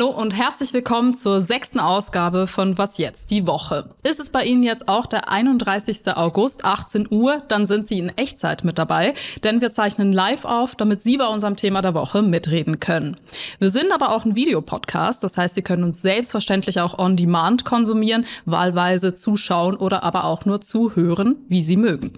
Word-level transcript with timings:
Hallo 0.00 0.12
und 0.12 0.34
herzlich 0.34 0.72
willkommen 0.72 1.12
zur 1.12 1.42
sechsten 1.42 1.78
Ausgabe 1.78 2.46
von 2.46 2.78
Was 2.78 2.96
jetzt, 2.96 3.30
die 3.30 3.46
Woche. 3.46 3.90
Ist 4.02 4.18
es 4.18 4.30
bei 4.30 4.44
Ihnen 4.44 4.62
jetzt 4.62 4.88
auch 4.88 5.04
der 5.04 5.28
31. 5.28 6.16
August, 6.16 6.64
18 6.64 7.08
Uhr, 7.10 7.42
dann 7.48 7.66
sind 7.66 7.86
Sie 7.86 7.98
in 7.98 8.08
Echtzeit 8.16 8.64
mit 8.64 8.78
dabei, 8.78 9.12
denn 9.44 9.60
wir 9.60 9.70
zeichnen 9.70 10.10
live 10.10 10.46
auf, 10.46 10.74
damit 10.74 11.02
Sie 11.02 11.18
bei 11.18 11.26
unserem 11.26 11.56
Thema 11.56 11.82
der 11.82 11.92
Woche 11.92 12.22
mitreden 12.22 12.80
können. 12.80 13.18
Wir 13.58 13.68
sind 13.68 13.92
aber 13.92 14.16
auch 14.16 14.24
ein 14.24 14.36
Videopodcast, 14.36 15.22
das 15.22 15.36
heißt, 15.36 15.54
Sie 15.54 15.60
können 15.60 15.84
uns 15.84 16.00
selbstverständlich 16.00 16.80
auch 16.80 16.98
on 16.98 17.16
demand 17.16 17.66
konsumieren, 17.66 18.24
wahlweise 18.46 19.12
zuschauen 19.12 19.76
oder 19.76 20.02
aber 20.02 20.24
auch 20.24 20.46
nur 20.46 20.62
zuhören, 20.62 21.36
wie 21.48 21.62
Sie 21.62 21.76
mögen. 21.76 22.14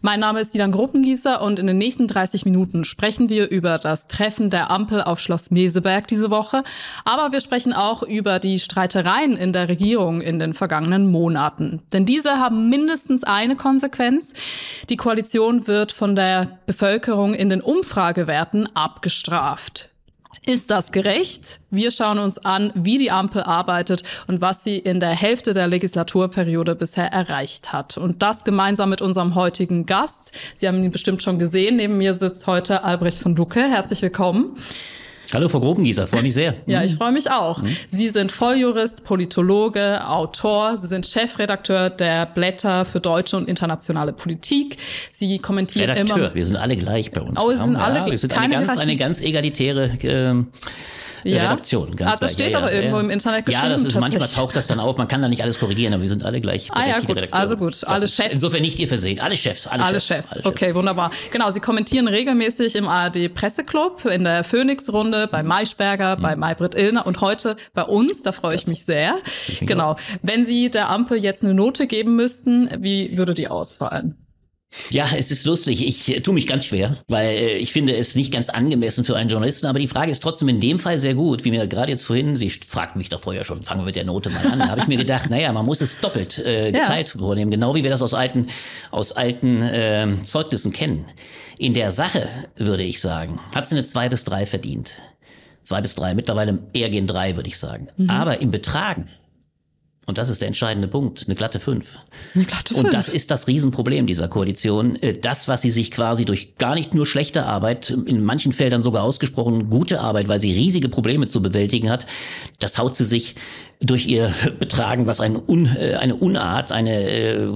Mein 0.00 0.20
Name 0.20 0.40
ist 0.40 0.54
Dilan 0.54 0.72
Gruppengießer 0.72 1.42
und 1.42 1.58
in 1.58 1.66
den 1.66 1.76
nächsten 1.76 2.08
30 2.08 2.46
Minuten 2.46 2.84
sprechen 2.84 3.28
wir 3.28 3.50
über 3.50 3.76
das 3.76 4.08
Treffen 4.08 4.48
der 4.48 4.70
Ampel 4.70 5.02
auf 5.02 5.20
Schloss 5.20 5.50
Meseberg 5.50 6.08
diese 6.08 6.30
Woche, 6.30 6.62
aber 7.04 7.25
wir 7.32 7.40
sprechen 7.40 7.72
auch 7.72 8.02
über 8.02 8.38
die 8.38 8.58
Streitereien 8.58 9.36
in 9.36 9.52
der 9.52 9.68
Regierung 9.68 10.20
in 10.20 10.38
den 10.38 10.54
vergangenen 10.54 11.10
Monaten. 11.10 11.82
Denn 11.92 12.04
diese 12.04 12.38
haben 12.38 12.68
mindestens 12.68 13.24
eine 13.24 13.56
Konsequenz. 13.56 14.32
Die 14.88 14.96
Koalition 14.96 15.66
wird 15.66 15.92
von 15.92 16.16
der 16.16 16.58
Bevölkerung 16.66 17.34
in 17.34 17.48
den 17.48 17.60
Umfragewerten 17.60 18.68
abgestraft. 18.74 19.90
Ist 20.48 20.70
das 20.70 20.92
gerecht? 20.92 21.58
Wir 21.70 21.90
schauen 21.90 22.20
uns 22.20 22.38
an, 22.38 22.70
wie 22.74 22.98
die 22.98 23.10
Ampel 23.10 23.42
arbeitet 23.42 24.04
und 24.28 24.40
was 24.40 24.62
sie 24.62 24.78
in 24.78 25.00
der 25.00 25.10
Hälfte 25.10 25.54
der 25.54 25.66
Legislaturperiode 25.66 26.76
bisher 26.76 27.12
erreicht 27.12 27.72
hat. 27.72 27.98
Und 27.98 28.22
das 28.22 28.44
gemeinsam 28.44 28.90
mit 28.90 29.02
unserem 29.02 29.34
heutigen 29.34 29.86
Gast. 29.86 30.30
Sie 30.54 30.68
haben 30.68 30.84
ihn 30.84 30.92
bestimmt 30.92 31.20
schon 31.20 31.40
gesehen. 31.40 31.76
Neben 31.76 31.98
mir 31.98 32.14
sitzt 32.14 32.46
heute 32.46 32.84
Albrecht 32.84 33.18
von 33.18 33.34
Lucke. 33.34 33.60
Herzlich 33.68 34.02
willkommen. 34.02 34.56
Hallo, 35.32 35.48
Frau 35.48 35.60
Grobengießer, 35.60 36.06
freue 36.06 36.22
mich 36.22 36.34
sehr. 36.34 36.54
Ja, 36.66 36.82
ich 36.82 36.94
freue 36.94 37.12
mich 37.12 37.30
auch. 37.30 37.62
Mhm. 37.62 37.76
Sie 37.88 38.08
sind 38.08 38.30
Volljurist, 38.30 39.04
Politologe, 39.04 40.06
Autor. 40.06 40.76
Sie 40.76 40.86
sind 40.86 41.06
Chefredakteur 41.06 41.90
der 41.90 42.26
Blätter 42.26 42.84
für 42.84 43.00
deutsche 43.00 43.36
und 43.36 43.48
internationale 43.48 44.12
Politik. 44.12 44.76
Sie 45.10 45.38
kommentieren 45.38 45.90
Redakteur, 45.90 46.16
immer. 46.16 46.34
Wir 46.34 46.46
sind 46.46 46.56
alle 46.56 46.76
gleich 46.76 47.10
bei 47.10 47.20
uns. 47.20 47.40
Oh, 47.40 47.50
wir 47.50 47.56
sind 47.56 47.76
alle 47.76 48.00
ja, 48.00 48.06
Wir 48.06 48.18
sind 48.18 48.38
eine 48.38 48.54
ganz, 48.54 48.78
eine 48.78 48.96
ganz 48.96 49.20
egalitäre 49.20 49.90
äh, 50.02 50.44
ja. 51.26 51.42
Redaktion. 51.42 51.96
Ganz 51.96 52.14
ah, 52.14 52.18
das 52.20 52.32
steht 52.32 52.52
ja, 52.52 52.58
aber 52.58 52.72
ja, 52.72 52.78
irgendwo 52.78 52.98
im 52.98 53.10
Internet 53.10 53.44
geschrieben. 53.44 53.66
Ja, 53.66 53.72
das 53.72 53.84
ist, 53.84 53.98
manchmal 53.98 54.28
taucht 54.28 54.56
das 54.56 54.66
dann 54.66 54.80
auf. 54.80 54.96
Man 54.96 55.08
kann 55.08 55.22
da 55.22 55.28
nicht 55.28 55.42
alles 55.42 55.58
korrigieren, 55.58 55.92
aber 55.94 56.02
wir 56.02 56.08
sind 56.08 56.24
alle 56.24 56.40
gleich. 56.40 56.68
Ah 56.70 56.86
ja, 56.86 57.00
gut. 57.00 57.32
Also 57.32 57.56
gut, 57.56 57.76
alle 57.86 58.08
Chefs. 58.08 58.32
Insofern 58.32 58.62
nicht 58.62 58.78
ihr 58.78 58.88
versehen. 58.88 59.20
Alle 59.20 59.36
Chefs. 59.36 59.66
Alle, 59.66 59.84
alle 59.84 59.94
Chefs, 59.94 60.06
Chefs. 60.06 60.32
Alle 60.32 60.42
Chefs. 60.42 60.46
Okay, 60.46 60.74
wunderbar. 60.74 61.10
Genau, 61.32 61.50
Sie 61.50 61.60
kommentieren 61.60 62.08
regelmäßig 62.08 62.76
im 62.76 62.88
ARD 62.88 63.32
Presseclub, 63.34 64.04
in 64.04 64.24
der 64.24 64.44
Phoenix-Runde, 64.44 65.15
bei 65.30 65.42
Maischberger, 65.42 66.16
mhm. 66.16 66.22
bei 66.22 66.36
Maybrit 66.36 66.74
Illner 66.74 67.06
und 67.06 67.20
heute 67.20 67.56
bei 67.74 67.82
uns. 67.82 68.22
Da 68.22 68.32
freue 68.32 68.54
ich 68.54 68.66
mich 68.66 68.84
sehr. 68.84 69.16
Genau. 69.60 69.96
Wenn 70.22 70.44
Sie 70.44 70.70
der 70.70 70.90
Ampel 70.90 71.18
jetzt 71.18 71.42
eine 71.42 71.54
Note 71.54 71.86
geben 71.86 72.16
müssten, 72.16 72.68
wie 72.78 73.16
würde 73.16 73.34
die 73.34 73.48
ausfallen? 73.48 74.25
Ja, 74.90 75.06
es 75.16 75.30
ist 75.30 75.46
lustig. 75.46 75.86
Ich 75.86 76.14
äh, 76.14 76.20
tue 76.20 76.34
mich 76.34 76.46
ganz 76.46 76.66
schwer, 76.66 76.96
weil 77.08 77.28
äh, 77.28 77.56
ich 77.56 77.72
finde 77.72 77.96
es 77.96 78.14
nicht 78.14 78.32
ganz 78.32 78.48
angemessen 78.48 79.04
für 79.04 79.16
einen 79.16 79.30
Journalisten. 79.30 79.66
Aber 79.66 79.78
die 79.78 79.86
Frage 79.86 80.10
ist 80.10 80.22
trotzdem 80.22 80.48
in 80.48 80.60
dem 80.60 80.78
Fall 80.78 80.98
sehr 80.98 81.14
gut, 81.14 81.44
wie 81.44 81.50
mir 81.50 81.66
gerade 81.66 81.90
jetzt 81.90 82.04
vorhin, 82.04 82.36
sie 82.36 82.50
fragt 82.50 82.96
mich 82.96 83.08
doch 83.08 83.20
vorher 83.20 83.44
schon, 83.44 83.62
fangen 83.62 83.80
wir 83.80 83.86
mit 83.86 83.96
der 83.96 84.04
Note 84.04 84.30
mal 84.30 84.46
an. 84.46 84.58
Da 84.58 84.68
habe 84.68 84.80
ich 84.82 84.88
mir 84.88 84.96
gedacht, 84.96 85.30
naja, 85.30 85.52
man 85.52 85.66
muss 85.66 85.80
es 85.80 85.98
doppelt 86.00 86.38
äh, 86.38 86.72
geteilt 86.72 87.14
ja. 87.14 87.20
vornehmen, 87.20 87.50
genau 87.50 87.74
wie 87.74 87.82
wir 87.82 87.90
das 87.90 88.02
aus 88.02 88.14
alten, 88.14 88.46
aus 88.90 89.12
alten 89.12 89.62
äh, 89.62 90.22
Zeugnissen 90.22 90.72
kennen. 90.72 91.06
In 91.58 91.74
der 91.74 91.90
Sache, 91.90 92.28
würde 92.56 92.82
ich 92.82 93.00
sagen, 93.00 93.40
hat 93.54 93.66
sie 93.66 93.76
eine 93.76 93.84
zwei 93.84 94.08
bis 94.08 94.24
drei 94.24 94.46
verdient. 94.46 95.00
Zwei 95.64 95.80
bis 95.80 95.96
drei, 95.96 96.14
mittlerweile 96.14 96.60
eher 96.74 96.90
gehen 96.90 97.06
drei, 97.06 97.34
würde 97.34 97.48
ich 97.48 97.58
sagen. 97.58 97.88
Mhm. 97.96 98.10
Aber 98.10 98.40
im 98.40 98.50
Betragen 98.50 99.06
und 100.06 100.18
das 100.18 100.28
ist 100.28 100.40
der 100.40 100.46
entscheidende 100.46 100.86
Punkt, 100.86 101.24
eine 101.26 101.34
glatte 101.34 101.58
Fünf. 101.58 101.98
Eine 102.34 102.44
glatte 102.44 102.74
Fünf. 102.74 102.86
Und 102.86 102.94
das 102.94 103.08
ist 103.08 103.32
das 103.32 103.48
Riesenproblem 103.48 104.06
dieser 104.06 104.28
Koalition. 104.28 104.94
Äh, 104.96 105.18
das, 105.18 105.48
was 105.48 105.62
sie 105.62 105.70
sich 105.72 105.90
quasi 105.90 106.24
durch 106.24 106.56
gar 106.58 106.76
nicht 106.76 106.94
nur 106.94 107.06
schlechte 107.06 107.44
Arbeit, 107.44 107.90
in 107.90 108.24
manchen 108.24 108.52
Feldern 108.52 108.82
sogar 108.82 109.02
ausgesprochen 109.02 109.68
gute 109.68 110.00
Arbeit, 110.00 110.28
weil 110.28 110.40
sie 110.40 110.52
riesige 110.52 110.88
Probleme 110.88 111.26
zu 111.26 111.42
bewältigen 111.42 111.90
hat, 111.90 112.06
das 112.60 112.78
haut 112.78 112.94
sie 112.94 113.04
sich 113.04 113.34
durch 113.80 114.06
ihr 114.06 114.32
Betragen, 114.58 115.06
was 115.06 115.20
ein 115.20 115.36
Un, 115.36 115.66
äh, 115.66 115.94
eine 115.94 116.16
Unart, 116.16 116.72
eine, 116.72 117.10
äh, 117.10 117.48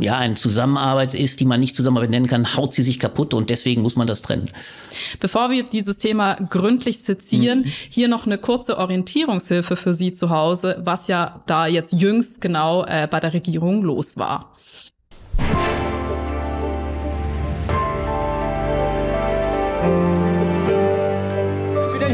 ja, 0.00 0.16
eine 0.16 0.34
Zusammenarbeit 0.34 1.14
ist, 1.14 1.40
die 1.40 1.44
man 1.44 1.60
nicht 1.60 1.76
Zusammenarbeit 1.76 2.10
nennen 2.10 2.26
kann, 2.26 2.56
haut 2.56 2.72
sie 2.72 2.82
sich 2.82 2.98
kaputt 2.98 3.34
und 3.34 3.50
deswegen 3.50 3.82
muss 3.82 3.96
man 3.96 4.06
das 4.06 4.22
trennen. 4.22 4.48
Bevor 5.20 5.50
wir 5.50 5.64
dieses 5.64 5.98
Thema 5.98 6.34
gründlich 6.34 7.00
sezieren, 7.00 7.60
mhm. 7.60 7.72
hier 7.90 8.08
noch 8.08 8.26
eine 8.26 8.38
kurze 8.38 8.78
Orientierungshilfe 8.78 9.76
für 9.76 9.92
Sie 9.92 10.12
zu 10.12 10.30
Hause, 10.30 10.80
was 10.84 11.06
ja 11.06 11.42
da 11.46 11.66
jetzt 11.66 11.87
jüngst 11.92 12.40
genau 12.40 12.84
äh, 12.84 13.08
bei 13.10 13.20
der 13.20 13.32
Regierung 13.32 13.82
los 13.82 14.16
war. 14.16 14.54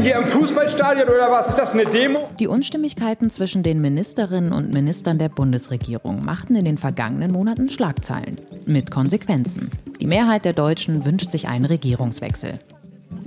hier 0.05 0.17
im 0.17 0.27
Fußballstadion 0.27 1.09
oder 1.09 1.31
was? 1.31 1.47
Ist 1.47 1.57
das 1.57 1.73
eine 1.73 1.83
Demo? 1.83 2.29
Die 2.39 2.47
Unstimmigkeiten 2.47 3.31
zwischen 3.31 3.63
den 3.63 3.81
Ministerinnen 3.81 4.53
und 4.53 4.71
Ministern 4.71 5.17
der 5.17 5.29
Bundesregierung 5.29 6.21
machten 6.21 6.55
in 6.55 6.63
den 6.63 6.77
vergangenen 6.77 7.31
Monaten 7.31 7.71
Schlagzeilen. 7.71 8.39
Mit 8.67 8.91
Konsequenzen. 8.91 9.71
Die 9.99 10.05
Mehrheit 10.05 10.45
der 10.45 10.53
Deutschen 10.53 11.05
wünscht 11.07 11.31
sich 11.31 11.47
einen 11.47 11.65
Regierungswechsel. 11.65 12.59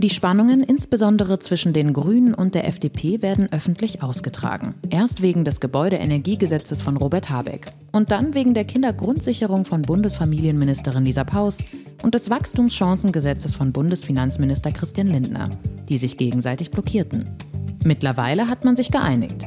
Die 0.00 0.10
Spannungen, 0.10 0.62
insbesondere 0.62 1.40
zwischen 1.40 1.72
den 1.72 1.92
Grünen 1.92 2.32
und 2.32 2.54
der 2.54 2.68
FDP, 2.68 3.20
werden 3.20 3.48
öffentlich 3.50 4.00
ausgetragen. 4.00 4.76
Erst 4.90 5.22
wegen 5.22 5.44
des 5.44 5.58
Gebäudeenergiegesetzes 5.58 6.82
von 6.82 6.96
Robert 6.96 7.30
Habeck 7.30 7.66
und 7.90 8.12
dann 8.12 8.32
wegen 8.32 8.54
der 8.54 8.64
Kindergrundsicherung 8.64 9.64
von 9.64 9.82
Bundesfamilienministerin 9.82 11.04
Lisa 11.04 11.24
Paus 11.24 11.64
und 12.04 12.14
des 12.14 12.30
Wachstumschancengesetzes 12.30 13.56
von 13.56 13.72
Bundesfinanzminister 13.72 14.70
Christian 14.70 15.08
Lindner, 15.08 15.50
die 15.88 15.98
sich 15.98 16.16
gegenseitig 16.16 16.70
blockierten. 16.70 17.36
Mittlerweile 17.82 18.46
hat 18.46 18.64
man 18.64 18.76
sich 18.76 18.92
geeinigt. 18.92 19.46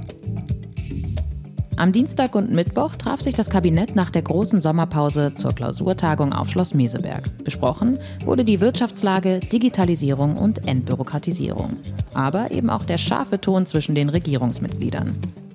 Am 1.78 1.92
Dienstag 1.92 2.36
und 2.36 2.52
Mittwoch 2.52 2.96
traf 2.96 3.22
sich 3.22 3.34
das 3.34 3.50
Kabinett 3.50 3.96
nach 3.96 4.12
der 4.12 4.22
großen 4.22 4.62
Sommerpause 4.62 5.34
zur 5.34 5.54
Klausurtagung 5.54 6.34
auf 6.34 6.50
Schloss 6.50 6.74
Meseberg. 6.74 7.30
Besprochen 7.44 7.98
wurde 8.26 8.44
die 8.44 8.60
Wirtschaftslage, 8.60 9.40
Digitalisierung 9.40 10.38
und 10.38 10.68
Entbürokratisierung. 10.68 11.78
Aber 12.14 12.52
eben 12.52 12.70
auch 12.70 12.86
der 12.86 12.98
scharfe 12.98 13.40
Ton 13.40 13.66
zwischen 13.66 13.96
den 13.96 14.10
Regierungsmitgliedern. 14.10 15.14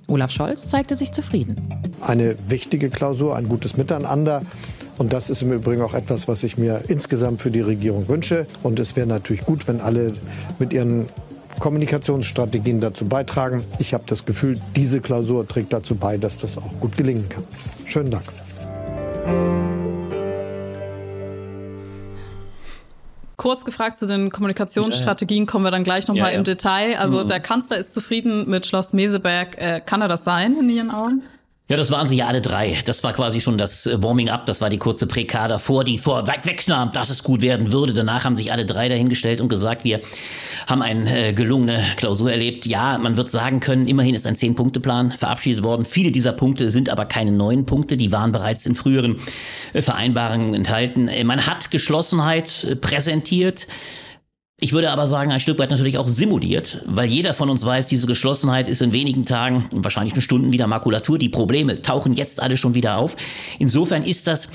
Olaf 0.09 0.31
Scholz 0.31 0.69
zeigte 0.69 0.97
sich 0.97 1.13
zufrieden. 1.13 1.57
Eine 2.01 2.37
wichtige 2.49 2.91
Klausur, 2.91 3.37
ein 3.37 3.49
gutes 3.49 3.77
Miteinander. 3.77 4.43
Und 4.99 5.13
das 5.13 5.29
ist 5.29 5.43
im 5.43 5.53
Übrigen 5.53 5.83
auch 5.83 5.95
etwas, 5.95 6.27
was 6.27 6.43
ich 6.43 6.57
mir 6.57 6.83
insgesamt 6.89 7.43
für 7.43 7.51
die 7.51 7.61
Regierung 7.61 8.09
wünsche. 8.09 8.47
Und 8.63 8.79
es 8.79 8.97
wäre 8.97 9.07
natürlich 9.07 9.45
gut, 9.45 9.69
wenn 9.69 9.81
alle 9.81 10.15
mit 10.59 10.73
ihren 10.73 11.07
Kommunikationsstrategien 11.59 12.81
dazu 12.81 13.07
beitragen. 13.07 13.65
Ich 13.79 13.95
habe 13.95 14.05
das 14.07 14.25
Gefühl, 14.25 14.61
diese 14.75 15.01
Klausur 15.01 15.47
trägt 15.47 15.73
dazu 15.73 15.95
bei, 15.95 16.19
dass 16.19 16.39
das 16.39 16.59
auch 16.59 16.81
gut 16.81 16.97
gelingen 16.97 17.29
kann. 17.29 17.45
Schönen 17.87 18.11
Dank. 18.11 18.25
Kurz 23.37 23.65
gefragt 23.65 23.97
zu 23.97 24.07
den 24.07 24.33
Kommunikationsstrategien 24.33 25.47
kommen 25.47 25.65
wir 25.65 25.71
dann 25.71 25.85
gleich 25.85 26.09
nochmal 26.09 26.29
ja, 26.29 26.33
ja. 26.33 26.39
im 26.39 26.45
Detail. 26.45 26.99
Also 26.99 27.23
mhm. 27.23 27.29
der 27.29 27.41
Kanzler 27.41 27.77
ist 27.77 27.95
zufrieden 27.95 28.49
mit 28.51 28.67
Schloss 28.67 28.93
Meseberg. 28.93 29.57
Äh, 29.59 29.81
kann 29.85 30.01
er 30.03 30.09
das 30.09 30.25
sein 30.25 30.57
in 30.59 30.69
Ihren 30.69 30.91
Augen? 30.91 31.23
Ja, 31.69 31.77
das 31.77 31.91
waren 31.91 32.07
sie 32.07 32.19
ja 32.19 32.29
alle 32.29 32.41
drei. 32.41 32.79
Das 32.85 33.03
war 33.03 33.13
quasi 33.13 33.41
schon 33.41 33.59
das 33.59 33.87
äh, 33.87 34.01
Warming-up, 34.01 34.47
das 34.47 34.61
war 34.61 34.71
die 34.71 34.79
kurze 34.79 35.09
Präkader 35.09 35.59
vor, 35.59 35.83
die 35.83 35.99
vor 35.99 36.25
wegnahm, 36.29 36.93
dass 36.93 37.11
es 37.11 37.25
gut 37.25 37.43
werden 37.43 37.73
würde. 37.73 37.93
Danach 37.93 38.25
haben 38.25 38.37
sich 38.37 38.53
alle 38.53 38.65
drei 38.65 38.89
dahingestellt 38.89 39.41
und 39.41 39.49
gesagt, 39.49 39.83
wir 39.83 39.99
haben 40.69 40.81
eine 40.81 41.31
äh, 41.31 41.33
gelungene 41.33 41.83
Klausur 41.97 42.31
erlebt. 42.31 42.67
Ja, 42.67 42.99
man 42.99 43.17
wird 43.17 43.29
sagen 43.29 43.59
können, 43.59 43.89
immerhin 43.89 44.15
ist 44.15 44.29
ein 44.29 44.37
Zehn-Punkte-Plan 44.37 45.11
verabschiedet 45.11 45.65
worden. 45.65 45.85
Viele 45.85 46.13
dieser 46.13 46.33
Punkte 46.33 46.71
sind 46.71 46.89
aber 46.89 47.05
keine 47.05 47.33
neuen 47.33 47.67
Punkte, 47.67 47.97
die 47.97 48.13
waren 48.13 48.31
bereits 48.31 48.65
in 48.65 48.77
früheren 48.77 49.17
äh, 49.73 49.83
Vereinbarungen 49.83 50.55
enthalten. 50.55 51.09
Äh, 51.09 51.25
man 51.25 51.49
hat 51.49 51.73
Geschlossenheit 51.73 52.79
präsentiert. 52.81 53.67
Ich 54.59 54.73
würde 54.73 54.91
aber 54.91 55.07
sagen, 55.07 55.33
ein 55.33 55.41
Stück 55.41 55.59
weit 55.59 55.71
natürlich 55.71 55.99
auch 55.99 56.09
simuliert, 56.09 56.81
weil 56.87 57.11
jeder 57.11 57.35
von 57.35 57.51
uns 57.51 57.67
weiß, 57.67 57.89
diese 57.89 58.07
Geschlossenheit 58.07 58.69
ist 58.69 58.81
in 58.81 58.95
wenigen 58.95 59.27
Tagen 59.27 59.69
wahrscheinlich 59.71 60.15
in 60.15 60.23
Stunden 60.23 60.51
wieder 60.51 60.67
Makulatur. 60.67 61.19
Die 61.19 61.29
Probleme 61.29 61.83
tauchen 61.83 62.15
jetzt 62.15 62.41
alle 62.41 62.57
schon 62.57 62.73
wieder 62.73 62.97
auf. 62.97 63.17
Insofern 63.59 64.03
ist 64.03 64.27
das, 64.27 64.49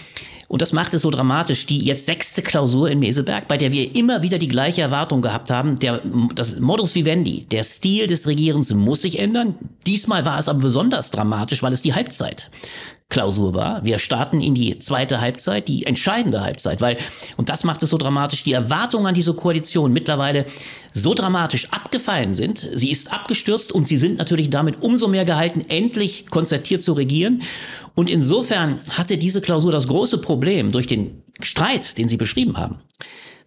und 0.52 0.62
das 0.62 0.74
macht 0.74 0.94
es 0.94 1.04
so 1.04 1.10
dramatisch, 1.10 1.66
die 1.66 1.80
jetzt 1.80 2.06
sechste 2.06 2.42
Klausur 2.42 2.90
in 2.90 3.00
Meseberg, 3.00 3.48
bei 3.48 3.58
der 3.58 3.72
wir 3.72 3.96
immer 3.96 4.22
wieder 4.22 4.38
die 4.38 4.50
gleiche 4.50 4.82
Erwartung 4.82 5.22
gehabt 5.22 5.50
haben. 5.50 5.78
Der, 5.78 6.02
das 6.36 6.60
Modus 6.60 6.94
vivendi, 6.94 7.46
der 7.50 7.64
Stil 7.64 8.08
des 8.08 8.28
Regierens 8.28 8.74
muss 8.74 9.02
sich 9.02 9.20
ändern. 9.20 9.56
Diesmal 9.88 10.26
war 10.26 10.38
es 10.38 10.50
aber 10.50 10.60
besonders 10.60 11.10
dramatisch, 11.10 11.64
weil 11.64 11.72
es 11.72 11.82
die 11.82 11.94
Halbzeit 11.94 12.52
Klausur 13.12 13.54
war. 13.54 13.86
Wir 13.86 14.00
starten 14.00 14.42
in 14.42 14.56
die 14.56 14.80
zweite 14.80 15.22
Halbzeit, 15.22 15.68
die 15.68 15.86
entscheidende 15.86 16.42
Halbzeit, 16.42 16.82
weil, 16.82 16.98
und 17.38 17.50
das 17.50 17.64
macht 17.64 17.84
es 17.84 17.92
so 17.92 17.98
dramatisch, 17.98 18.44
die 18.44 18.54
Erwartungen 18.54 19.06
an 19.06 19.14
diese 19.14 19.34
Koalition 19.34 19.94
mittlerweile 19.94 20.46
so 20.94 21.14
dramatisch 21.14 21.72
abgefallen 21.72 22.34
sind. 22.34 22.70
Sie 22.74 22.90
ist 22.90 23.14
abgestürzt 23.14 23.72
und 23.72 23.86
sie 23.86 23.98
sind 23.98 24.18
natürlich 24.18 24.50
damit 24.50 24.82
umso 24.82 25.08
mehr 25.08 25.26
gehalten, 25.26 25.62
endlich 25.68 26.26
konzertiert 26.30 26.84
zu 26.84 26.94
regieren. 26.94 27.44
Und 27.94 28.10
insofern 28.10 28.80
hatte 28.90 29.18
diese 29.18 29.42
Klausur 29.42 29.72
das 29.72 29.88
große 29.88 30.20
Problem 30.20 30.72
durch 30.72 30.88
den 30.88 31.24
Streit, 31.42 31.98
den 31.98 32.08
Sie 32.08 32.18
beschrieben 32.18 32.58
haben, 32.58 32.80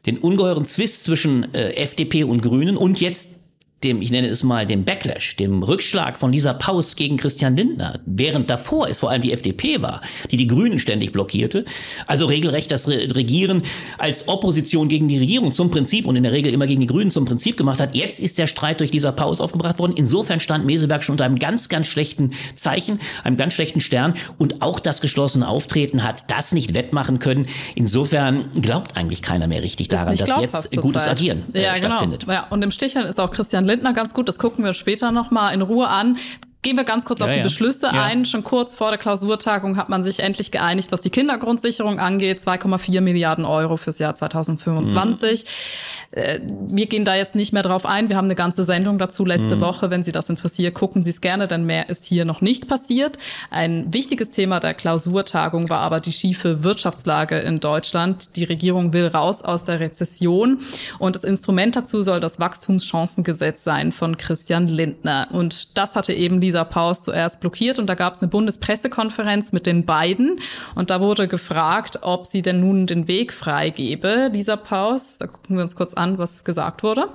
den 0.06 0.18
ungeheuren 0.18 0.64
Zwist 0.64 1.04
zwischen 1.04 1.54
äh, 1.54 1.74
FDP 1.74 2.24
und 2.24 2.42
Grünen 2.42 2.76
und 2.76 3.00
jetzt 3.00 3.43
dem, 3.84 4.02
ich 4.02 4.10
nenne 4.10 4.28
es 4.28 4.42
mal, 4.42 4.66
dem 4.66 4.84
Backlash, 4.84 5.36
dem 5.36 5.62
Rückschlag 5.62 6.18
von 6.18 6.32
Lisa 6.32 6.54
Paus 6.54 6.96
gegen 6.96 7.16
Christian 7.16 7.56
Lindner, 7.56 8.00
während 8.06 8.50
davor 8.50 8.88
es 8.88 8.98
vor 8.98 9.10
allem 9.10 9.22
die 9.22 9.32
FDP 9.32 9.82
war, 9.82 10.00
die 10.30 10.36
die 10.36 10.46
Grünen 10.46 10.78
ständig 10.78 11.12
blockierte, 11.12 11.64
also 12.06 12.26
regelrecht 12.26 12.70
das 12.70 12.88
Regieren 12.88 13.62
als 13.98 14.28
Opposition 14.28 14.88
gegen 14.88 15.08
die 15.08 15.18
Regierung 15.18 15.52
zum 15.52 15.70
Prinzip 15.70 16.06
und 16.06 16.16
in 16.16 16.22
der 16.22 16.32
Regel 16.32 16.52
immer 16.52 16.66
gegen 16.66 16.80
die 16.80 16.86
Grünen 16.86 17.10
zum 17.10 17.24
Prinzip 17.26 17.56
gemacht 17.56 17.80
hat. 17.80 17.94
Jetzt 17.94 18.20
ist 18.20 18.38
der 18.38 18.46
Streit 18.46 18.80
durch 18.80 18.92
Lisa 18.92 19.12
Paus 19.12 19.40
aufgebracht 19.40 19.78
worden. 19.78 19.92
Insofern 19.96 20.40
stand 20.40 20.64
Meseberg 20.64 21.04
schon 21.04 21.14
unter 21.14 21.24
einem 21.24 21.38
ganz, 21.38 21.68
ganz 21.68 21.86
schlechten 21.86 22.30
Zeichen, 22.54 22.98
einem 23.22 23.36
ganz 23.36 23.52
schlechten 23.52 23.80
Stern 23.80 24.14
und 24.38 24.62
auch 24.62 24.80
das 24.80 25.00
geschlossene 25.00 25.46
Auftreten 25.46 26.02
hat 26.02 26.30
das 26.30 26.52
nicht 26.52 26.74
wettmachen 26.74 27.18
können. 27.18 27.46
Insofern 27.74 28.50
glaubt 28.60 28.96
eigentlich 28.96 29.22
keiner 29.22 29.46
mehr 29.46 29.62
richtig 29.62 29.88
daran, 29.88 30.16
dass 30.16 30.30
jetzt 30.40 30.76
gutes 30.80 31.06
Agieren 31.06 31.42
äh, 31.52 31.62
ja, 31.62 31.74
genau. 31.74 31.86
stattfindet. 31.86 32.20
Genau. 32.22 32.32
Ja, 32.32 32.46
und 32.50 32.62
im 32.64 32.70
Sticheln 32.70 33.06
ist 33.06 33.20
auch 33.20 33.30
Christian 33.30 33.64
Lindner 33.64 33.73
Lindner 33.74 33.92
ganz 33.92 34.14
gut, 34.14 34.28
das 34.28 34.38
gucken 34.38 34.64
wir 34.64 34.72
später 34.72 35.10
nochmal 35.10 35.52
in 35.52 35.60
Ruhe 35.60 35.88
an. 35.88 36.16
Gehen 36.64 36.78
wir 36.78 36.84
ganz 36.84 37.04
kurz 37.04 37.20
ja, 37.20 37.26
auf 37.26 37.32
die 37.32 37.40
ja. 37.40 37.42
Beschlüsse 37.42 37.88
ja. 37.92 38.02
ein. 38.02 38.24
Schon 38.24 38.42
kurz 38.42 38.74
vor 38.74 38.88
der 38.88 38.96
Klausurtagung 38.96 39.76
hat 39.76 39.90
man 39.90 40.02
sich 40.02 40.20
endlich 40.20 40.50
geeinigt, 40.50 40.92
was 40.92 41.02
die 41.02 41.10
Kindergrundsicherung 41.10 42.00
angeht. 42.00 42.38
2,4 42.38 43.02
Milliarden 43.02 43.44
Euro 43.44 43.76
fürs 43.76 43.98
Jahr 43.98 44.14
2025. 44.14 45.44
Mhm. 45.44 46.18
Äh, 46.18 46.40
wir 46.68 46.86
gehen 46.86 47.04
da 47.04 47.16
jetzt 47.16 47.34
nicht 47.34 47.52
mehr 47.52 47.62
drauf 47.62 47.84
ein. 47.84 48.08
Wir 48.08 48.16
haben 48.16 48.28
eine 48.28 48.34
ganze 48.34 48.64
Sendung 48.64 48.96
dazu 48.96 49.26
letzte 49.26 49.56
mhm. 49.56 49.60
Woche. 49.60 49.90
Wenn 49.90 50.02
Sie 50.02 50.10
das 50.10 50.30
interessiert, 50.30 50.74
gucken 50.74 51.02
Sie 51.02 51.10
es 51.10 51.20
gerne, 51.20 51.48
denn 51.48 51.64
mehr 51.64 51.90
ist 51.90 52.06
hier 52.06 52.24
noch 52.24 52.40
nicht 52.40 52.66
passiert. 52.66 53.18
Ein 53.50 53.92
wichtiges 53.92 54.30
Thema 54.30 54.58
der 54.58 54.72
Klausurtagung 54.72 55.68
war 55.68 55.80
aber 55.80 56.00
die 56.00 56.12
schiefe 56.12 56.64
Wirtschaftslage 56.64 57.40
in 57.40 57.60
Deutschland. 57.60 58.36
Die 58.36 58.44
Regierung 58.44 58.94
will 58.94 59.08
raus 59.08 59.42
aus 59.42 59.64
der 59.64 59.80
Rezession 59.80 60.60
und 60.98 61.14
das 61.14 61.24
Instrument 61.24 61.76
dazu 61.76 62.02
soll 62.02 62.20
das 62.20 62.40
Wachstumschancengesetz 62.40 63.64
sein 63.64 63.92
von 63.92 64.16
Christian 64.16 64.66
Lindner. 64.66 65.28
Und 65.30 65.76
das 65.76 65.94
hatte 65.94 66.14
eben 66.14 66.40
diese 66.40 66.53
Lisa 66.54 66.62
Paus 66.62 67.02
zuerst 67.02 67.40
blockiert 67.40 67.80
und 67.80 67.88
da 67.88 67.94
gab 67.94 68.14
es 68.14 68.22
eine 68.22 68.28
Bundespressekonferenz 68.28 69.50
mit 69.50 69.66
den 69.66 69.84
beiden 69.84 70.38
und 70.76 70.90
da 70.90 71.00
wurde 71.00 71.26
gefragt, 71.26 71.98
ob 72.02 72.28
sie 72.28 72.42
denn 72.42 72.60
nun 72.60 72.86
den 72.86 73.08
Weg 73.08 73.32
freigebe. 73.32 74.30
Lisa 74.32 74.54
Paus, 74.54 75.18
da 75.18 75.26
gucken 75.26 75.56
wir 75.56 75.64
uns 75.64 75.74
kurz 75.74 75.94
an, 75.94 76.16
was 76.16 76.44
gesagt 76.44 76.84
wurde. 76.84 77.08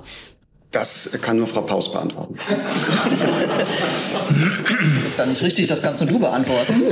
Das 0.71 1.11
kann 1.21 1.37
nur 1.37 1.47
Frau 1.47 1.61
Paus 1.61 1.89
beantworten. 1.89 2.37
Das 4.75 5.07
ist 5.07 5.17
ja 5.17 5.25
nicht 5.25 5.41
richtig, 5.41 5.67
das 5.67 5.81
kannst 5.81 6.01
nur 6.01 6.09
du 6.09 6.19
beantworten. 6.19 6.83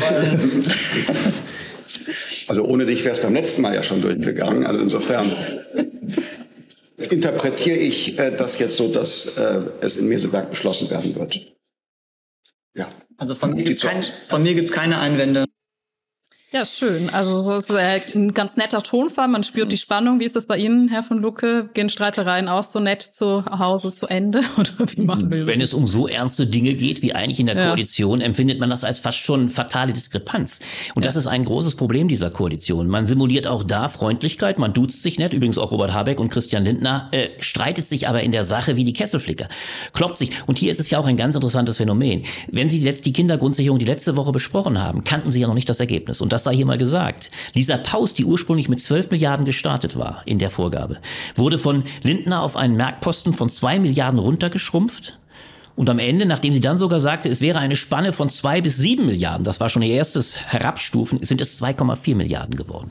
also 2.47 2.63
ohne 2.63 2.85
dich 2.85 3.03
wäre 3.03 3.13
es 3.13 3.21
beim 3.21 3.33
letzten 3.33 3.61
Mal 3.61 3.75
ja 3.75 3.83
schon 3.83 4.01
durchgegangen. 4.01 4.65
Also 4.65 4.79
insofern 4.79 5.29
interpretiere 6.95 7.77
ich 7.77 8.17
äh, 8.17 8.31
das 8.31 8.57
jetzt 8.57 8.77
so, 8.77 8.87
dass 8.87 9.37
äh, 9.37 9.63
es 9.81 9.97
in 9.97 10.07
Meseberg 10.07 10.49
beschlossen 10.49 10.89
werden 10.89 11.13
wird. 11.13 11.56
Ja. 12.77 12.87
Also 13.17 13.33
von 13.33 13.53
mir 13.53 13.75
kein, 13.75 14.05
von 14.27 14.43
mir 14.43 14.53
gibt's 14.53 14.71
keine 14.71 14.99
Einwände. 14.99 15.45
Ja, 16.53 16.65
schön. 16.65 17.09
Also 17.09 17.59
das 17.59 17.65
ist 17.65 18.15
ein 18.15 18.33
ganz 18.33 18.55
netter 18.55 18.81
Tonfall. 18.81 19.27
Man 19.27 19.43
spürt 19.43 19.69
die 19.69 19.77
Spannung. 19.77 20.21
Wie 20.21 20.23
ist 20.23 20.37
das 20.37 20.45
bei 20.45 20.57
Ihnen, 20.57 20.87
Herr 20.87 21.03
von 21.03 21.17
Lucke? 21.17 21.69
Gehen 21.73 21.89
Streitereien 21.89 22.47
auch 22.47 22.63
so 22.63 22.79
nett 22.79 23.01
zu 23.01 23.43
Hause 23.45 23.91
zu 23.91 24.07
Ende? 24.07 24.39
Oder 24.57 24.71
wie 24.95 25.01
machen 25.01 25.29
wir 25.29 25.39
das? 25.39 25.47
Wenn 25.47 25.59
es 25.59 25.73
um 25.73 25.85
so 25.85 26.07
ernste 26.07 26.47
Dinge 26.47 26.73
geht 26.75 27.01
wie 27.01 27.13
eigentlich 27.13 27.41
in 27.41 27.47
der 27.47 27.57
ja. 27.57 27.67
Koalition, 27.67 28.21
empfindet 28.21 28.61
man 28.61 28.69
das 28.69 28.85
als 28.85 28.99
fast 28.99 29.17
schon 29.17 29.49
fatale 29.49 29.91
Diskrepanz. 29.91 30.61
Und 30.95 31.03
ja. 31.03 31.09
das 31.09 31.17
ist 31.17 31.27
ein 31.27 31.43
großes 31.43 31.75
Problem 31.75 32.07
dieser 32.07 32.29
Koalition. 32.29 32.87
Man 32.87 33.05
simuliert 33.05 33.45
auch 33.45 33.65
da 33.65 33.89
Freundlichkeit, 33.89 34.57
man 34.57 34.71
duzt 34.71 35.03
sich 35.03 35.19
nett. 35.19 35.33
Übrigens 35.33 35.57
auch 35.57 35.73
Robert 35.73 35.93
Habeck 35.93 36.17
und 36.17 36.29
Christian 36.29 36.63
Lindner 36.63 37.09
äh, 37.11 37.27
streitet 37.39 37.87
sich 37.87 38.07
aber 38.07 38.23
in 38.23 38.31
der 38.31 38.45
Sache 38.45 38.77
wie 38.77 38.85
die 38.85 38.93
Kesselflicker. 38.93 39.49
Kloppt 39.91 40.17
sich. 40.17 40.31
Und 40.47 40.59
hier 40.59 40.71
ist 40.71 40.79
es 40.79 40.89
ja 40.91 40.99
auch 40.99 41.07
ein 41.07 41.17
ganz 41.17 41.35
interessantes 41.35 41.75
Phänomen. 41.75 42.23
Wenn 42.49 42.69
Sie 42.69 42.79
die 42.79 43.13
Kindergrundsicherung 43.13 43.79
die 43.79 43.85
letzte 43.85 44.15
Woche 44.15 44.31
besprochen 44.31 44.81
haben, 44.81 45.03
kannten 45.03 45.29
Sie 45.29 45.41
ja 45.41 45.47
noch 45.47 45.53
nicht 45.53 45.67
das 45.67 45.81
Ergebnis. 45.81 46.21
Und 46.21 46.31
das 46.36 46.36
sei 46.43 46.55
hier 46.55 46.65
mal 46.65 46.77
gesagt. 46.77 47.31
Lisa 47.53 47.77
Paus, 47.77 48.13
die 48.13 48.25
ursprünglich 48.25 48.69
mit 48.69 48.81
12 48.81 49.11
Milliarden 49.11 49.45
gestartet 49.45 49.97
war 49.97 50.21
in 50.25 50.39
der 50.39 50.49
Vorgabe, 50.49 50.97
wurde 51.35 51.59
von 51.59 51.83
Lindner 52.03 52.41
auf 52.41 52.55
einen 52.55 52.75
Merkposten 52.75 53.33
von 53.33 53.49
2 53.49 53.79
Milliarden 53.79 54.19
runtergeschrumpft 54.19 55.19
und 55.77 55.91
am 55.91 55.99
Ende, 55.99 56.25
nachdem 56.25 56.53
sie 56.53 56.59
dann 56.59 56.75
sogar 56.75 56.99
sagte, 56.99 57.29
es 57.29 57.39
wäre 57.39 57.59
eine 57.59 57.75
Spanne 57.75 58.11
von 58.11 58.31
zwei 58.31 58.61
bis 58.61 58.77
sieben 58.77 59.05
Milliarden, 59.05 59.43
das 59.43 59.59
war 59.59 59.69
schon 59.69 59.83
ihr 59.83 59.93
erstes 59.93 60.41
Herabstufen, 60.51 61.23
sind 61.23 61.39
es 61.39 61.61
2,4 61.61 62.15
Milliarden 62.15 62.55
geworden. 62.55 62.89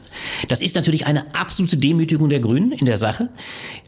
Das 0.49 0.63
ist 0.63 0.77
natürlich 0.77 1.05
eine 1.05 1.35
absolute 1.35 1.77
Demütigung 1.77 2.29
der 2.29 2.39
Grünen 2.39 2.71
in 2.71 2.87
der 2.87 2.97
Sache. 2.97 3.29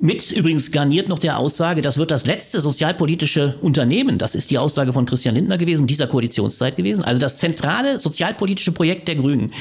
Mit 0.00 0.32
übrigens 0.32 0.72
garniert 0.72 1.08
noch 1.08 1.20
der 1.20 1.38
Aussage, 1.38 1.80
das 1.80 1.96
wird 1.96 2.10
das 2.10 2.26
letzte 2.26 2.60
sozialpolitische 2.60 3.56
Unternehmen, 3.60 4.18
das 4.18 4.34
ist 4.34 4.50
die 4.50 4.58
Aussage 4.58 4.92
von 4.92 5.06
Christian 5.06 5.36
Lindner 5.36 5.58
gewesen, 5.58 5.86
dieser 5.86 6.08
Koalitionszeit 6.08 6.76
gewesen. 6.76 7.04
Also 7.04 7.20
das 7.20 7.38
zentrale 7.38 8.00
sozialpolitische 8.00 8.72
Projekt 8.72 9.06
der 9.06 9.14
Grünen 9.14 9.52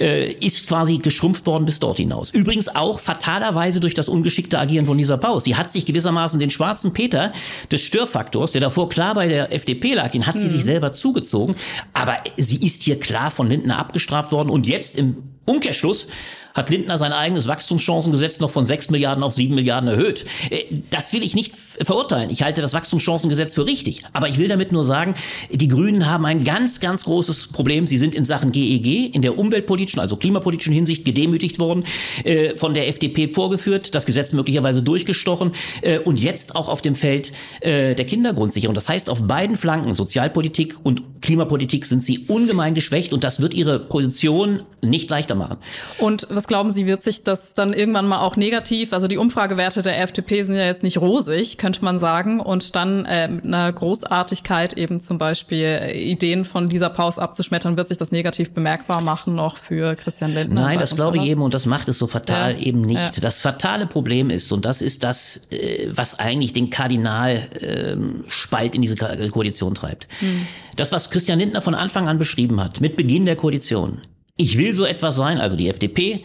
äh, 0.00 0.32
ist 0.32 0.66
quasi 0.66 0.98
geschrumpft 0.98 1.46
worden 1.46 1.64
bis 1.64 1.78
dort 1.78 1.98
hinaus. 1.98 2.32
Übrigens 2.32 2.74
auch 2.74 2.98
fatalerweise 2.98 3.78
durch 3.78 3.94
das 3.94 4.08
ungeschickte 4.08 4.58
Agieren 4.58 4.86
von 4.86 4.98
Lisa 4.98 5.16
Paus. 5.16 5.44
Sie 5.44 5.54
hat 5.54 5.70
sich 5.70 5.86
gewissermaßen 5.86 6.40
den 6.40 6.50
schwarzen 6.50 6.92
Peter 6.92 7.30
des 7.70 7.82
Störfaktors, 7.82 8.50
der 8.50 8.62
davor 8.62 8.79
klar 8.88 9.14
bei 9.14 9.28
der 9.28 9.52
FDP 9.52 9.94
lag, 9.94 10.10
den 10.10 10.26
hat 10.26 10.38
sie 10.38 10.48
sich 10.48 10.60
mhm. 10.60 10.66
selber 10.66 10.92
zugezogen. 10.92 11.54
Aber 11.92 12.16
sie 12.36 12.64
ist 12.64 12.82
hier 12.82 12.98
klar 12.98 13.30
von 13.30 13.48
Lindner 13.48 13.78
abgestraft 13.78 14.32
worden 14.32 14.50
und 14.50 14.66
jetzt 14.66 14.96
im 14.96 15.22
Umkehrschluss 15.44 16.06
hat 16.54 16.70
Lindner 16.70 16.98
sein 16.98 17.12
eigenes 17.12 17.48
Wachstumschancengesetz 17.48 18.40
noch 18.40 18.50
von 18.50 18.64
6 18.64 18.90
Milliarden 18.90 19.22
auf 19.22 19.34
7 19.34 19.54
Milliarden 19.54 19.88
erhöht. 19.88 20.24
Äh, 20.50 20.64
das 20.90 21.12
will 21.12 21.22
ich 21.22 21.34
nicht 21.34 21.52
verurteilen. 21.54 22.30
Ich 22.30 22.42
halte 22.42 22.60
das 22.60 22.72
Wachstumschancengesetz 22.72 23.54
für 23.54 23.66
richtig. 23.66 24.02
Aber 24.12 24.28
ich 24.28 24.38
will 24.38 24.48
damit 24.48 24.72
nur 24.72 24.84
sagen, 24.84 25.14
die 25.50 25.68
Grünen 25.68 26.06
haben 26.06 26.26
ein 26.26 26.44
ganz, 26.44 26.80
ganz 26.80 27.04
großes 27.04 27.48
Problem. 27.48 27.86
Sie 27.86 27.98
sind 27.98 28.14
in 28.14 28.24
Sachen 28.24 28.52
GEG 28.52 28.86
e 28.86 29.06
in 29.06 29.22
der 29.22 29.38
umweltpolitischen, 29.38 30.00
also 30.00 30.16
klimapolitischen 30.16 30.72
Hinsicht 30.72 31.04
gedemütigt 31.04 31.58
worden, 31.58 31.84
äh, 32.24 32.56
von 32.56 32.74
der 32.74 32.88
FDP 32.88 33.28
vorgeführt, 33.28 33.94
das 33.94 34.06
Gesetz 34.06 34.32
möglicherweise 34.32 34.82
durchgestochen 34.82 35.52
äh, 35.82 35.98
und 35.98 36.18
jetzt 36.18 36.56
auch 36.56 36.68
auf 36.68 36.82
dem 36.82 36.94
Feld 36.94 37.32
der 37.62 37.94
Kindergrundsicherung. 37.94 38.74
Das 38.74 38.88
heißt, 38.88 39.10
auf 39.10 39.26
beiden 39.26 39.56
Flanken, 39.56 39.94
Sozialpolitik 39.94 40.76
und 40.82 41.20
Klimapolitik, 41.20 41.86
sind 41.86 42.02
sie 42.02 42.20
ungemein 42.28 42.74
geschwächt 42.74 43.12
und 43.12 43.24
das 43.24 43.40
wird 43.40 43.54
ihre 43.54 43.78
Position 43.78 44.62
nicht 44.82 45.10
leichter 45.10 45.34
machen. 45.34 45.58
Und 45.98 46.30
was 46.40 46.46
glauben 46.46 46.70
Sie, 46.70 46.86
wird 46.86 47.02
sich 47.02 47.22
das 47.22 47.52
dann 47.52 47.74
irgendwann 47.74 48.06
mal 48.06 48.20
auch 48.20 48.34
negativ, 48.34 48.94
also 48.94 49.06
die 49.06 49.18
Umfragewerte 49.18 49.82
der 49.82 50.00
FDP 50.00 50.42
sind 50.42 50.54
ja 50.54 50.64
jetzt 50.64 50.82
nicht 50.82 50.96
rosig, 50.96 51.58
könnte 51.58 51.84
man 51.84 51.98
sagen, 51.98 52.40
und 52.40 52.74
dann 52.76 53.04
äh, 53.04 53.28
mit 53.28 53.44
einer 53.44 53.70
Großartigkeit 53.70 54.72
eben 54.72 55.00
zum 55.00 55.18
Beispiel 55.18 55.92
Ideen 55.92 56.46
von 56.46 56.70
dieser 56.70 56.88
Paus 56.88 57.18
abzuschmettern, 57.18 57.76
wird 57.76 57.88
sich 57.88 57.98
das 57.98 58.10
negativ 58.10 58.52
bemerkbar 58.52 59.02
machen 59.02 59.34
noch 59.34 59.58
für 59.58 59.94
Christian 59.96 60.32
Lindner? 60.32 60.62
Nein, 60.62 60.78
das 60.78 60.96
glaube 60.96 61.18
ich 61.18 61.24
eben 61.24 61.42
und 61.42 61.52
das 61.52 61.66
macht 61.66 61.88
es 61.88 61.98
so 61.98 62.06
fatal 62.06 62.52
ja. 62.52 62.58
eben 62.58 62.80
nicht. 62.80 63.16
Ja. 63.16 63.20
Das 63.20 63.40
fatale 63.42 63.86
Problem 63.86 64.30
ist, 64.30 64.50
und 64.50 64.64
das 64.64 64.80
ist 64.80 65.04
das, 65.04 65.42
äh, 65.50 65.88
was 65.90 66.18
eigentlich 66.18 66.54
den 66.54 66.70
Kardinalspalt 66.70 67.52
ähm, 67.60 68.72
in 68.72 68.80
diese 68.80 68.94
Koalition 68.96 69.74
treibt. 69.74 70.08
Hm. 70.20 70.46
Das, 70.76 70.90
was 70.90 71.10
Christian 71.10 71.38
Lindner 71.38 71.60
von 71.60 71.74
Anfang 71.74 72.08
an 72.08 72.16
beschrieben 72.16 72.62
hat, 72.62 72.80
mit 72.80 72.96
Beginn 72.96 73.26
der 73.26 73.36
Koalition, 73.36 74.00
ich 74.40 74.56
will 74.56 74.74
so 74.74 74.84
etwas 74.84 75.16
sein, 75.16 75.38
also 75.38 75.56
die 75.56 75.68
FDP, 75.68 76.22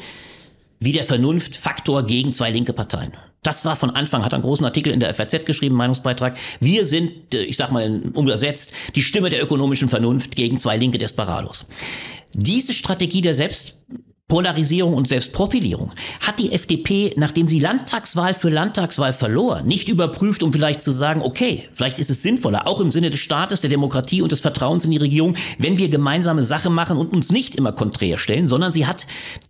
wie 0.79 0.93
der 0.93 1.03
Vernunftfaktor 1.03 2.03
gegen 2.03 2.31
zwei 2.31 2.49
linke 2.49 2.71
Parteien. 2.71 3.13
Das 3.43 3.65
war 3.65 3.75
von 3.75 3.91
Anfang, 3.91 4.23
hat 4.23 4.33
einen 4.33 4.41
großen 4.41 4.65
Artikel 4.65 4.91
in 4.91 4.99
der 4.99 5.13
FAZ 5.13 5.45
geschrieben, 5.45 5.75
Meinungsbeitrag. 5.75 6.35
Wir 6.59 6.85
sind, 6.85 7.35
äh, 7.35 7.43
ich 7.43 7.57
sag 7.57 7.71
mal 7.71 8.09
umgesetzt, 8.13 8.73
die 8.95 9.01
Stimme 9.01 9.29
der 9.29 9.43
ökonomischen 9.43 9.89
Vernunft 9.89 10.35
gegen 10.35 10.57
zwei 10.57 10.77
linke 10.77 10.97
Desperados. 10.97 11.67
Diese 12.33 12.73
Strategie 12.73 13.21
der 13.21 13.35
Selbst 13.35 13.77
Polarisierung 14.27 14.95
und 14.95 15.07
Selbstprofilierung 15.07 15.91
hat 16.19 16.39
die 16.39 16.51
FDP, 16.51 17.13
nachdem 17.15 17.47
sie 17.47 17.59
Landtagswahl 17.59 18.33
für 18.33 18.49
Landtagswahl 18.49 19.13
verlor, 19.13 19.61
nicht 19.61 19.87
überprüft, 19.87 20.41
um 20.41 20.51
vielleicht 20.51 20.81
zu 20.81 20.89
sagen, 20.89 21.21
okay, 21.21 21.69
vielleicht 21.71 21.99
ist 21.99 22.09
es 22.09 22.23
sinnvoller, 22.23 22.65
auch 22.65 22.79
im 22.79 22.89
Sinne 22.89 23.11
des 23.11 23.19
Staates, 23.19 23.61
der 23.61 23.69
Demokratie 23.69 24.23
und 24.23 24.31
des 24.31 24.39
Vertrauens 24.39 24.83
in 24.83 24.89
die 24.89 24.97
Regierung, 24.97 25.35
wenn 25.59 25.77
wir 25.77 25.89
gemeinsame 25.89 26.43
Sache 26.43 26.71
machen 26.71 26.97
und 26.97 27.13
uns 27.13 27.31
nicht 27.31 27.53
immer 27.53 27.71
konträr 27.71 28.17
stellen, 28.17 28.47
sondern 28.47 28.71
sie 28.71 28.87
hat 28.87 29.05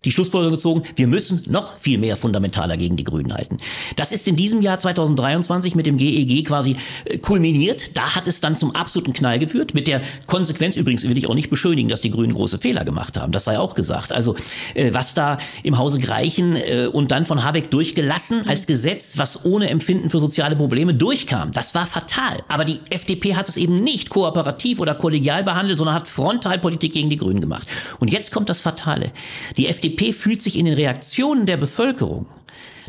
die 0.06 0.12
Schlussfolgerung 0.12 0.56
gezogen, 0.56 0.84
wir 0.96 1.08
müssen 1.08 1.42
noch 1.48 1.76
viel 1.76 1.98
mehr 1.98 2.16
fundamentaler 2.16 2.78
gegen 2.78 2.96
die 2.96 3.04
Grünen 3.04 3.34
halten. 3.34 3.58
Das 3.96 4.12
ist 4.12 4.28
in 4.28 4.36
diesem 4.36 4.62
Jahr 4.62 4.80
2023 4.80 5.76
mit 5.76 5.86
dem 5.86 5.98
GEG 5.98 6.32
e 6.32 6.44
quasi 6.44 6.76
äh, 7.06 7.18
kulminiert. 7.18 7.98
Da 7.98 8.16
hat 8.16 8.28
es 8.28 8.40
dann 8.40 8.56
zum 8.56 8.76
absoluten 8.76 9.14
Knall 9.14 9.40
geführt. 9.40 9.74
Mit 9.74 9.88
der 9.88 10.02
Konsequenz 10.28 10.76
übrigens 10.76 11.04
will 11.04 11.18
ich 11.18 11.28
auch 11.28 11.34
nicht 11.34 11.50
beschönigen, 11.50 11.90
dass 11.90 12.02
die 12.02 12.12
Grünen 12.12 12.34
große 12.34 12.60
Fehler 12.60 12.86
gemacht 12.86 13.18
haben. 13.18 13.32
Das 13.32 13.46
sei 13.46 13.58
auch 13.58 13.74
gesagt. 13.74 14.12
Also 14.12 14.36
äh, 14.76 14.94
was 14.94 15.14
da 15.16 15.38
im 15.64 15.78
Hause 15.78 16.00
Greichen 16.00 16.56
äh, 16.56 16.88
und 16.92 17.12
dann 17.12 17.26
von 17.26 17.44
Habeck 17.44 17.72
durchgelassen 17.72 18.48
als 18.48 18.68
Gesetz, 18.68 19.18
was 19.18 19.44
ohne 19.46 19.70
Empfinden 19.70 20.10
für 20.10 20.20
soziale 20.20 20.56
Probleme 20.56 20.94
durchkam, 20.94 21.52
das 21.52 21.74
war 21.74 21.88
fatal. 21.88 22.44
Aber 22.48 22.66
die 22.66 22.80
FDP 22.90 23.36
hat 23.36 23.50
es 23.50 23.58
eben 23.58 23.82
nicht 23.84 24.10
kooperativ 24.10 24.80
oder 24.80 24.94
kollegial 24.94 25.44
behandelt, 25.44 25.80
sondern 25.80 25.96
hat 25.96 26.08
Frontalpolitik 26.08 26.94
gegen 26.94 27.10
die 27.10 27.18
Grünen 27.18 27.42
gemacht. 27.42 27.68
Und 28.00 28.12
jetzt 28.12 28.32
kommt 28.32 28.50
das 28.50 28.62
Fatale. 28.62 29.12
Die 29.58 29.68
FDP 29.68 29.95
FDP 29.96 30.12
fühlt 30.14 30.42
sich 30.42 30.58
in 30.60 30.66
den 30.66 30.76
Reaktionen 30.76 31.46
der 31.46 31.58
Bevölkerung 31.58 32.26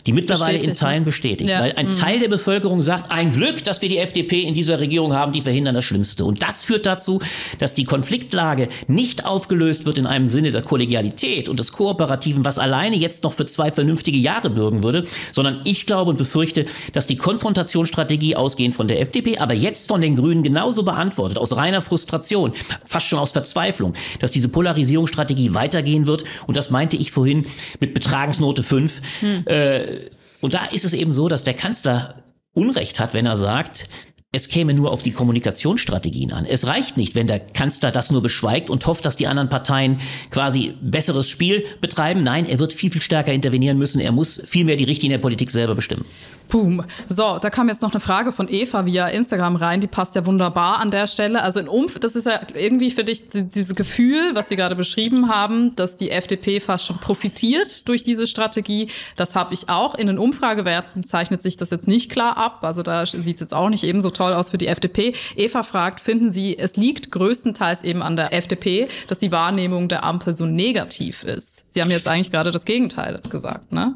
die 0.06 0.12
mittlerweile 0.12 0.58
bestätigt, 0.58 0.80
in 0.80 0.86
Teilen 0.86 1.04
bestätigt. 1.04 1.50
Ja. 1.50 1.60
Weil 1.60 1.72
ein 1.76 1.88
mhm. 1.88 1.94
Teil 1.94 2.20
der 2.20 2.28
Bevölkerung 2.28 2.80
sagt, 2.80 3.10
ein 3.10 3.32
Glück, 3.32 3.64
dass 3.64 3.82
wir 3.82 3.88
die 3.88 3.98
FDP 3.98 4.42
in 4.42 4.54
dieser 4.54 4.78
Regierung 4.78 5.14
haben, 5.14 5.32
die 5.32 5.40
verhindern 5.40 5.74
das 5.74 5.84
Schlimmste. 5.84 6.24
Und 6.24 6.42
das 6.42 6.62
führt 6.62 6.86
dazu, 6.86 7.20
dass 7.58 7.74
die 7.74 7.84
Konfliktlage 7.84 8.68
nicht 8.86 9.26
aufgelöst 9.26 9.84
wird 9.84 9.98
in 9.98 10.06
einem 10.06 10.28
Sinne 10.28 10.52
der 10.52 10.62
Kollegialität 10.62 11.48
und 11.48 11.58
des 11.58 11.72
Kooperativen, 11.72 12.44
was 12.44 12.58
alleine 12.58 12.96
jetzt 12.96 13.24
noch 13.24 13.32
für 13.32 13.46
zwei 13.46 13.72
vernünftige 13.72 14.18
Jahre 14.18 14.48
bürgen 14.48 14.82
würde, 14.82 15.04
sondern 15.32 15.60
ich 15.64 15.86
glaube 15.86 16.10
und 16.10 16.18
befürchte, 16.18 16.66
dass 16.92 17.06
die 17.06 17.16
Konfrontationsstrategie 17.16 18.36
ausgehend 18.36 18.74
von 18.74 18.86
der 18.86 19.00
FDP, 19.00 19.38
aber 19.38 19.54
jetzt 19.54 19.88
von 19.88 20.00
den 20.00 20.14
Grünen 20.14 20.42
genauso 20.44 20.84
beantwortet, 20.84 21.38
aus 21.38 21.56
reiner 21.56 21.82
Frustration, 21.82 22.52
fast 22.84 23.06
schon 23.06 23.18
aus 23.18 23.32
Verzweiflung, 23.32 23.94
dass 24.20 24.30
diese 24.30 24.48
Polarisierungsstrategie 24.48 25.54
weitergehen 25.54 26.06
wird. 26.06 26.24
Und 26.46 26.56
das 26.56 26.70
meinte 26.70 26.96
ich 26.96 27.10
vorhin 27.10 27.46
mit 27.80 27.92
Betragensnote 27.92 28.62
5. 28.62 29.02
Hm. 29.20 29.46
Äh, 29.46 29.95
und 30.40 30.54
da 30.54 30.66
ist 30.66 30.84
es 30.84 30.92
eben 30.92 31.12
so, 31.12 31.28
dass 31.28 31.44
der 31.44 31.54
Kanzler 31.54 32.22
Unrecht 32.52 33.00
hat, 33.00 33.12
wenn 33.14 33.26
er 33.26 33.36
sagt, 33.36 33.88
es 34.32 34.48
käme 34.48 34.74
nur 34.74 34.90
auf 34.92 35.02
die 35.02 35.12
Kommunikationsstrategien 35.12 36.32
an. 36.32 36.44
Es 36.44 36.66
reicht 36.66 36.96
nicht, 36.96 37.14
wenn 37.14 37.26
der 37.26 37.40
Kanzler 37.40 37.90
das 37.90 38.10
nur 38.10 38.22
beschweigt 38.22 38.68
und 38.68 38.86
hofft, 38.86 39.06
dass 39.06 39.16
die 39.16 39.28
anderen 39.28 39.48
Parteien 39.48 39.98
quasi 40.30 40.74
besseres 40.82 41.30
Spiel 41.30 41.64
betreiben. 41.80 42.22
Nein, 42.22 42.46
er 42.46 42.58
wird 42.58 42.72
viel, 42.72 42.90
viel 42.90 43.00
stärker 43.00 43.32
intervenieren 43.32 43.78
müssen. 43.78 44.00
Er 44.00 44.12
muss 44.12 44.42
viel 44.44 44.64
mehr 44.64 44.76
die 44.76 44.84
Richtlinie 44.84 45.16
der 45.16 45.22
Politik 45.22 45.50
selber 45.50 45.74
bestimmen. 45.74 46.04
Boom. 46.48 46.84
So, 47.08 47.38
da 47.40 47.50
kam 47.50 47.68
jetzt 47.68 47.82
noch 47.82 47.92
eine 47.92 48.00
Frage 48.00 48.32
von 48.32 48.48
Eva 48.48 48.84
via 48.84 49.08
Instagram 49.08 49.56
rein, 49.56 49.80
die 49.80 49.86
passt 49.86 50.14
ja 50.14 50.26
wunderbar 50.26 50.78
an 50.78 50.90
der 50.90 51.06
Stelle. 51.06 51.42
Also 51.42 51.60
in 51.60 51.68
Umf, 51.68 51.98
das 51.98 52.14
ist 52.14 52.26
ja 52.26 52.40
irgendwie 52.54 52.90
für 52.90 53.04
dich 53.04 53.28
dieses 53.30 53.74
Gefühl, 53.74 54.34
was 54.34 54.48
Sie 54.48 54.56
gerade 54.56 54.76
beschrieben 54.76 55.28
haben, 55.28 55.74
dass 55.76 55.96
die 55.96 56.10
FDP 56.10 56.60
fast 56.60 56.86
schon 56.86 56.98
profitiert 56.98 57.88
durch 57.88 58.02
diese 58.02 58.26
Strategie. 58.26 58.88
Das 59.16 59.34
habe 59.34 59.54
ich 59.54 59.68
auch. 59.68 59.94
In 59.94 60.06
den 60.06 60.18
Umfragewerten 60.18 61.04
zeichnet 61.04 61.42
sich 61.42 61.56
das 61.56 61.70
jetzt 61.70 61.88
nicht 61.88 62.10
klar 62.10 62.36
ab. 62.36 62.58
Also 62.62 62.82
da 62.82 63.04
sieht 63.06 63.36
es 63.36 63.40
jetzt 63.40 63.54
auch 63.54 63.68
nicht 63.68 63.82
ebenso 63.82 64.10
toll 64.16 64.32
aus 64.32 64.50
für 64.50 64.58
die 64.58 64.66
FDP. 64.66 65.14
Eva 65.36 65.62
fragt, 65.62 66.00
finden 66.00 66.30
Sie, 66.30 66.58
es 66.58 66.76
liegt 66.76 67.10
größtenteils 67.10 67.84
eben 67.84 68.02
an 68.02 68.16
der 68.16 68.32
FDP, 68.32 68.88
dass 69.08 69.18
die 69.18 69.32
Wahrnehmung 69.32 69.88
der 69.88 70.04
Ampel 70.04 70.32
so 70.32 70.46
negativ 70.46 71.22
ist? 71.22 71.66
Sie 71.70 71.80
haben 71.80 71.90
jetzt 71.90 72.08
eigentlich 72.08 72.30
gerade 72.30 72.50
das 72.50 72.64
Gegenteil 72.64 73.20
gesagt, 73.28 73.72
ne? 73.72 73.94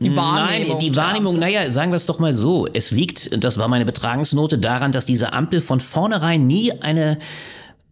Die 0.00 0.14
Wahrnehmung. 0.14 0.68
Nein, 0.68 0.78
die 0.78 0.94
Wahrnehmung, 0.94 1.38
naja, 1.38 1.70
sagen 1.70 1.90
wir 1.90 1.96
es 1.96 2.06
doch 2.06 2.20
mal 2.20 2.34
so. 2.34 2.68
Es 2.72 2.92
liegt, 2.92 3.42
das 3.42 3.58
war 3.58 3.66
meine 3.66 3.84
Betragensnote, 3.84 4.58
daran, 4.58 4.92
dass 4.92 5.06
diese 5.06 5.32
Ampel 5.32 5.60
von 5.60 5.80
vornherein 5.80 6.46
nie 6.46 6.72
eine 6.82 7.18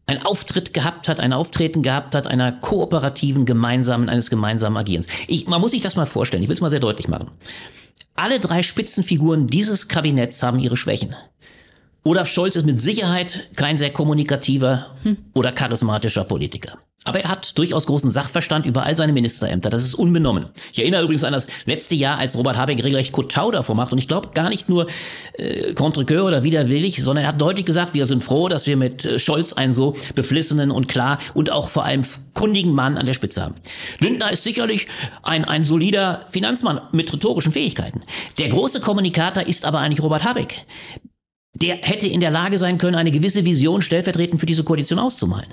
ein 0.08 0.24
Auftritt 0.24 0.72
gehabt 0.72 1.08
hat, 1.08 1.18
ein 1.18 1.32
Auftreten 1.32 1.82
gehabt 1.82 2.14
hat, 2.14 2.28
einer 2.28 2.52
kooperativen, 2.52 3.44
gemeinsamen, 3.44 4.08
eines 4.08 4.30
gemeinsamen 4.30 4.76
Agierens. 4.76 5.08
Ich, 5.26 5.48
man 5.48 5.60
muss 5.60 5.72
sich 5.72 5.80
das 5.80 5.96
mal 5.96 6.06
vorstellen, 6.06 6.44
ich 6.44 6.48
will 6.48 6.54
es 6.54 6.60
mal 6.60 6.70
sehr 6.70 6.80
deutlich 6.80 7.08
machen. 7.08 7.30
Alle 8.14 8.40
drei 8.40 8.62
Spitzenfiguren 8.62 9.46
dieses 9.46 9.88
Kabinetts 9.88 10.42
haben 10.42 10.58
ihre 10.58 10.76
Schwächen. 10.76 11.14
Olaf 12.06 12.28
Scholz 12.28 12.54
ist 12.54 12.64
mit 12.64 12.78
Sicherheit 12.78 13.48
kein 13.56 13.78
sehr 13.78 13.90
kommunikativer 13.90 14.94
hm. 15.02 15.16
oder 15.34 15.50
charismatischer 15.50 16.22
Politiker. 16.22 16.78
Aber 17.02 17.20
er 17.20 17.28
hat 17.28 17.58
durchaus 17.58 17.86
großen 17.86 18.12
Sachverstand 18.12 18.64
über 18.64 18.84
all 18.84 18.94
seine 18.94 19.12
Ministerämter. 19.12 19.70
Das 19.70 19.82
ist 19.82 19.94
unbenommen. 19.94 20.46
Ich 20.72 20.78
erinnere 20.78 21.02
übrigens 21.02 21.24
an 21.24 21.32
das 21.32 21.48
letzte 21.64 21.96
Jahr, 21.96 22.18
als 22.18 22.36
Robert 22.36 22.56
Habeck 22.56 22.82
regelrecht 22.84 23.10
Kotau 23.10 23.50
davor 23.50 23.74
macht. 23.74 23.92
Und 23.92 23.98
ich 23.98 24.06
glaube 24.06 24.30
gar 24.34 24.50
nicht 24.50 24.68
nur 24.68 24.86
äh, 25.32 25.74
contre 25.74 26.22
oder 26.22 26.44
widerwillig, 26.44 27.02
sondern 27.02 27.24
er 27.24 27.28
hat 27.30 27.40
deutlich 27.40 27.66
gesagt, 27.66 27.94
wir 27.94 28.06
sind 28.06 28.22
froh, 28.22 28.48
dass 28.48 28.68
wir 28.68 28.76
mit 28.76 29.04
äh, 29.04 29.18
Scholz 29.18 29.52
einen 29.52 29.72
so 29.72 29.96
beflissenen 30.14 30.70
und 30.70 30.86
klar 30.86 31.18
und 31.34 31.50
auch 31.50 31.68
vor 31.68 31.84
allem 31.84 32.02
kundigen 32.34 32.72
Mann 32.72 32.98
an 32.98 33.06
der 33.06 33.14
Spitze 33.14 33.42
haben. 33.42 33.56
Lindner 33.98 34.30
ist 34.30 34.44
sicherlich 34.44 34.86
ein, 35.24 35.44
ein 35.44 35.64
solider 35.64 36.24
Finanzmann 36.30 36.80
mit 36.92 37.12
rhetorischen 37.12 37.50
Fähigkeiten. 37.50 38.02
Der 38.38 38.48
große 38.48 38.80
Kommunikator 38.80 39.42
ist 39.44 39.64
aber 39.64 39.80
eigentlich 39.80 40.02
Robert 40.02 40.22
Habeck 40.22 40.66
der 41.62 41.76
hätte 41.76 42.06
in 42.06 42.20
der 42.20 42.30
Lage 42.30 42.58
sein 42.58 42.76
können, 42.76 42.96
eine 42.96 43.10
gewisse 43.10 43.44
Vision 43.44 43.80
stellvertretend 43.80 44.40
für 44.40 44.46
diese 44.46 44.62
Koalition 44.62 44.98
auszumalen. 44.98 45.46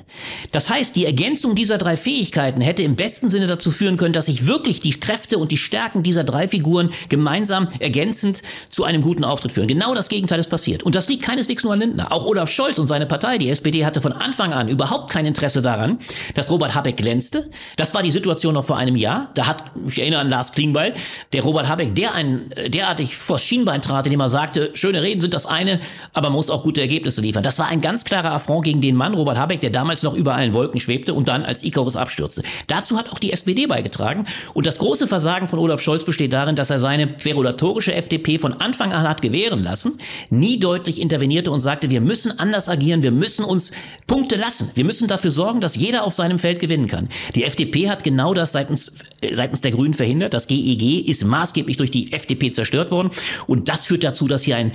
Das 0.51 0.69
heißt, 0.69 0.95
die 0.95 1.05
Ergänzung 1.05 1.55
dieser 1.55 1.77
drei 1.77 1.95
Fähigkeiten 1.95 2.59
hätte 2.61 2.83
im 2.83 2.95
besten 2.95 3.29
Sinne 3.29 3.47
dazu 3.47 3.71
führen 3.71 3.95
können, 3.95 4.13
dass 4.13 4.25
sich 4.25 4.45
wirklich 4.45 4.81
die 4.81 4.99
Kräfte 4.99 5.37
und 5.37 5.51
die 5.51 5.57
Stärken 5.57 6.03
dieser 6.03 6.25
drei 6.25 6.47
Figuren 6.47 6.91
gemeinsam 7.07 7.69
ergänzend 7.79 8.41
zu 8.69 8.83
einem 8.83 9.01
guten 9.01 9.23
Auftritt 9.23 9.53
führen. 9.53 9.67
Genau 9.67 9.95
das 9.95 10.09
Gegenteil 10.09 10.39
ist 10.39 10.49
passiert. 10.49 10.83
Und 10.83 10.95
das 10.95 11.07
liegt 11.07 11.23
keineswegs 11.23 11.63
nur 11.63 11.73
an 11.73 11.79
Lindner. 11.79 12.11
Auch 12.11 12.25
Olaf 12.25 12.51
Scholz 12.51 12.77
und 12.79 12.87
seine 12.87 13.05
Partei, 13.05 13.37
die 13.37 13.49
SPD, 13.49 13.85
hatte 13.85 14.01
von 14.01 14.11
Anfang 14.11 14.51
an 14.53 14.67
überhaupt 14.67 15.09
kein 15.09 15.25
Interesse 15.25 15.61
daran, 15.61 15.99
dass 16.35 16.51
Robert 16.51 16.75
Habeck 16.75 16.97
glänzte. 16.97 17.49
Das 17.77 17.93
war 17.93 18.03
die 18.03 18.11
Situation 18.11 18.55
noch 18.55 18.65
vor 18.65 18.77
einem 18.77 18.97
Jahr. 18.97 19.31
Da 19.35 19.47
hat, 19.47 19.63
ich 19.87 19.99
erinnere 19.99 20.19
an 20.21 20.29
Lars 20.29 20.51
Klingbeil, 20.51 20.93
der 21.31 21.43
Robert 21.43 21.69
Habeck, 21.69 21.95
der 21.95 22.13
ein, 22.13 22.51
derartig 22.67 23.15
vors 23.15 23.43
Schienbein 23.43 23.81
trat, 23.81 24.05
indem 24.05 24.19
er 24.19 24.29
sagte, 24.29 24.71
schöne 24.73 25.01
Reden 25.01 25.21
sind 25.21 25.33
das 25.33 25.45
eine, 25.45 25.79
aber 26.13 26.29
muss 26.29 26.49
auch 26.49 26.63
gute 26.63 26.81
Ergebnisse 26.81 27.21
liefern. 27.21 27.43
Das 27.43 27.59
war 27.59 27.67
ein 27.67 27.81
ganz 27.81 28.05
klarer 28.05 28.31
Affront 28.31 28.65
gegen 28.65 28.81
den 28.81 28.95
Mann, 28.95 29.13
Robert 29.13 29.37
Habeck, 29.37 29.61
der 29.61 29.69
damals 29.69 30.03
noch 30.03 30.13
über 30.13 30.35
allen 30.35 30.53
Wolken 30.53 30.79
schwebte 30.79 31.13
und 31.13 31.27
dann 31.27 31.43
als 31.43 31.63
Icarus 31.63 31.95
abstürzte. 31.95 32.43
Dazu 32.67 32.97
hat 32.97 33.11
auch 33.11 33.19
die 33.19 33.31
SPD 33.31 33.65
beigetragen. 33.65 34.25
Und 34.53 34.65
das 34.65 34.77
große 34.77 35.07
Versagen 35.07 35.47
von 35.47 35.59
Olaf 35.59 35.81
Scholz 35.81 36.05
besteht 36.05 36.33
darin, 36.33 36.55
dass 36.55 36.69
er 36.69 36.79
seine 36.79 37.07
querulatorische 37.07 37.93
FDP 37.93 38.37
von 38.37 38.53
Anfang 38.53 38.93
an 38.93 39.07
hat 39.07 39.21
gewähren 39.21 39.63
lassen, 39.63 39.97
nie 40.29 40.59
deutlich 40.59 41.01
intervenierte 41.01 41.51
und 41.51 41.59
sagte, 41.59 41.89
wir 41.89 42.01
müssen 42.01 42.37
anders 42.39 42.69
agieren, 42.69 43.03
wir 43.03 43.11
müssen 43.11 43.45
uns 43.45 43.71
Punkte 44.07 44.35
lassen. 44.35 44.71
Wir 44.75 44.83
müssen 44.83 45.07
dafür 45.07 45.31
sorgen, 45.31 45.61
dass 45.61 45.75
jeder 45.75 46.03
auf 46.03 46.13
seinem 46.13 46.39
Feld 46.39 46.59
gewinnen 46.59 46.87
kann. 46.87 47.09
Die 47.35 47.43
FDP 47.43 47.89
hat 47.89 48.03
genau 48.03 48.33
das 48.33 48.51
seitens, 48.51 48.91
seitens 49.31 49.61
der 49.61 49.71
Grünen 49.71 49.93
verhindert. 49.93 50.33
Das 50.33 50.47
GEG 50.47 50.81
e 50.81 50.99
ist 50.99 51.23
maßgeblich 51.23 51.77
durch 51.77 51.91
die 51.91 52.11
FDP 52.11 52.51
zerstört 52.51 52.91
worden. 52.91 53.09
Und 53.47 53.69
das 53.69 53.85
führt 53.85 54.03
dazu, 54.03 54.27
dass 54.27 54.43
hier 54.43 54.57
ein 54.57 54.71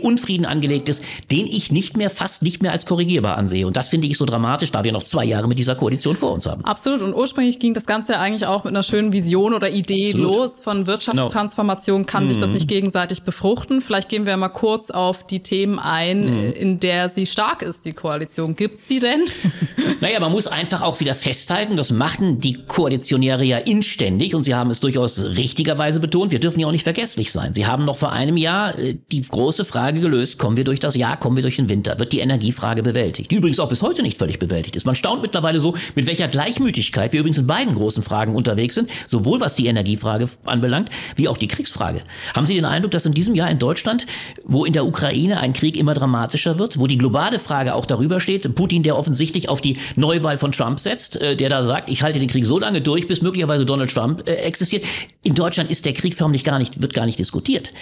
Unfrieden 0.00 0.46
angelegt 0.46 0.88
ist, 0.88 1.02
den 1.30 1.46
ich 1.46 1.72
nicht 1.72 1.96
mehr, 1.96 2.10
fast 2.10 2.42
nicht 2.42 2.62
mehr 2.62 2.72
als 2.72 2.86
korrigierbar 2.86 3.36
ansehe. 3.36 3.66
Und 3.66 3.76
das 3.76 3.88
finde 3.88 4.06
ich 4.06 4.18
so 4.18 4.24
dramatisch, 4.24 4.70
da 4.70 4.84
wir 4.84 4.92
noch 4.92 5.02
zwei 5.02 5.24
Jahre 5.24 5.48
mit 5.48 5.58
dieser 5.58 5.74
Koalition 5.74 6.16
vor 6.16 6.32
uns 6.32 6.46
haben. 6.46 6.64
Absolut. 6.64 7.02
Und 7.02 7.14
ursprünglich 7.14 7.58
ging 7.58 7.74
das 7.74 7.86
Ganze 7.86 8.12
ja 8.12 8.20
eigentlich 8.20 8.46
auch 8.46 8.64
mit 8.64 8.72
einer 8.72 8.82
schönen 8.82 9.12
Vision 9.12 9.54
oder 9.54 9.70
Idee 9.70 10.08
Absolut. 10.08 10.34
los. 10.34 10.60
Von 10.60 10.86
Wirtschaftstransformation 10.86 12.06
kann 12.06 12.24
mhm. 12.24 12.28
sich 12.28 12.38
das 12.38 12.50
nicht 12.50 12.68
gegenseitig 12.68 13.22
befruchten. 13.22 13.80
Vielleicht 13.80 14.08
gehen 14.08 14.26
wir 14.26 14.36
mal 14.36 14.48
kurz 14.48 14.90
auf 14.90 15.26
die 15.26 15.40
Themen 15.40 15.78
ein, 15.78 16.24
mhm. 16.26 16.52
in 16.52 16.80
der 16.80 17.08
sie 17.08 17.26
stark 17.26 17.62
ist, 17.62 17.84
die 17.84 17.92
Koalition. 17.92 18.56
Gibt's 18.56 18.88
sie 18.88 19.00
denn? 19.00 19.20
Naja, 20.00 20.18
man 20.18 20.32
muss 20.32 20.48
einfach 20.48 20.82
auch 20.82 20.98
wieder 20.98 21.14
festhalten, 21.14 21.76
das 21.76 21.92
machten 21.92 22.40
die 22.40 22.54
Koalitionäre 22.66 23.44
ja 23.44 23.58
inständig 23.92 24.34
und 24.34 24.42
sie 24.42 24.54
haben 24.54 24.70
es 24.70 24.80
durchaus 24.80 25.22
richtigerweise 25.22 26.00
betont, 26.00 26.32
wir 26.32 26.40
dürfen 26.40 26.60
ja 26.60 26.66
auch 26.66 26.72
nicht 26.72 26.84
vergesslich 26.84 27.30
sein. 27.30 27.52
Sie 27.52 27.66
haben 27.66 27.84
noch 27.84 27.98
vor 27.98 28.12
einem 28.12 28.38
Jahr 28.38 28.78
äh, 28.78 28.98
die 29.10 29.20
große 29.20 29.66
Frage 29.66 30.00
gelöst, 30.00 30.38
kommen 30.38 30.56
wir 30.56 30.64
durch 30.64 30.80
das 30.80 30.96
Jahr, 30.96 31.18
kommen 31.18 31.36
wir 31.36 31.42
durch 31.42 31.56
den 31.56 31.68
Winter, 31.68 31.98
wird 31.98 32.12
die 32.12 32.20
Energiefrage 32.20 32.82
bewältigt, 32.82 33.30
die 33.30 33.34
übrigens 33.34 33.60
auch 33.60 33.68
bis 33.68 33.82
heute 33.82 34.02
nicht 34.02 34.16
völlig 34.16 34.38
bewältigt 34.38 34.76
ist. 34.76 34.86
Man 34.86 34.94
staunt 34.94 35.20
mittlerweile 35.20 35.60
so, 35.60 35.74
mit 35.94 36.06
welcher 36.06 36.28
Gleichmütigkeit 36.28 37.12
wir 37.12 37.20
übrigens 37.20 37.36
in 37.36 37.46
beiden 37.46 37.74
großen 37.74 38.02
Fragen 38.02 38.34
unterwegs 38.34 38.76
sind, 38.76 38.88
sowohl 39.06 39.40
was 39.40 39.56
die 39.56 39.66
Energiefrage 39.66 40.26
anbelangt, 40.44 40.88
wie 41.16 41.28
auch 41.28 41.36
die 41.36 41.48
Kriegsfrage. 41.48 42.00
Haben 42.34 42.46
Sie 42.46 42.54
den 42.54 42.64
Eindruck, 42.64 42.92
dass 42.92 43.04
in 43.04 43.12
diesem 43.12 43.34
Jahr 43.34 43.50
in 43.50 43.58
Deutschland, 43.58 44.06
wo 44.44 44.64
in 44.64 44.72
der 44.72 44.86
Ukraine 44.86 45.40
ein 45.40 45.52
Krieg 45.52 45.76
immer 45.76 45.92
dramatischer 45.92 46.58
wird, 46.58 46.78
wo 46.78 46.86
die 46.86 46.96
globale 46.96 47.38
Frage 47.38 47.74
auch 47.74 47.84
darüber 47.84 48.20
steht, 48.20 48.54
Putin, 48.54 48.82
der 48.82 48.96
offensichtlich 48.96 49.50
auf 49.50 49.60
die 49.60 49.76
Neuwahl 49.96 50.38
von 50.38 50.52
Trump 50.52 50.80
setzt, 50.80 51.16
äh, 51.20 51.36
der 51.36 51.50
da 51.50 51.66
sagt, 51.66 51.90
ich 51.90 52.02
halte 52.02 52.18
den 52.18 52.28
Krieg 52.28 52.46
so 52.46 52.58
lange 52.58 52.80
durch, 52.80 53.06
bis 53.06 53.20
möglicherweise 53.20 53.66
Donald 53.66 53.81
Trump 53.88 54.28
äh, 54.28 54.34
existiert, 54.34 54.84
In 55.24 55.34
Deutschland 55.34 55.70
ist 55.70 55.84
der 55.84 55.92
Krieg 55.92 56.14
förmlich 56.14 56.42
gar 56.42 56.58
nicht, 56.58 56.82
wird 56.82 56.94
gar 56.94 57.06
nicht 57.06 57.18
diskutiert. 57.18 57.72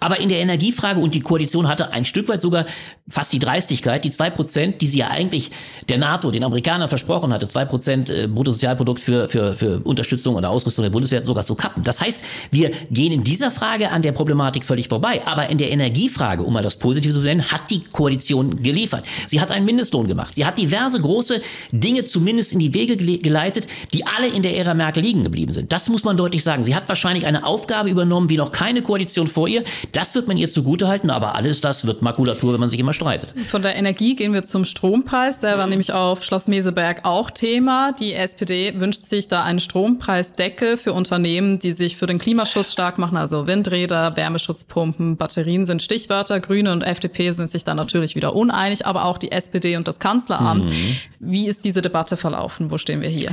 Aber 0.00 0.18
in 0.18 0.30
der 0.30 0.38
Energiefrage 0.38 0.98
und 0.98 1.14
die 1.14 1.20
Koalition 1.20 1.68
hatte 1.68 1.92
ein 1.92 2.06
Stück 2.06 2.28
weit 2.28 2.40
sogar 2.40 2.64
fast 3.08 3.32
die 3.34 3.38
Dreistigkeit, 3.38 4.02
die 4.02 4.10
zwei 4.10 4.30
Prozent, 4.30 4.80
die 4.80 4.86
sie 4.86 4.98
ja 4.98 5.08
eigentlich 5.08 5.50
der 5.88 5.98
NATO, 5.98 6.30
den 6.30 6.42
Amerikanern 6.42 6.88
versprochen 6.88 7.34
hatte, 7.34 7.46
zwei 7.48 7.66
Prozent 7.66 8.08
äh, 8.08 8.28
Bruttosozialprodukt 8.28 9.00
für, 9.00 9.28
für, 9.28 9.54
für 9.54 9.80
Unterstützung 9.80 10.36
oder 10.36 10.48
Ausrüstung 10.48 10.84
der 10.84 10.90
Bundeswehr 10.90 11.24
sogar 11.24 11.44
zu 11.44 11.54
kappen. 11.54 11.82
Das 11.82 12.00
heißt, 12.00 12.22
wir 12.50 12.70
gehen 12.90 13.12
in 13.12 13.22
dieser 13.22 13.50
Frage 13.50 13.90
an 13.90 14.00
der 14.00 14.12
Problematik 14.12 14.64
völlig 14.64 14.88
vorbei. 14.88 15.20
Aber 15.26 15.50
in 15.50 15.58
der 15.58 15.70
Energiefrage, 15.70 16.42
um 16.42 16.54
mal 16.54 16.62
das 16.62 16.76
Positive 16.76 17.12
zu 17.12 17.20
nennen, 17.20 17.50
hat 17.52 17.70
die 17.70 17.82
Koalition 17.84 18.62
geliefert. 18.62 19.04
Sie 19.26 19.40
hat 19.40 19.50
einen 19.50 19.66
Mindestlohn 19.66 20.06
gemacht. 20.06 20.34
Sie 20.34 20.46
hat 20.46 20.58
diverse 20.58 21.00
große 21.00 21.42
Dinge 21.72 22.06
zumindest 22.06 22.54
in 22.54 22.58
die 22.58 22.72
Wege 22.72 22.96
geleitet, 22.96 23.66
die 23.92 24.06
alle 24.06 24.28
in 24.28 24.42
der 24.42 24.56
Ära 24.56 24.72
Merkel 24.72 25.02
liegen 25.02 25.22
geblieben 25.22 25.45
sind. 25.52 25.72
Das 25.72 25.88
muss 25.88 26.04
man 26.04 26.16
deutlich 26.16 26.42
sagen. 26.42 26.62
Sie 26.62 26.74
hat 26.74 26.88
wahrscheinlich 26.88 27.26
eine 27.26 27.44
Aufgabe 27.44 27.90
übernommen, 27.90 28.28
wie 28.28 28.36
noch 28.36 28.52
keine 28.52 28.82
Koalition 28.82 29.26
vor 29.26 29.48
ihr. 29.48 29.64
Das 29.92 30.14
wird 30.14 30.28
man 30.28 30.36
ihr 30.36 30.48
zugutehalten, 30.48 31.10
aber 31.10 31.34
alles 31.34 31.60
das 31.60 31.86
wird 31.86 32.02
Makulatur, 32.02 32.52
wenn 32.52 32.60
man 32.60 32.68
sich 32.68 32.80
immer 32.80 32.92
streitet. 32.92 33.34
Von 33.46 33.62
der 33.62 33.76
Energie 33.76 34.16
gehen 34.16 34.32
wir 34.32 34.44
zum 34.44 34.64
Strompreis. 34.64 35.40
Der 35.40 35.58
war 35.58 35.66
nämlich 35.66 35.92
auf 35.92 36.24
Schloss 36.24 36.48
Meseberg 36.48 37.04
auch 37.04 37.30
Thema. 37.30 37.92
Die 37.92 38.12
SPD 38.12 38.78
wünscht 38.80 39.06
sich 39.06 39.28
da 39.28 39.42
einen 39.42 39.60
Strompreisdeckel 39.60 40.78
für 40.78 40.92
Unternehmen, 40.92 41.58
die 41.58 41.72
sich 41.72 41.96
für 41.96 42.06
den 42.06 42.18
Klimaschutz 42.18 42.72
stark 42.72 42.98
machen. 42.98 43.16
Also 43.16 43.46
Windräder, 43.46 44.16
Wärmeschutzpumpen, 44.16 45.16
Batterien 45.16 45.66
sind 45.66 45.82
Stichwörter. 45.82 46.40
Grüne 46.40 46.72
und 46.72 46.82
FDP 46.82 47.30
sind 47.30 47.50
sich 47.50 47.64
da 47.64 47.74
natürlich 47.74 48.14
wieder 48.14 48.34
uneinig, 48.34 48.86
aber 48.86 49.04
auch 49.04 49.18
die 49.18 49.32
SPD 49.32 49.76
und 49.76 49.88
das 49.88 49.98
Kanzleramt. 49.98 50.64
Mhm. 50.64 50.96
Wie 51.20 51.46
ist 51.46 51.64
diese 51.64 51.82
Debatte 51.82 52.16
verlaufen? 52.16 52.70
Wo 52.70 52.78
stehen 52.78 53.00
wir 53.00 53.08
hier? 53.08 53.30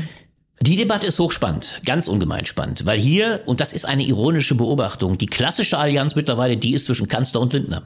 Die 0.66 0.78
Debatte 0.78 1.08
ist 1.08 1.20
hochspannend, 1.20 1.82
ganz 1.84 2.08
ungemein 2.08 2.46
spannend, 2.46 2.86
weil 2.86 2.98
hier, 2.98 3.42
und 3.48 3.60
das 3.60 3.74
ist 3.74 3.84
eine 3.84 4.04
ironische 4.04 4.56
Beobachtung, 4.56 5.18
die 5.18 5.26
klassische 5.26 5.78
Allianz 5.78 6.16
mittlerweile, 6.16 6.56
die 6.56 6.74
ist 6.74 6.86
zwischen 6.86 7.10
Kanzler 7.10 7.42
und 7.42 7.52
Lindner. 7.52 7.84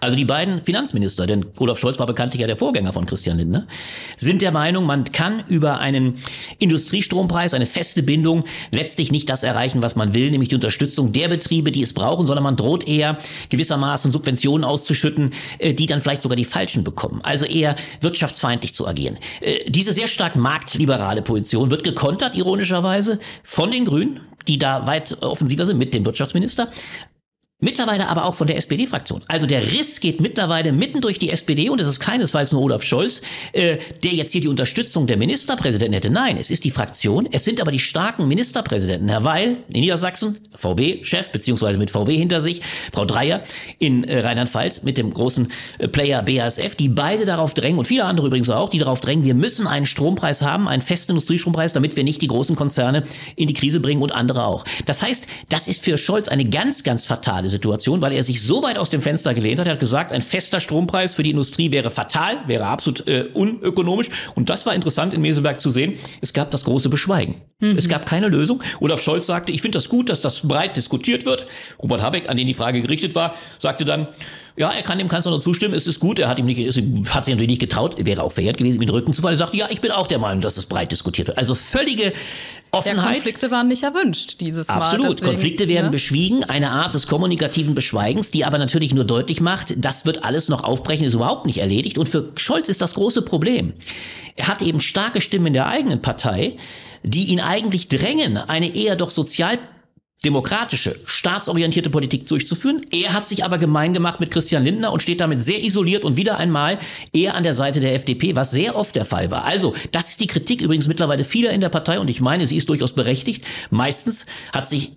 Also 0.00 0.16
die 0.16 0.24
beiden 0.24 0.62
Finanzminister, 0.62 1.26
denn 1.26 1.46
Olaf 1.58 1.78
Scholz 1.78 1.98
war 1.98 2.06
bekanntlich 2.06 2.40
ja 2.40 2.46
der 2.46 2.56
Vorgänger 2.56 2.92
von 2.92 3.04
Christian 3.04 3.36
Lindner, 3.36 3.66
sind 4.16 4.42
der 4.42 4.52
Meinung, 4.52 4.86
man 4.86 5.04
kann 5.04 5.42
über 5.48 5.80
einen 5.80 6.14
Industriestrompreis, 6.58 7.52
eine 7.52 7.66
feste 7.66 8.02
Bindung, 8.04 8.44
letztlich 8.70 9.10
nicht 9.10 9.28
das 9.28 9.42
erreichen, 9.42 9.82
was 9.82 9.96
man 9.96 10.14
will, 10.14 10.30
nämlich 10.30 10.50
die 10.50 10.54
Unterstützung 10.54 11.10
der 11.12 11.28
Betriebe, 11.28 11.72
die 11.72 11.82
es 11.82 11.92
brauchen, 11.92 12.26
sondern 12.26 12.44
man 12.44 12.56
droht 12.56 12.86
eher 12.86 13.18
gewissermaßen 13.48 14.12
Subventionen 14.12 14.64
auszuschütten, 14.64 15.32
äh, 15.58 15.74
die 15.74 15.86
dann 15.86 16.00
vielleicht 16.00 16.22
sogar 16.22 16.36
die 16.36 16.44
falschen 16.44 16.84
bekommen. 16.84 17.20
Also 17.24 17.44
eher 17.44 17.74
wirtschaftsfeindlich 18.00 18.74
zu 18.74 18.86
agieren. 18.86 19.18
Äh, 19.40 19.68
diese 19.68 19.92
sehr 19.92 20.06
stark 20.06 20.36
marktliberale 20.36 21.22
Position 21.22 21.70
wird 21.70 21.82
gekontert, 21.82 22.36
ironischerweise, 22.36 23.18
von 23.42 23.72
den 23.72 23.84
Grünen, 23.84 24.20
die 24.46 24.58
da 24.58 24.86
weit 24.86 25.22
offensiver 25.22 25.66
sind 25.66 25.78
mit 25.78 25.92
dem 25.92 26.06
Wirtschaftsminister, 26.06 26.68
Mittlerweile 27.60 28.06
aber 28.06 28.24
auch 28.24 28.36
von 28.36 28.46
der 28.46 28.56
SPD-Fraktion. 28.56 29.20
Also 29.26 29.44
der 29.44 29.72
Riss 29.72 29.98
geht 29.98 30.20
mittlerweile 30.20 30.70
mitten 30.70 31.00
durch 31.00 31.18
die 31.18 31.30
SPD 31.30 31.68
und 31.70 31.80
es 31.80 31.88
ist 31.88 31.98
keinesfalls 31.98 32.52
nur 32.52 32.62
Olaf 32.62 32.84
Scholz, 32.84 33.20
äh, 33.52 33.78
der 34.04 34.12
jetzt 34.12 34.30
hier 34.30 34.40
die 34.40 34.46
Unterstützung 34.46 35.08
der 35.08 35.16
Ministerpräsidenten 35.16 35.92
hätte. 35.92 36.08
Nein, 36.08 36.36
es 36.38 36.52
ist 36.52 36.62
die 36.62 36.70
Fraktion, 36.70 37.28
es 37.32 37.42
sind 37.42 37.60
aber 37.60 37.72
die 37.72 37.80
starken 37.80 38.28
Ministerpräsidenten. 38.28 39.08
Herr 39.08 39.24
Weil 39.24 39.56
in 39.74 39.80
Niedersachsen, 39.80 40.38
VW-Chef, 40.54 41.32
beziehungsweise 41.32 41.78
mit 41.78 41.90
VW 41.90 42.16
hinter 42.16 42.40
sich, 42.40 42.62
Frau 42.92 43.04
Dreier 43.04 43.42
in 43.80 44.04
äh, 44.04 44.20
Rheinland-Pfalz 44.20 44.84
mit 44.84 44.96
dem 44.96 45.12
großen 45.12 45.50
äh, 45.78 45.88
Player 45.88 46.22
BASF, 46.22 46.76
die 46.76 46.88
beide 46.88 47.24
darauf 47.24 47.54
drängen 47.54 47.80
und 47.80 47.88
viele 47.88 48.04
andere 48.04 48.28
übrigens 48.28 48.50
auch, 48.50 48.68
die 48.68 48.78
darauf 48.78 49.00
drängen, 49.00 49.24
wir 49.24 49.34
müssen 49.34 49.66
einen 49.66 49.86
Strompreis 49.86 50.42
haben, 50.42 50.68
einen 50.68 50.82
festen 50.82 51.10
Industriestrompreis, 51.10 51.72
damit 51.72 51.96
wir 51.96 52.04
nicht 52.04 52.22
die 52.22 52.28
großen 52.28 52.54
Konzerne 52.54 53.02
in 53.34 53.48
die 53.48 53.54
Krise 53.54 53.80
bringen 53.80 54.00
und 54.00 54.12
andere 54.12 54.44
auch. 54.44 54.62
Das 54.86 55.02
heißt, 55.02 55.26
das 55.48 55.66
ist 55.66 55.82
für 55.82 55.98
Scholz 55.98 56.28
eine 56.28 56.44
ganz, 56.44 56.84
ganz 56.84 57.04
fatale 57.04 57.47
Situation, 57.48 58.00
weil 58.00 58.12
er 58.12 58.22
sich 58.22 58.42
so 58.42 58.62
weit 58.62 58.78
aus 58.78 58.90
dem 58.90 59.02
Fenster 59.02 59.34
gelehnt 59.34 59.60
hat. 59.60 59.66
Er 59.66 59.72
hat 59.74 59.80
gesagt, 59.80 60.12
ein 60.12 60.22
fester 60.22 60.60
Strompreis 60.60 61.14
für 61.14 61.22
die 61.22 61.30
Industrie 61.30 61.72
wäre 61.72 61.90
fatal, 61.90 62.38
wäre 62.46 62.66
absolut 62.66 63.06
äh, 63.06 63.26
unökonomisch. 63.32 64.08
Und 64.34 64.50
das 64.50 64.66
war 64.66 64.74
interessant 64.74 65.14
in 65.14 65.20
Meseberg 65.20 65.60
zu 65.60 65.70
sehen. 65.70 65.94
Es 66.20 66.32
gab 66.32 66.50
das 66.50 66.64
große 66.64 66.88
Beschweigen. 66.88 67.36
Mhm. 67.60 67.76
Es 67.76 67.88
gab 67.88 68.06
keine 68.06 68.28
Lösung. 68.28 68.62
Olaf 68.78 69.02
Scholz 69.02 69.26
sagte, 69.26 69.50
ich 69.50 69.62
finde 69.62 69.78
das 69.78 69.88
gut, 69.88 70.10
dass 70.10 70.20
das 70.20 70.46
breit 70.46 70.76
diskutiert 70.76 71.26
wird. 71.26 71.44
Robert 71.82 72.00
Habeck, 72.02 72.28
an 72.28 72.36
den 72.36 72.46
die 72.46 72.54
Frage 72.54 72.82
gerichtet 72.82 73.16
war, 73.16 73.34
sagte 73.58 73.84
dann, 73.84 74.06
ja, 74.56 74.70
er 74.70 74.82
kann 74.82 74.98
dem 74.98 75.08
Kanzler 75.08 75.32
nur 75.32 75.40
zustimmen, 75.40 75.74
es 75.74 75.88
ist 75.88 75.98
gut. 75.98 76.20
Er 76.20 76.28
hat 76.28 76.38
ihm 76.38 76.46
nicht, 76.46 76.60
ist, 76.60 76.78
hat 77.10 77.24
sich 77.24 77.34
natürlich 77.34 77.48
nicht 77.48 77.60
getraut, 77.60 77.96
wäre 77.98 78.22
auch 78.22 78.30
verjährt 78.30 78.58
gewesen, 78.58 78.76
ihm 78.76 78.82
den 78.82 78.90
Rücken 78.90 79.12
zu 79.12 79.22
fallen. 79.22 79.34
Er 79.34 79.38
sagte, 79.38 79.56
ja, 79.56 79.66
ich 79.70 79.80
bin 79.80 79.90
auch 79.90 80.06
der 80.06 80.20
Meinung, 80.20 80.40
dass 80.40 80.56
es 80.56 80.66
breit 80.66 80.92
diskutiert 80.92 81.26
wird. 81.26 81.38
Also 81.38 81.56
völlige 81.56 82.12
Offenheit. 82.70 83.04
Ja, 83.04 83.12
Konflikte 83.14 83.50
waren 83.50 83.66
nicht 83.66 83.82
erwünscht 83.82 84.40
dieses 84.40 84.68
Mal. 84.68 84.76
Absolut. 84.76 85.10
Deswegen, 85.10 85.26
Konflikte 85.26 85.66
werden 85.66 85.86
ja. 85.86 85.90
beschwiegen, 85.90 86.44
eine 86.44 86.70
Art 86.70 86.94
des 86.94 87.08
kommunikativen 87.08 87.74
Beschweigens, 87.74 88.30
die 88.30 88.44
aber 88.44 88.58
natürlich 88.58 88.94
nur 88.94 89.04
deutlich 89.04 89.40
macht, 89.40 89.74
das 89.76 90.06
wird 90.06 90.22
alles 90.22 90.48
noch 90.48 90.62
aufbrechen, 90.62 91.04
ist 91.04 91.14
überhaupt 91.14 91.46
nicht 91.46 91.58
erledigt. 91.58 91.98
Und 91.98 92.08
für 92.08 92.30
Scholz 92.36 92.68
ist 92.68 92.80
das 92.82 92.94
große 92.94 93.22
Problem. 93.22 93.72
Er 94.36 94.46
hat 94.46 94.62
eben 94.62 94.78
starke 94.78 95.20
Stimmen 95.20 95.48
in 95.48 95.52
der 95.54 95.66
eigenen 95.66 96.00
Partei, 96.02 96.56
die 97.02 97.26
ihn 97.26 97.40
eigentlich 97.40 97.88
drängen, 97.88 98.36
eine 98.36 98.74
eher 98.74 98.96
doch 98.96 99.10
sozial 99.10 99.58
demokratische, 100.24 100.98
staatsorientierte 101.04 101.90
Politik 101.90 102.26
durchzuführen. 102.26 102.84
Er 102.90 103.12
hat 103.12 103.28
sich 103.28 103.44
aber 103.44 103.58
gemein 103.58 103.94
gemacht 103.94 104.18
mit 104.18 104.30
Christian 104.32 104.64
Lindner 104.64 104.92
und 104.92 105.00
steht 105.00 105.20
damit 105.20 105.42
sehr 105.42 105.62
isoliert 105.62 106.04
und 106.04 106.16
wieder 106.16 106.38
einmal 106.38 106.78
eher 107.12 107.34
an 107.34 107.44
der 107.44 107.54
Seite 107.54 107.78
der 107.80 107.94
FDP, 107.94 108.34
was 108.34 108.50
sehr 108.50 108.74
oft 108.74 108.96
der 108.96 109.04
Fall 109.04 109.30
war. 109.30 109.44
Also, 109.44 109.74
das 109.92 110.10
ist 110.10 110.20
die 110.20 110.26
Kritik 110.26 110.60
übrigens 110.60 110.88
mittlerweile 110.88 111.22
vieler 111.22 111.52
in 111.52 111.60
der 111.60 111.68
Partei 111.68 112.00
und 112.00 112.08
ich 112.08 112.20
meine, 112.20 112.46
sie 112.46 112.56
ist 112.56 112.68
durchaus 112.68 112.94
berechtigt. 112.94 113.44
Meistens 113.70 114.26
hat 114.52 114.68
sich 114.68 114.92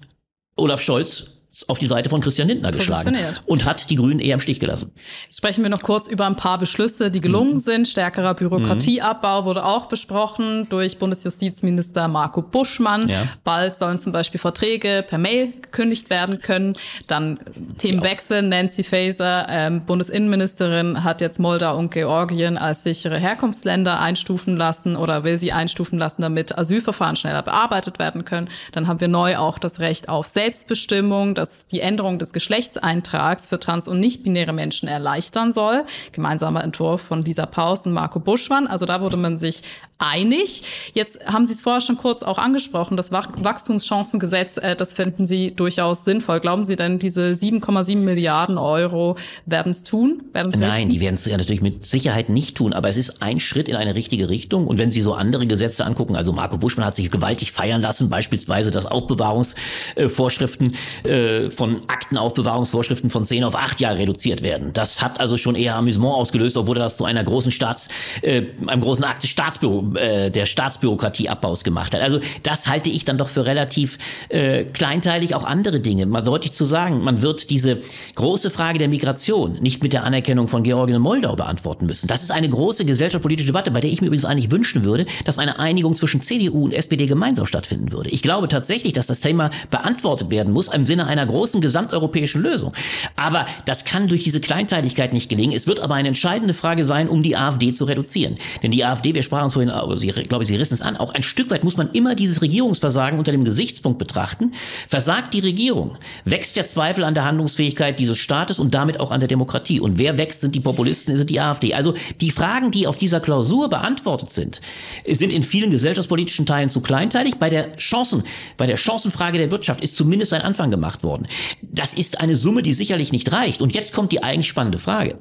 Olaf 0.56 0.82
Scholz 0.82 1.41
auf 1.68 1.80
die 1.80 1.88
Seite 1.88 2.10
von 2.10 2.22
Christian 2.22 2.48
Lindner 2.48 2.72
geschlagen 2.72 3.16
und 3.46 3.66
hat 3.66 3.90
die 3.90 3.96
Grünen 3.96 4.20
eher 4.20 4.36
im 4.36 4.40
Stich 4.40 4.60
gelassen. 4.60 4.92
Jetzt 5.24 5.38
sprechen 5.38 5.64
wir 5.64 5.70
noch 5.70 5.82
kurz 5.82 6.08
über 6.08 6.26
ein 6.26 6.38
paar 6.38 6.58
Beschlüsse, 6.58 7.12
die 7.12 7.20
gelungen 7.20 7.54
mhm. 7.54 7.58
sind. 7.58 7.88
Stärkerer 7.90 8.34
Bürokratieabbau 8.34 9.44
wurde 9.44 9.66
auch 9.66 9.88
besprochen 9.88 10.68
durch 10.70 10.98
Bundesjustizminister 10.98 12.08
Marco 12.08 12.42
Buschmann. 12.42 13.10
Ja. 13.10 13.24
Bald 13.44 13.76
sollen 13.76 14.00
zum 14.00 14.14
Beispiel 14.14 14.40
Verträge 14.40 15.04
per 15.08 15.18
Mail 15.18 15.52
gekündigt 15.62 16.10
werden 16.10 16.40
können. 16.40 16.74
Dann 17.08 17.38
Themenwechsel. 17.78 18.42
Nancy 18.42 18.84
Faeser, 18.84 19.48
ähm, 19.50 19.86
Bundesinnenministerin, 19.86 21.04
hat 21.04 21.20
jetzt 21.20 21.40
Moldau 21.40 21.78
und 21.78 21.92
Georgien 21.92 22.58
als 22.58 22.84
sichere 22.84 23.18
Herkunftsländer 23.18 24.00
einstufen 24.00 24.56
lassen 24.56 24.96
oder 24.96 25.24
will 25.26 25.38
sie 25.38 25.52
einstufen 25.52 26.00
lassen, 26.00 26.22
damit 26.22 26.58
Asylverfahren 26.58 27.18
schneller 27.18 27.42
bearbeitet 27.42 28.00
werden 28.00 28.24
können. 28.24 28.50
Dann 28.72 28.88
haben 28.88 29.02
wir 29.02 29.10
neu 29.10 29.38
auch 29.38 29.60
das 29.60 29.80
Recht 29.80 30.08
auf 30.08 30.28
Selbstbestimmung 30.28 31.36
das 31.42 31.68
die 31.68 31.82
Änderung 31.82 32.20
des 32.20 32.32
Geschlechtseintrags 32.32 33.48
für 33.48 33.60
trans- 33.60 33.88
und 33.88 34.00
nicht-binäre 34.00 34.54
Menschen 34.54 34.88
erleichtern 34.88 35.52
soll. 35.52 35.84
Gemeinsamer 36.12 36.64
Entwurf 36.64 37.02
von 37.02 37.24
Lisa 37.24 37.46
Paus 37.46 37.86
und 37.86 37.94
Marco 37.94 38.20
Buschmann. 38.20 38.68
Also 38.68 38.86
da 38.86 39.02
wurde 39.02 39.18
man 39.18 39.38
sich 39.38 39.64
einig. 40.02 40.64
Jetzt 40.94 41.26
haben 41.26 41.46
Sie 41.46 41.54
es 41.54 41.62
vorher 41.62 41.82
schon 41.82 41.98
kurz 41.98 42.24
auch 42.24 42.38
angesprochen, 42.38 42.98
das 42.98 43.12
Wachstumschancengesetz, 43.12 44.58
äh, 44.58 44.76
das 44.76 44.94
finden 44.94 45.26
Sie 45.26 45.48
durchaus 45.48 46.04
sinnvoll. 46.04 46.40
Glauben 46.40 46.64
Sie 46.64 46.76
denn, 46.76 47.00
diese 47.00 47.32
7,7 47.32 47.98
Milliarden 47.98 48.58
Euro 48.58 49.16
werden 49.46 49.72
es 49.72 49.84
tun? 49.84 50.24
Werden's 50.34 50.58
Nein, 50.58 50.72
richten? 50.72 50.90
die 50.90 51.00
werden 51.00 51.16
es 51.16 51.26
ja 51.26 51.38
natürlich 51.38 51.62
mit 51.62 51.86
Sicherheit 51.86 52.30
nicht 52.30 52.58
tun, 52.58 52.74
aber 52.74 52.90
es 52.90 52.98
ist 52.98 53.22
ein 53.22 53.40
Schritt 53.40 53.70
in 53.70 53.76
eine 53.76 53.96
richtige 53.96 54.30
Richtung. 54.30 54.68
Und 54.68 54.80
wenn 54.80 54.92
Sie 54.92 55.02
so 55.02 55.14
andere 55.14 55.46
Gesetze 55.46 55.86
angucken, 55.86 56.16
also 56.16 56.34
Marco 56.34 56.58
Buschmann 56.58 56.86
hat 56.86 56.96
sich 56.96 57.12
gewaltig 57.12 57.52
feiern 57.52 57.82
lassen, 57.82 58.10
beispielsweise, 58.10 58.72
dass 58.72 58.86
Aufbewahrungsvorschriften 58.86 60.76
äh, 61.04 61.50
von 61.50 61.82
Aktenaufbewahrungsvorschriften 61.88 63.10
von 63.10 63.26
10 63.26 63.44
auf 63.44 63.56
8 63.56 63.80
Jahre 63.80 64.00
reduziert 64.00 64.42
werden. 64.42 64.74
Das 64.74 65.02
hat 65.02 65.20
also 65.20 65.38
schon 65.38 65.56
eher 65.56 65.76
Amüsement 65.76 66.14
ausgelöst, 66.16 66.58
obwohl 66.58 66.76
das 66.76 66.98
zu 66.98 67.06
einer 67.06 67.24
großen 67.24 67.52
Staats, 67.52 67.90
äh, 68.22 68.44
einem 68.66 68.82
großen 68.82 69.06
Akt 69.06 69.24
des 69.24 69.30
Staatsbüro 69.30 69.91
äh, 69.96 70.32
der 70.32 70.46
Staatsbürokratieabbaus 70.46 71.64
gemacht 71.64 71.94
hat. 71.94 72.02
Also 72.02 72.20
das 72.44 72.68
halte 72.68 72.90
ich 72.90 73.06
dann 73.06 73.18
doch 73.18 73.30
für 73.30 73.46
relativ 73.46 73.98
äh, 74.30 74.64
kleinteilig. 74.66 75.36
Auch 75.36 75.44
andere 75.44 75.80
Dinge, 75.80 76.06
mal 76.06 76.22
deutlich 76.22 76.52
zu 76.52 76.66
sagen, 76.66 77.04
man 77.04 77.22
wird 77.22 77.50
diese 77.50 77.80
große 78.16 78.50
Frage 78.50 78.80
der 78.80 78.88
Migration 78.88 79.58
nicht 79.62 79.84
mit 79.84 79.94
der 79.94 80.04
Anerkennung 80.04 80.48
von 80.48 80.64
Georgien 80.64 80.98
und 80.98 81.04
Moldau 81.04 81.36
beantworten 81.36 81.86
müssen. 81.86 82.08
Das 82.08 82.24
ist 82.24 82.32
eine 82.32 82.50
große 82.50 82.86
gesellschaftspolitische 82.86 83.48
Debatte, 83.48 83.72
bei 83.72 83.80
der 83.80 83.90
ich 83.90 84.02
mir 84.02 84.08
übrigens 84.08 84.26
eigentlich 84.26 84.52
wünschen 84.52 84.84
würde, 84.84 85.06
dass 85.26 85.38
eine 85.38 85.60
Einigung 85.60 85.94
zwischen 85.94 86.22
CDU 86.22 86.66
und 86.66 86.74
SPD 86.74 87.06
gemeinsam 87.06 87.46
stattfinden 87.46 87.92
würde. 87.92 88.10
Ich 88.10 88.22
glaube 88.22 88.48
tatsächlich, 88.48 88.94
dass 88.94 89.08
das 89.08 89.22
Thema 89.22 89.52
beantwortet 89.70 90.30
werden 90.30 90.54
muss 90.54 90.68
im 90.68 90.86
Sinne 90.86 91.08
einer 91.08 91.26
großen 91.26 91.62
gesamteuropäischen 91.62 92.42
Lösung. 92.42 92.74
Aber 93.16 93.46
das 93.66 93.86
kann 93.86 94.08
durch 94.08 94.24
diese 94.24 94.42
Kleinteiligkeit 94.42 95.14
nicht 95.14 95.30
gelingen. 95.30 95.56
Es 95.56 95.68
wird 95.68 95.80
aber 95.80 95.96
eine 95.96 96.10
entscheidende 96.10 96.54
Frage 96.54 96.86
sein, 96.86 97.10
um 97.10 97.24
die 97.24 97.36
AfD 97.36 97.74
zu 97.74 97.86
reduzieren. 97.86 98.36
Denn 98.64 98.72
die 98.72 98.84
AfD, 98.84 99.14
wir 99.14 99.24
sprachen 99.24 99.48
es 99.48 99.54
vorhin 99.54 99.72
aber 99.82 99.98
Sie, 99.98 100.08
glaube 100.08 100.44
ich, 100.44 100.48
Sie 100.48 100.56
rissen 100.56 100.74
es 100.74 100.82
an, 100.82 100.98
auch 100.98 101.14
ein 101.14 101.24
Stück 101.24 101.50
weit 101.52 101.64
muss 101.64 101.78
man 101.78 101.92
immer 101.92 102.16
dieses 102.16 102.42
Regierungsversagen 102.42 103.18
unter 103.18 103.32
dem 103.32 103.44
Gesichtspunkt 103.44 104.00
betrachten. 104.00 104.54
Versagt 104.88 105.34
die 105.34 105.40
Regierung, 105.40 105.98
wächst 106.26 106.56
der 106.56 106.66
Zweifel 106.66 107.04
an 107.04 107.14
der 107.14 107.26
Handlungsfähigkeit 107.26 108.00
dieses 108.00 108.18
Staates 108.18 108.60
und 108.60 108.74
damit 108.74 109.00
auch 109.00 109.12
an 109.12 109.20
der 109.20 109.28
Demokratie. 109.28 109.80
Und 109.80 110.00
wer 110.00 110.18
wächst, 110.18 110.42
sind 110.42 110.56
die 110.56 110.60
Populisten, 110.60 111.18
sind 111.18 111.30
die 111.30 111.40
AfD. 111.40 111.74
Also 111.74 111.94
die 112.20 112.32
Fragen, 112.32 112.72
die 112.72 112.88
auf 112.88 112.98
dieser 112.98 113.20
Klausur 113.20 113.70
beantwortet 113.70 114.32
sind, 114.32 114.62
sind 115.08 115.34
in 115.34 115.44
vielen 115.44 115.72
gesellschaftspolitischen 115.72 116.46
Teilen 116.46 116.70
zu 116.70 116.82
kleinteilig. 116.82 117.36
Bei 117.36 117.50
der 117.50 117.76
Chancen, 117.78 118.24
bei 118.58 118.68
der 118.68 118.78
Chancenfrage 118.78 119.38
der 119.38 119.52
Wirtschaft 119.52 119.82
ist 119.82 119.98
zumindest 119.98 120.34
ein 120.34 120.42
Anfang 120.42 120.72
gemacht 120.72 121.04
worden. 121.04 121.28
Das 121.62 121.94
ist 121.94 122.22
eine 122.22 122.36
Summe, 122.36 122.62
die 122.62 122.74
sicherlich 122.74 123.12
nicht 123.12 123.32
reicht. 123.32 123.62
Und 123.62 123.74
jetzt 123.74 123.94
kommt 123.94 124.12
die 124.12 124.24
eigentlich 124.24 124.48
spannende 124.48 124.78
Frage. 124.78 125.18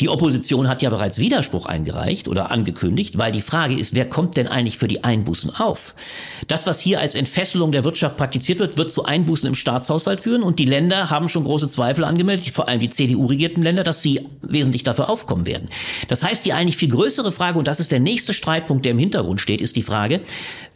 Die 0.00 0.08
Opposition 0.08 0.68
hat 0.68 0.82
ja 0.82 0.90
bereits 0.90 1.18
Widerspruch 1.18 1.66
eingereicht 1.66 2.28
oder 2.28 2.50
angekündigt, 2.50 3.18
weil 3.18 3.32
die 3.32 3.40
Frage 3.40 3.74
ist, 3.74 3.94
wer 3.98 4.08
kommt 4.08 4.36
denn 4.36 4.46
eigentlich 4.46 4.78
für 4.78 4.86
die 4.86 5.02
Einbußen 5.02 5.56
auf? 5.56 5.96
Das, 6.46 6.68
was 6.68 6.78
hier 6.78 7.00
als 7.00 7.16
Entfesselung 7.16 7.72
der 7.72 7.82
Wirtschaft 7.82 8.16
praktiziert 8.16 8.60
wird, 8.60 8.78
wird 8.78 8.92
zu 8.92 9.04
Einbußen 9.04 9.48
im 9.48 9.56
Staatshaushalt 9.56 10.20
führen 10.20 10.44
und 10.44 10.60
die 10.60 10.66
Länder 10.66 11.10
haben 11.10 11.28
schon 11.28 11.42
große 11.42 11.68
Zweifel 11.68 12.04
angemeldet, 12.04 12.54
vor 12.54 12.68
allem 12.68 12.78
die 12.78 12.90
CDU-regierten 12.90 13.60
Länder, 13.60 13.82
dass 13.82 14.00
sie 14.00 14.24
wesentlich 14.40 14.84
dafür 14.84 15.10
aufkommen 15.10 15.46
werden. 15.46 15.68
Das 16.06 16.22
heißt, 16.22 16.46
die 16.46 16.52
eigentlich 16.52 16.76
viel 16.76 16.90
größere 16.90 17.32
Frage, 17.32 17.58
und 17.58 17.66
das 17.66 17.80
ist 17.80 17.90
der 17.90 17.98
nächste 17.98 18.32
Streitpunkt, 18.34 18.84
der 18.84 18.92
im 18.92 18.98
Hintergrund 19.00 19.40
steht, 19.40 19.60
ist 19.60 19.74
die 19.74 19.82
Frage, 19.82 20.20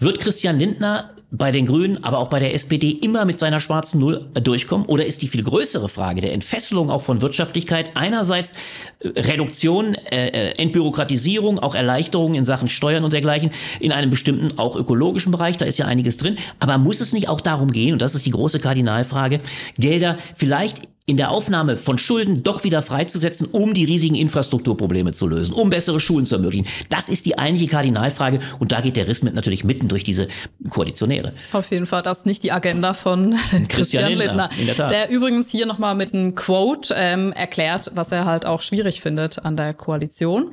wird 0.00 0.18
Christian 0.18 0.58
Lindner 0.58 1.10
bei 1.32 1.50
den 1.50 1.64
Grünen, 1.66 2.04
aber 2.04 2.18
auch 2.18 2.28
bei 2.28 2.38
der 2.40 2.54
SPD 2.54 2.90
immer 2.90 3.24
mit 3.24 3.38
seiner 3.38 3.58
schwarzen 3.58 3.98
Null 3.98 4.20
durchkommen? 4.34 4.86
Oder 4.86 5.06
ist 5.06 5.22
die 5.22 5.28
viel 5.28 5.42
größere 5.42 5.88
Frage 5.88 6.20
der 6.20 6.34
Entfesselung 6.34 6.90
auch 6.90 7.00
von 7.00 7.22
Wirtschaftlichkeit 7.22 7.92
einerseits 7.94 8.52
äh, 9.00 9.08
Reduktion, 9.18 9.94
äh, 9.94 10.28
äh, 10.28 10.62
Entbürokratisierung, 10.62 11.58
auch 11.58 11.74
Erleichterungen 11.74 12.34
in 12.34 12.44
Sachen 12.44 12.68
Steuern 12.68 13.02
und 13.02 13.14
dergleichen 13.14 13.50
in 13.80 13.92
einem 13.92 14.10
bestimmten, 14.10 14.58
auch 14.58 14.76
ökologischen 14.76 15.32
Bereich, 15.32 15.56
da 15.56 15.64
ist 15.64 15.78
ja 15.78 15.86
einiges 15.86 16.18
drin. 16.18 16.36
Aber 16.60 16.76
muss 16.76 17.00
es 17.00 17.14
nicht 17.14 17.30
auch 17.30 17.40
darum 17.40 17.72
gehen, 17.72 17.94
und 17.94 18.02
das 18.02 18.14
ist 18.14 18.26
die 18.26 18.30
große 18.30 18.60
Kardinalfrage, 18.60 19.38
Gelder 19.78 20.18
vielleicht 20.34 20.82
in 21.06 21.16
der 21.16 21.30
Aufnahme 21.30 21.76
von 21.76 21.98
Schulden 21.98 22.42
doch 22.42 22.62
wieder 22.64 22.80
freizusetzen, 22.80 23.46
um 23.46 23.74
die 23.74 23.84
riesigen 23.84 24.14
Infrastrukturprobleme 24.14 25.12
zu 25.12 25.26
lösen, 25.26 25.52
um 25.52 25.70
bessere 25.70 25.98
Schulen 25.98 26.24
zu 26.24 26.36
ermöglichen. 26.36 26.68
Das 26.90 27.08
ist 27.08 27.26
die 27.26 27.38
eigentliche 27.38 27.70
Kardinalfrage 27.70 28.38
und 28.60 28.72
da 28.72 28.80
geht 28.80 28.96
der 28.96 29.08
Riss 29.08 29.22
mit 29.22 29.34
natürlich 29.34 29.64
mitten 29.64 29.88
durch 29.88 30.04
diese 30.04 30.28
Koalitionäre. 30.70 31.32
Auf 31.52 31.70
jeden 31.70 31.86
Fall, 31.86 32.02
das 32.02 32.18
ist 32.18 32.26
nicht 32.26 32.44
die 32.44 32.52
Agenda 32.52 32.94
von 32.94 33.32
Christian, 33.34 33.66
Christian 33.68 34.12
Lindner, 34.12 34.50
Lindner 34.56 34.88
der 34.88 35.10
übrigens 35.10 35.50
hier 35.50 35.66
nochmal 35.66 35.94
mit 35.94 36.14
einem 36.14 36.34
Quote 36.34 36.94
ähm, 36.96 37.32
erklärt, 37.32 37.90
was 37.94 38.12
er 38.12 38.24
halt 38.24 38.46
auch 38.46 38.62
schwierig 38.62 39.00
findet 39.00 39.44
an 39.44 39.56
der 39.56 39.74
Koalition. 39.74 40.52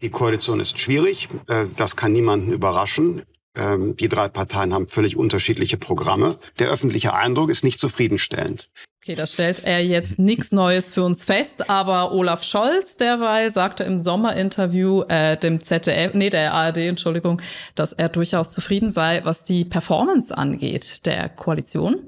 Die 0.00 0.10
Koalition 0.10 0.60
ist 0.60 0.78
schwierig, 0.78 1.28
äh, 1.48 1.66
das 1.76 1.96
kann 1.96 2.12
niemanden 2.12 2.52
überraschen. 2.52 3.22
Ähm, 3.58 3.96
die 3.96 4.08
drei 4.08 4.28
Parteien 4.28 4.72
haben 4.72 4.88
völlig 4.88 5.16
unterschiedliche 5.16 5.76
Programme. 5.76 6.38
Der 6.58 6.68
öffentliche 6.68 7.12
Eindruck 7.12 7.50
ist 7.50 7.64
nicht 7.64 7.78
zufriedenstellend. 7.78 8.68
Okay, 9.02 9.14
das 9.14 9.32
stellt 9.32 9.64
er 9.64 9.82
jetzt 9.84 10.18
nichts 10.18 10.52
Neues 10.52 10.92
für 10.92 11.02
uns 11.02 11.24
fest, 11.24 11.70
aber 11.70 12.12
Olaf 12.12 12.44
Scholz 12.44 12.96
derweil 12.96 13.50
sagte 13.50 13.84
im 13.84 13.98
Sommerinterview 14.00 15.02
äh, 15.08 15.36
dem 15.36 15.62
ZDF, 15.62 16.14
nee, 16.14 16.30
der 16.30 16.52
ARD, 16.52 16.78
Entschuldigung, 16.78 17.40
dass 17.74 17.92
er 17.92 18.08
durchaus 18.08 18.52
zufrieden 18.52 18.90
sei, 18.90 19.20
was 19.24 19.44
die 19.44 19.64
Performance 19.64 20.36
angeht 20.36 21.06
der 21.06 21.28
Koalition. 21.28 22.00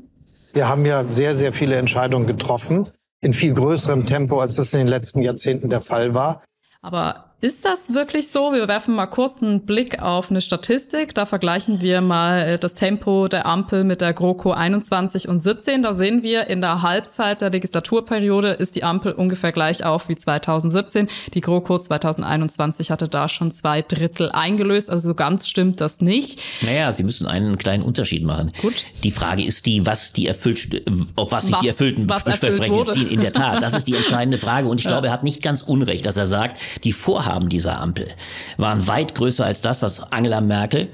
Wir 0.52 0.68
haben 0.68 0.84
ja 0.84 1.04
sehr, 1.10 1.34
sehr 1.34 1.52
viele 1.52 1.76
Entscheidungen 1.76 2.26
getroffen, 2.26 2.90
in 3.20 3.32
viel 3.32 3.54
größerem 3.54 4.04
Tempo, 4.06 4.40
als 4.40 4.56
das 4.56 4.74
in 4.74 4.80
den 4.80 4.88
letzten 4.88 5.22
Jahrzehnten 5.22 5.70
der 5.70 5.80
Fall 5.80 6.12
war. 6.12 6.42
Aber 6.82 7.29
ist 7.42 7.64
das 7.64 7.94
wirklich 7.94 8.28
so? 8.28 8.52
Wir 8.52 8.68
werfen 8.68 8.94
mal 8.94 9.06
kurz 9.06 9.42
einen 9.42 9.62
Blick 9.62 10.02
auf 10.02 10.30
eine 10.30 10.42
Statistik. 10.42 11.14
Da 11.14 11.24
vergleichen 11.24 11.80
wir 11.80 12.02
mal 12.02 12.40
äh, 12.40 12.58
das 12.58 12.74
Tempo 12.74 13.28
der 13.28 13.46
Ampel 13.46 13.84
mit 13.84 14.02
der 14.02 14.12
GroKo 14.12 14.52
21 14.52 15.26
und 15.26 15.42
17. 15.42 15.82
Da 15.82 15.94
sehen 15.94 16.22
wir, 16.22 16.48
in 16.48 16.60
der 16.60 16.82
Halbzeit 16.82 17.40
der 17.40 17.48
Legislaturperiode 17.48 18.50
ist 18.50 18.76
die 18.76 18.84
Ampel 18.84 19.12
ungefähr 19.12 19.52
gleich 19.52 19.84
auf 19.84 20.10
wie 20.10 20.16
2017. 20.16 21.08
Die 21.32 21.40
GroKo 21.40 21.78
2021 21.78 22.90
hatte 22.90 23.08
da 23.08 23.26
schon 23.28 23.50
zwei 23.52 23.80
Drittel 23.80 24.30
eingelöst. 24.30 24.90
Also 24.90 25.08
so 25.08 25.14
ganz 25.14 25.48
stimmt 25.48 25.80
das 25.80 26.02
nicht. 26.02 26.42
Naja, 26.60 26.92
Sie 26.92 27.04
müssen 27.04 27.26
einen 27.26 27.56
kleinen 27.56 27.84
Unterschied 27.84 28.22
machen. 28.22 28.52
Gut. 28.60 28.84
Die 29.02 29.10
Frage 29.10 29.42
ist 29.42 29.64
die, 29.64 29.86
was 29.86 30.12
die 30.12 30.26
erfüllt, 30.26 30.82
auf 31.16 31.32
was 31.32 31.46
sich 31.46 31.54
was, 31.54 31.62
die 31.62 31.68
erfüllten 31.68 32.06
Versprechen 32.06 32.86
ziehen. 32.86 33.08
In 33.08 33.20
der 33.20 33.32
Tat, 33.32 33.62
das 33.62 33.72
ist 33.72 33.88
die 33.88 33.94
entscheidende 33.96 34.36
Frage. 34.36 34.68
Und 34.68 34.78
ich 34.78 34.84
ja. 34.84 34.90
glaube, 34.90 35.06
er 35.06 35.12
hat 35.14 35.24
nicht 35.24 35.42
ganz 35.42 35.62
Unrecht, 35.62 36.04
dass 36.04 36.18
er 36.18 36.26
sagt, 36.26 36.60
die 36.84 36.92
Vorhaben 36.92 37.29
Vorhaben 37.30 37.48
dieser 37.48 37.80
Ampel. 37.80 38.08
Waren 38.56 38.88
weit 38.88 39.14
größer 39.14 39.44
als 39.44 39.60
das, 39.60 39.82
was 39.82 40.12
Angela 40.12 40.40
Merkel 40.40 40.88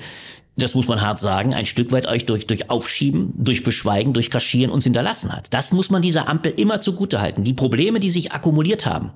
das 0.57 0.75
muss 0.75 0.88
man 0.88 1.03
hart 1.03 1.21
sagen, 1.21 1.53
ein 1.53 1.66
Stück 1.66 1.92
weit 1.92 2.07
euch 2.07 2.25
durch, 2.25 2.47
durch 2.47 2.71
Aufschieben, 2.71 3.33
durch 3.37 3.62
Beschweigen, 3.62 4.14
durch 4.14 4.31
Kaschieren 4.31 4.71
uns 4.71 4.85
hinterlassen 4.85 5.33
hat. 5.33 5.53
Das 5.53 5.73
muss 5.73 5.90
man 5.90 6.01
dieser 6.01 6.29
Ampel 6.29 6.53
immer 6.57 6.81
zugutehalten. 6.81 7.45
Die 7.45 7.53
Probleme, 7.53 8.01
die 8.01 8.11
sich 8.11 8.33
akkumuliert 8.33 8.87
haben, 8.87 9.11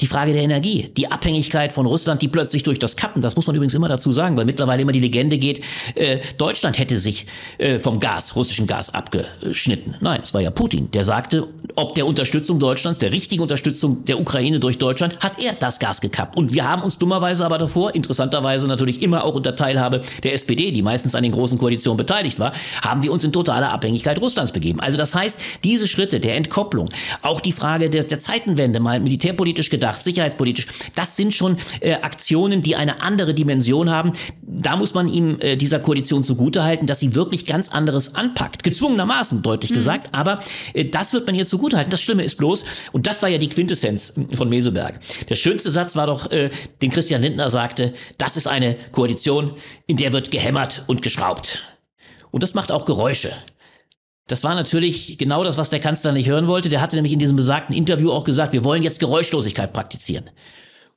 die 0.00 0.06
Frage 0.06 0.32
der 0.32 0.42
Energie, 0.42 0.90
die 0.96 1.10
Abhängigkeit 1.10 1.74
von 1.74 1.84
Russland, 1.84 2.22
die 2.22 2.28
plötzlich 2.28 2.62
durch 2.62 2.78
das 2.78 2.96
Kappen, 2.96 3.20
das 3.20 3.36
muss 3.36 3.46
man 3.46 3.54
übrigens 3.54 3.74
immer 3.74 3.88
dazu 3.88 4.12
sagen, 4.12 4.36
weil 4.38 4.46
mittlerweile 4.46 4.82
immer 4.82 4.92
die 4.92 5.00
Legende 5.00 5.36
geht, 5.36 5.62
äh, 5.94 6.20
Deutschland 6.38 6.78
hätte 6.78 6.98
sich 6.98 7.26
äh, 7.58 7.78
vom 7.78 8.00
Gas, 8.00 8.34
russischen 8.34 8.66
Gas 8.66 8.94
abgeschnitten. 8.94 9.94
Nein, 10.00 10.20
es 10.22 10.32
war 10.32 10.40
ja 10.40 10.50
Putin, 10.50 10.90
der 10.92 11.04
sagte, 11.04 11.48
ob 11.76 11.94
der 11.94 12.06
Unterstützung 12.06 12.58
Deutschlands, 12.58 12.98
der 12.98 13.12
richtigen 13.12 13.42
Unterstützung 13.42 14.04
der 14.06 14.18
Ukraine 14.18 14.58
durch 14.58 14.78
Deutschland, 14.78 15.20
hat 15.20 15.38
er 15.42 15.52
das 15.52 15.78
Gas 15.78 16.00
gekappt. 16.00 16.38
Und 16.38 16.54
wir 16.54 16.64
haben 16.64 16.82
uns 16.82 16.98
dummerweise 16.98 17.44
aber 17.44 17.58
davor, 17.58 17.94
interessanterweise 17.94 18.66
natürlich 18.66 19.02
immer 19.02 19.24
auch 19.24 19.34
unter 19.34 19.54
Teilhabe 19.54 20.00
der 20.22 20.32
SPD, 20.32 20.77
die 20.78 20.82
meistens 20.82 21.14
an 21.16 21.24
den 21.24 21.32
großen 21.32 21.58
Koalitionen 21.58 21.96
beteiligt 21.96 22.38
war, 22.38 22.52
haben 22.82 23.02
wir 23.02 23.12
uns 23.12 23.24
in 23.24 23.32
totale 23.32 23.68
Abhängigkeit 23.68 24.20
Russlands 24.20 24.52
begeben. 24.52 24.78
Also 24.80 24.96
das 24.96 25.14
heißt, 25.14 25.38
diese 25.64 25.88
Schritte 25.88 26.20
der 26.20 26.36
Entkopplung, 26.36 26.88
auch 27.22 27.40
die 27.40 27.50
Frage 27.52 27.90
der, 27.90 28.04
der 28.04 28.20
Zeitenwende, 28.20 28.78
mal 28.78 29.00
militärpolitisch 29.00 29.70
gedacht, 29.70 30.04
sicherheitspolitisch, 30.04 30.68
das 30.94 31.16
sind 31.16 31.34
schon 31.34 31.56
äh, 31.80 31.94
Aktionen, 31.94 32.62
die 32.62 32.76
eine 32.76 33.02
andere 33.02 33.34
Dimension 33.34 33.90
haben. 33.90 34.12
Da 34.42 34.76
muss 34.76 34.94
man 34.94 35.08
ihm 35.08 35.38
äh, 35.40 35.56
dieser 35.56 35.80
Koalition 35.80 36.22
zugutehalten, 36.22 36.86
dass 36.86 37.00
sie 37.00 37.16
wirklich 37.16 37.44
ganz 37.44 37.70
anderes 37.70 38.14
anpackt. 38.14 38.62
Gezwungenermaßen, 38.62 39.42
deutlich 39.42 39.72
mhm. 39.72 39.74
gesagt. 39.74 40.14
Aber 40.14 40.38
äh, 40.74 40.84
das 40.84 41.12
wird 41.12 41.26
man 41.26 41.34
hier 41.34 41.46
zugutehalten. 41.46 41.90
Das 41.90 42.00
Schlimme 42.00 42.22
ist 42.22 42.36
bloß, 42.36 42.64
und 42.92 43.08
das 43.08 43.20
war 43.22 43.28
ja 43.28 43.38
die 43.38 43.48
Quintessenz 43.48 44.14
von 44.34 44.48
Meseberg. 44.48 45.00
Der 45.28 45.34
schönste 45.34 45.72
Satz 45.72 45.96
war 45.96 46.06
doch, 46.06 46.30
äh, 46.30 46.50
den 46.80 46.90
Christian 46.90 47.22
Lindner 47.22 47.50
sagte, 47.50 47.94
das 48.16 48.36
ist 48.36 48.46
eine 48.46 48.76
Koalition, 48.92 49.54
in 49.86 49.96
der 49.96 50.12
wird 50.12 50.30
gehämmert 50.30 50.67
gehämmert 50.68 50.84
und 50.86 51.02
geschraubt. 51.02 51.64
Und 52.30 52.42
das 52.42 52.54
macht 52.54 52.70
auch 52.70 52.84
Geräusche. 52.84 53.32
Das 54.26 54.44
war 54.44 54.54
natürlich 54.54 55.16
genau 55.16 55.42
das, 55.42 55.56
was 55.56 55.70
der 55.70 55.80
Kanzler 55.80 56.12
nicht 56.12 56.28
hören 56.28 56.46
wollte. 56.46 56.68
Der 56.68 56.82
hatte 56.82 56.96
nämlich 56.96 57.14
in 57.14 57.18
diesem 57.18 57.36
besagten 57.36 57.74
Interview 57.74 58.12
auch 58.12 58.24
gesagt, 58.24 58.52
wir 58.52 58.64
wollen 58.64 58.82
jetzt 58.82 59.00
Geräuschlosigkeit 59.00 59.72
praktizieren. 59.72 60.28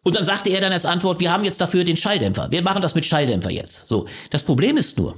Und 0.04 0.16
dann 0.16 0.26
sagte 0.26 0.50
er 0.50 0.60
dann 0.60 0.74
als 0.74 0.86
Antwort, 0.86 1.20
wir 1.20 1.32
haben 1.32 1.46
jetzt 1.46 1.62
dafür 1.62 1.84
den 1.84 1.96
Schalldämpfer. 1.96 2.48
Wir 2.52 2.62
machen 2.64 2.82
das 2.82 2.96
mit 2.96 3.06
Schalldämpfer 3.06 3.52
jetzt. 3.52 3.88
So. 3.88 4.08
Das 4.32 4.44
Problem 4.44 4.76
ist 4.76 4.98
nur, 4.98 5.16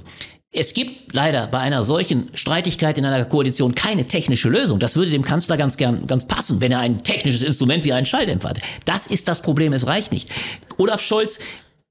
es 0.52 0.74
gibt 0.74 1.12
leider 1.14 1.48
bei 1.48 1.58
einer 1.58 1.82
solchen 1.82 2.28
Streitigkeit 2.34 2.96
in 2.98 3.04
einer 3.04 3.24
Koalition 3.24 3.74
keine 3.74 4.06
technische 4.06 4.48
Lösung. 4.48 4.78
Das 4.78 4.94
würde 4.94 5.10
dem 5.10 5.22
Kanzler 5.22 5.56
ganz 5.56 5.76
gern, 5.76 6.06
ganz 6.06 6.26
passen, 6.26 6.60
wenn 6.60 6.70
er 6.70 6.78
ein 6.80 7.02
technisches 7.02 7.42
Instrument 7.42 7.84
wie 7.84 7.94
einen 7.94 8.06
Schalldämpfer 8.06 8.50
hat. 8.50 8.60
Das 8.84 9.08
ist 9.08 9.26
das 9.26 9.42
Problem. 9.42 9.72
Es 9.72 9.88
reicht 9.88 10.12
nicht. 10.12 10.30
Olaf 10.76 11.00
Scholz 11.00 11.40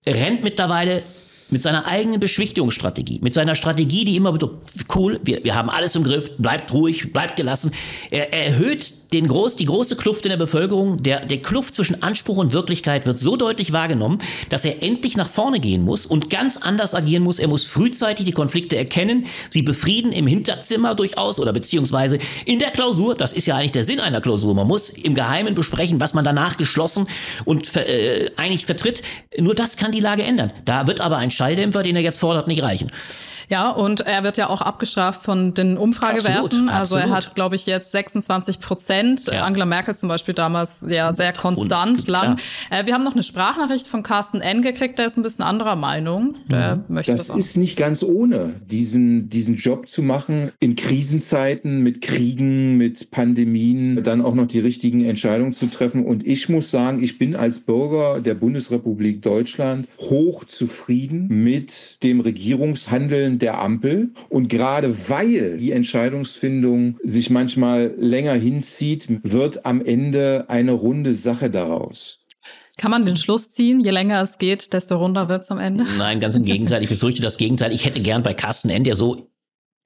rennt 0.07 0.43
mittlerweile 0.43 1.03
mit 1.49 1.61
seiner 1.61 1.85
eigenen 1.85 2.19
Beschwichtigungsstrategie, 2.19 3.19
mit 3.21 3.33
seiner 3.33 3.55
Strategie, 3.55 4.05
die 4.05 4.15
immer 4.15 4.37
cool, 4.95 5.19
wir, 5.23 5.43
wir 5.43 5.55
haben 5.55 5.69
alles 5.69 5.95
im 5.95 6.03
Griff, 6.03 6.31
bleibt 6.37 6.73
ruhig, 6.73 7.13
bleibt 7.13 7.35
gelassen. 7.35 7.71
Er 8.09 8.33
erhöht 8.33 8.93
den 9.13 9.27
groß, 9.27 9.55
die 9.55 9.65
große 9.65 9.95
Kluft 9.95 10.25
in 10.25 10.31
der 10.31 10.37
Bevölkerung, 10.37 11.01
der, 11.01 11.25
der 11.25 11.37
Kluft 11.37 11.75
zwischen 11.75 12.01
Anspruch 12.01 12.37
und 12.37 12.51
Wirklichkeit 12.51 13.05
wird 13.05 13.19
so 13.19 13.37
deutlich 13.37 13.71
wahrgenommen, 13.71 14.17
dass 14.49 14.65
er 14.65 14.81
endlich 14.81 15.15
nach 15.15 15.29
vorne 15.29 15.59
gehen 15.59 15.83
muss 15.83 16.05
und 16.05 16.29
ganz 16.29 16.57
anders 16.57 16.95
agieren 16.95 17.23
muss. 17.23 17.39
Er 17.39 17.47
muss 17.47 17.65
frühzeitig 17.65 18.25
die 18.25 18.31
Konflikte 18.31 18.75
erkennen, 18.75 19.27
sie 19.49 19.61
befrieden 19.61 20.11
im 20.11 20.25
Hinterzimmer 20.25 20.95
durchaus 20.95 21.39
oder 21.39 21.53
beziehungsweise 21.53 22.17
in 22.45 22.59
der 22.59 22.71
Klausur. 22.71 23.15
Das 23.15 23.33
ist 23.33 23.45
ja 23.45 23.55
eigentlich 23.55 23.71
der 23.71 23.83
Sinn 23.83 23.99
einer 23.99 24.19
Klausur. 24.19 24.55
Man 24.55 24.67
muss 24.67 24.89
im 24.89 25.13
Geheimen 25.13 25.53
besprechen, 25.53 25.99
was 25.99 26.13
man 26.13 26.25
danach 26.25 26.57
geschlossen 26.57 27.07
und 27.45 27.75
äh, 27.75 28.31
eigentlich 28.37 28.65
vertritt. 28.65 29.03
Nur 29.37 29.53
das 29.53 29.77
kann 29.77 29.91
die 29.91 29.99
Lage 29.99 30.23
ändern. 30.23 30.51
Da 30.65 30.87
wird 30.87 30.99
aber 31.01 31.17
ein 31.17 31.29
Schalldämpfer, 31.29 31.83
den 31.83 31.95
er 31.95 32.01
jetzt 32.01 32.19
fordert, 32.19 32.47
nicht 32.47 32.63
reichen. 32.63 32.87
Ja, 33.49 33.69
und 33.69 34.01
er 34.01 34.23
wird 34.23 34.37
ja 34.37 34.49
auch 34.49 34.61
abgestraft 34.61 35.23
von 35.23 35.53
den 35.53 35.77
Umfragewerten. 35.77 36.43
Absolut, 36.43 36.69
also 36.69 36.95
absolut. 36.95 37.03
er 37.03 37.11
hat, 37.11 37.35
glaube 37.35 37.55
ich, 37.55 37.65
jetzt 37.65 37.91
26 37.91 38.59
Prozent. 38.59 39.25
Ja. 39.27 39.43
Angela 39.43 39.65
Merkel 39.65 39.95
zum 39.95 40.09
Beispiel 40.09 40.33
damals 40.33 40.83
ja 40.87 41.13
sehr 41.15 41.33
konstant 41.33 42.01
und, 42.01 42.07
lang. 42.07 42.37
Äh, 42.69 42.85
wir 42.85 42.93
haben 42.93 43.03
noch 43.03 43.13
eine 43.13 43.23
Sprachnachricht 43.23 43.87
von 43.87 44.03
Carsten 44.03 44.41
N. 44.41 44.61
gekriegt, 44.61 44.99
der 44.99 45.07
ist 45.07 45.17
ein 45.17 45.23
bisschen 45.23 45.43
anderer 45.43 45.75
Meinung. 45.75 46.35
Der 46.49 46.77
mhm. 46.77 46.83
möchte 46.87 47.11
das, 47.11 47.27
das 47.27 47.37
ist 47.37 47.57
nicht 47.57 47.77
ganz 47.77 48.03
ohne, 48.03 48.55
diesen, 48.69 49.29
diesen 49.29 49.55
Job 49.55 49.87
zu 49.87 50.01
machen 50.01 50.51
in 50.59 50.75
Krisenzeiten 50.75 51.81
mit 51.83 52.01
Kriegen, 52.01 52.77
mit 52.77 53.11
Pandemien, 53.11 54.03
dann 54.03 54.21
auch 54.21 54.35
noch 54.35 54.47
die 54.47 54.59
richtigen 54.59 55.05
Entscheidungen 55.05 55.51
zu 55.51 55.67
treffen. 55.67 56.05
Und 56.05 56.25
ich 56.25 56.49
muss 56.49 56.71
sagen, 56.71 57.03
ich 57.03 57.17
bin 57.17 57.35
als 57.35 57.59
Bürger 57.59 58.19
der 58.19 58.33
Bundesrepublik 58.35 59.21
Deutschland 59.21 59.87
hoch 59.99 60.43
zufrieden 60.45 61.27
mit 61.29 62.01
dem 62.03 62.19
Regierungshandeln 62.19 63.32
der 63.41 63.59
Ampel. 63.59 64.11
Und 64.29 64.47
gerade 64.49 65.09
weil 65.09 65.57
die 65.57 65.71
Entscheidungsfindung 65.71 66.97
sich 67.03 67.29
manchmal 67.29 67.93
länger 67.97 68.33
hinzieht, 68.33 69.07
wird 69.23 69.65
am 69.65 69.83
Ende 69.83 70.45
eine 70.47 70.73
runde 70.73 71.13
Sache 71.13 71.49
daraus. 71.49 72.19
Kann 72.77 72.91
man 72.91 73.05
den 73.05 73.17
Schluss 73.17 73.51
ziehen, 73.51 73.79
je 73.79 73.91
länger 73.91 74.21
es 74.21 74.39
geht, 74.39 74.73
desto 74.73 74.97
runder 74.97 75.29
wird 75.29 75.43
es 75.43 75.51
am 75.51 75.59
Ende? 75.59 75.85
Nein, 75.97 76.19
ganz 76.19 76.35
im 76.35 76.43
Gegenteil. 76.43 76.81
Ich 76.83 76.89
befürchte 76.89 77.21
das 77.21 77.37
Gegenteil. 77.37 77.71
Ich 77.71 77.85
hätte 77.85 78.01
gern 78.01 78.23
bei 78.23 78.33
Carsten 78.33 78.69
N., 78.69 78.83
der 78.83 78.95
so 78.95 79.29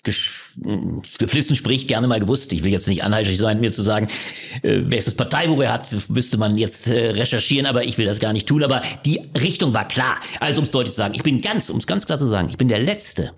geflissen 0.04 1.56
spricht, 1.56 1.88
gerne 1.88 2.08
mal 2.08 2.20
gewusst. 2.20 2.54
Ich 2.54 2.64
will 2.64 2.72
jetzt 2.72 2.88
nicht 2.88 3.04
anheischig 3.04 3.38
sein, 3.38 3.60
mir 3.60 3.74
zu 3.74 3.82
sagen, 3.82 4.08
äh, 4.62 4.82
welches 4.86 5.16
Parteibuch 5.16 5.62
er 5.62 5.74
hat, 5.74 5.90
müsste 6.10 6.38
man 6.38 6.58
jetzt 6.58 6.88
äh, 6.88 7.12
recherchieren, 7.12 7.66
aber 7.66 7.84
ich 7.84 7.98
will 7.98 8.06
das 8.06 8.20
gar 8.20 8.34
nicht 8.34 8.48
tun. 8.48 8.64
Aber 8.64 8.82
die 9.06 9.22
Richtung 9.40 9.74
war 9.74 9.88
klar. 9.88 10.18
Also 10.40 10.62
um 10.62 10.64
es 10.64 10.72
deutlich 10.72 10.94
zu 10.94 10.98
sagen, 10.98 11.14
ich 11.14 11.24
bin 11.24 11.42
ganz, 11.42 11.70
um 11.70 11.78
es 11.78 11.88
ganz 11.88 12.06
klar 12.06 12.20
zu 12.20 12.28
sagen, 12.28 12.50
ich 12.50 12.58
bin 12.58 12.70
der 12.70 12.80
Letzte, 12.80 13.34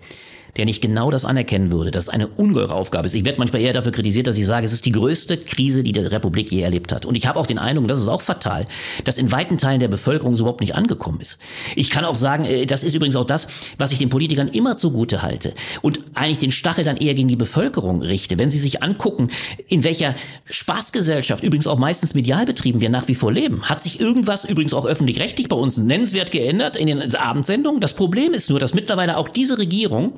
der 0.56 0.64
nicht 0.64 0.80
genau 0.80 1.10
das 1.10 1.24
anerkennen 1.24 1.72
würde, 1.72 1.90
dass 1.90 2.04
es 2.04 2.08
eine 2.08 2.28
ungeheure 2.28 2.74
Aufgabe 2.74 3.06
ist. 3.06 3.14
Ich 3.14 3.24
werde 3.24 3.38
manchmal 3.38 3.62
eher 3.62 3.72
dafür 3.72 3.92
kritisiert, 3.92 4.26
dass 4.26 4.38
ich 4.38 4.46
sage, 4.46 4.66
es 4.66 4.72
ist 4.72 4.86
die 4.86 4.92
größte 4.92 5.38
Krise, 5.38 5.82
die 5.82 5.92
die 5.92 6.00
Republik 6.00 6.50
je 6.50 6.60
erlebt 6.60 6.92
hat. 6.92 7.06
Und 7.06 7.14
ich 7.14 7.26
habe 7.26 7.38
auch 7.38 7.46
den 7.46 7.58
Eindruck, 7.58 7.88
das 7.88 8.00
ist 8.00 8.08
auch 8.08 8.22
fatal, 8.22 8.64
dass 9.04 9.18
in 9.18 9.32
weiten 9.32 9.58
Teilen 9.58 9.80
der 9.80 9.88
Bevölkerung 9.88 10.36
so 10.36 10.44
überhaupt 10.44 10.60
nicht 10.60 10.74
angekommen 10.74 11.20
ist. 11.20 11.38
Ich 11.76 11.90
kann 11.90 12.04
auch 12.04 12.16
sagen, 12.16 12.44
äh, 12.44 12.66
das 12.66 12.82
ist 12.82 12.94
übrigens 12.94 13.16
auch 13.16 13.24
das, 13.24 13.46
was 13.78 13.92
ich 13.92 13.98
den 13.98 14.08
Politikern 14.08 14.48
immer 14.48 14.76
zugute 14.76 15.22
halte 15.22 15.54
und 15.82 15.98
eigentlich 16.14 16.38
den 16.38 16.52
Stachel 16.52 16.84
dann 16.84 16.96
eher 16.96 17.14
gegen 17.14 17.28
die 17.28 17.36
Bevölkerung 17.36 18.02
richte. 18.02 18.38
Wenn 18.38 18.50
sie 18.50 18.58
sich 18.58 18.82
angucken, 18.82 19.28
in 19.68 19.84
welcher 19.84 20.14
Spaßgesellschaft, 20.46 21.44
übrigens 21.44 21.66
auch 21.66 21.78
meistens 21.78 22.14
medial 22.14 22.44
betrieben, 22.44 22.80
wir 22.80 22.90
nach 22.90 23.08
wie 23.08 23.14
vor 23.14 23.32
leben, 23.32 23.68
hat 23.68 23.80
sich 23.80 24.00
irgendwas 24.00 24.44
übrigens 24.44 24.74
auch 24.74 24.86
öffentlich-rechtlich 24.86 25.48
bei 25.48 25.56
uns 25.56 25.78
nennenswert 25.78 26.30
geändert 26.30 26.76
in 26.76 26.86
den 26.86 27.14
Abendsendungen. 27.14 27.80
Das 27.80 27.94
Problem 27.94 28.32
ist 28.32 28.50
nur, 28.50 28.58
dass 28.58 28.74
mittlerweile 28.74 29.16
auch 29.16 29.28
diese 29.28 29.58
Regierung 29.58 30.14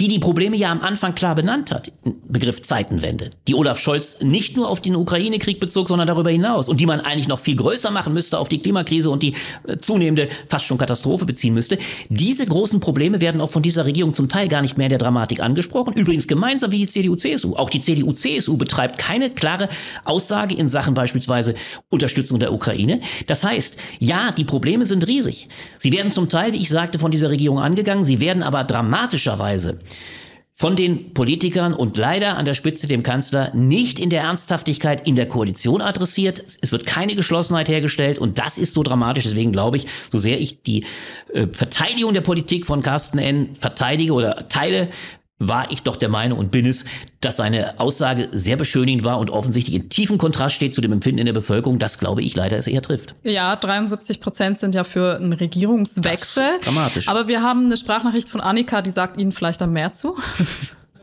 die 0.00 0.08
die 0.08 0.18
Probleme 0.18 0.56
ja 0.56 0.70
am 0.70 0.80
Anfang 0.80 1.14
klar 1.14 1.34
benannt 1.34 1.72
hat, 1.72 1.92
Begriff 2.28 2.62
Zeitenwende, 2.62 3.30
die 3.48 3.54
Olaf 3.54 3.78
Scholz 3.78 4.18
nicht 4.20 4.56
nur 4.56 4.68
auf 4.68 4.80
den 4.80 4.96
Ukraine-Krieg 4.96 5.60
bezog, 5.60 5.88
sondern 5.88 6.06
darüber 6.06 6.30
hinaus 6.30 6.68
und 6.68 6.80
die 6.80 6.86
man 6.86 7.00
eigentlich 7.00 7.28
noch 7.28 7.38
viel 7.38 7.56
größer 7.56 7.90
machen 7.90 8.14
müsste 8.14 8.38
auf 8.38 8.48
die 8.48 8.58
Klimakrise 8.58 9.10
und 9.10 9.22
die 9.22 9.34
äh, 9.66 9.76
zunehmende 9.76 10.28
fast 10.48 10.64
schon 10.66 10.78
Katastrophe 10.78 11.24
beziehen 11.24 11.54
müsste. 11.54 11.78
Diese 12.08 12.46
großen 12.46 12.80
Probleme 12.80 13.20
werden 13.20 13.40
auch 13.40 13.50
von 13.50 13.62
dieser 13.62 13.84
Regierung 13.84 14.12
zum 14.12 14.28
Teil 14.28 14.48
gar 14.48 14.62
nicht 14.62 14.76
mehr 14.76 14.86
in 14.86 14.90
der 14.90 14.98
Dramatik 14.98 15.40
angesprochen. 15.40 15.94
Übrigens 15.94 16.26
gemeinsam 16.26 16.72
wie 16.72 16.78
die 16.78 16.86
CDU-CSU. 16.86 17.56
Auch 17.56 17.70
die 17.70 17.80
CDU-CSU 17.80 18.56
betreibt 18.56 18.98
keine 18.98 19.30
klare 19.30 19.68
Aussage 20.04 20.54
in 20.54 20.68
Sachen 20.68 20.94
beispielsweise 20.94 21.54
Unterstützung 21.88 22.38
der 22.38 22.52
Ukraine. 22.52 23.00
Das 23.26 23.44
heißt, 23.44 23.76
ja, 23.98 24.32
die 24.32 24.44
Probleme 24.44 24.86
sind 24.86 25.06
riesig. 25.06 25.48
Sie 25.78 25.92
werden 25.92 26.10
zum 26.10 26.28
Teil, 26.28 26.52
wie 26.52 26.58
ich 26.58 26.68
sagte, 26.68 26.98
von 26.98 27.10
dieser 27.10 27.30
Regierung 27.30 27.58
angegangen. 27.58 28.04
Sie 28.04 28.20
werden 28.20 28.42
aber 28.42 28.64
dramatischerweise 28.64 29.53
Weise 29.54 29.78
von 30.56 30.76
den 30.76 31.14
Politikern 31.14 31.74
und 31.74 31.96
leider 31.96 32.36
an 32.36 32.44
der 32.44 32.54
Spitze 32.54 32.86
dem 32.86 33.02
Kanzler 33.02 33.52
nicht 33.54 33.98
in 33.98 34.08
der 34.08 34.22
Ernsthaftigkeit 34.22 35.04
in 35.04 35.16
der 35.16 35.26
Koalition 35.26 35.80
adressiert. 35.80 36.44
Es 36.60 36.70
wird 36.70 36.86
keine 36.86 37.16
Geschlossenheit 37.16 37.68
hergestellt 37.68 38.18
und 38.18 38.38
das 38.38 38.56
ist 38.56 38.72
so 38.72 38.84
dramatisch. 38.84 39.24
Deswegen 39.24 39.50
glaube 39.50 39.78
ich, 39.78 39.86
so 40.12 40.18
sehr 40.18 40.40
ich 40.40 40.62
die 40.62 40.84
äh, 41.32 41.48
Verteidigung 41.52 42.14
der 42.14 42.20
Politik 42.20 42.66
von 42.66 42.82
Carsten 42.82 43.18
N. 43.18 43.56
verteidige 43.58 44.12
oder 44.12 44.48
teile, 44.48 44.90
war 45.38 45.70
ich 45.70 45.82
doch 45.82 45.96
der 45.96 46.08
Meinung 46.08 46.38
und 46.38 46.50
bin 46.50 46.66
es, 46.66 46.84
dass 47.20 47.36
seine 47.36 47.80
Aussage 47.80 48.28
sehr 48.30 48.56
beschönigend 48.56 49.04
war 49.04 49.18
und 49.18 49.30
offensichtlich 49.30 49.74
in 49.74 49.88
tiefem 49.88 50.16
Kontrast 50.16 50.54
steht 50.54 50.74
zu 50.74 50.80
dem 50.80 50.92
Empfinden 50.92 51.18
in 51.18 51.26
der 51.26 51.32
Bevölkerung. 51.32 51.78
Das 51.78 51.98
glaube 51.98 52.22
ich 52.22 52.36
leider 52.36 52.56
es 52.56 52.66
eher 52.66 52.82
trifft. 52.82 53.16
Ja, 53.24 53.56
73 53.56 54.20
Prozent 54.20 54.58
sind 54.58 54.74
ja 54.74 54.84
für 54.84 55.16
einen 55.16 55.32
Regierungswechsel. 55.32 56.44
Das 56.44 56.52
ist 56.54 56.66
dramatisch. 56.66 57.08
Aber 57.08 57.26
wir 57.26 57.42
haben 57.42 57.66
eine 57.66 57.76
Sprachnachricht 57.76 58.30
von 58.30 58.40
Annika, 58.40 58.80
die 58.80 58.90
sagt 58.90 59.20
Ihnen 59.20 59.32
vielleicht 59.32 59.60
da 59.60 59.66
mehr 59.66 59.92
zu. 59.92 60.16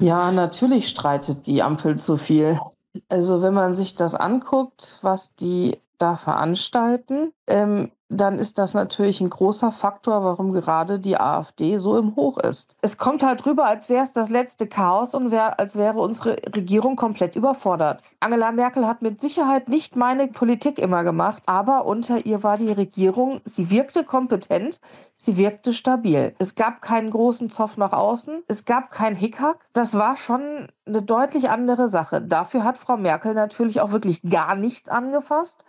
Ja, 0.02 0.32
natürlich 0.32 0.89
streitet 0.89 1.46
die 1.46 1.62
Ampel 1.62 1.96
zu 1.96 2.17
viel. 2.17 2.60
Also 3.08 3.44
wenn 3.44 3.54
man 3.54 3.76
sich 3.76 3.94
das 3.94 4.15
anguckt, 4.15 4.98
was 5.04 5.36
die 5.36 5.78
da 6.02 6.18
veranstalten, 6.18 7.34
ähm, 7.48 7.92
dann 8.12 8.38
ist 8.38 8.58
das 8.58 8.74
natürlich 8.74 9.22
ein 9.22 9.30
großer 9.30 9.72
Faktor, 9.72 10.24
warum 10.24 10.52
gerade 10.52 11.00
die 11.00 11.18
AfD 11.18 11.78
so 11.78 11.98
im 11.98 12.16
Hoch 12.16 12.38
ist. 12.38 12.76
Es 12.82 12.98
kommt 12.98 13.24
halt 13.24 13.46
rüber, 13.46 13.66
als 13.66 13.88
wäre 13.90 14.04
es 14.04 14.12
das 14.12 14.30
letzte 14.30 14.68
Chaos 14.68 15.16
und 15.16 15.32
wär, 15.32 15.60
als 15.60 15.78
wäre 15.78 16.00
unsere 16.00 16.36
Regierung 16.54 16.96
komplett 16.96 17.36
überfordert. 17.36 18.04
Angela 18.20 18.52
Merkel 18.52 18.86
hat 18.86 19.02
mit 19.02 19.22
Sicherheit 19.22 19.70
nicht 19.70 19.96
meine 19.96 20.28
Politik 20.28 20.78
immer 20.78 21.04
gemacht, 21.04 21.44
aber 21.46 21.86
unter 21.86 22.26
ihr 22.26 22.44
war 22.44 22.58
die 22.58 22.72
Regierung, 22.72 23.40
sie 23.46 23.70
wirkte 23.70 24.04
kompetent, 24.04 24.82
sie 25.16 25.38
wirkte 25.38 25.74
stabil. 25.74 26.36
Es 26.38 26.56
gab 26.56 26.82
keinen 26.82 27.12
großen 27.12 27.50
Zoff 27.50 27.78
nach 27.78 27.94
außen, 27.94 28.44
es 28.48 28.66
gab 28.66 28.90
kein 28.92 29.16
Hickhack. 29.16 29.70
Das 29.74 29.94
war 29.98 30.18
schon 30.18 30.68
eine 30.86 31.02
deutlich 31.02 31.50
andere 31.50 31.88
Sache. 31.88 32.22
Dafür 32.22 32.64
hat 32.64 32.78
Frau 32.78 32.98
Merkel 32.98 33.34
natürlich 33.34 33.80
auch 33.80 33.92
wirklich 33.92 34.22
gar 34.24 34.56
nichts 34.56 34.90
angefasst. 34.90 35.64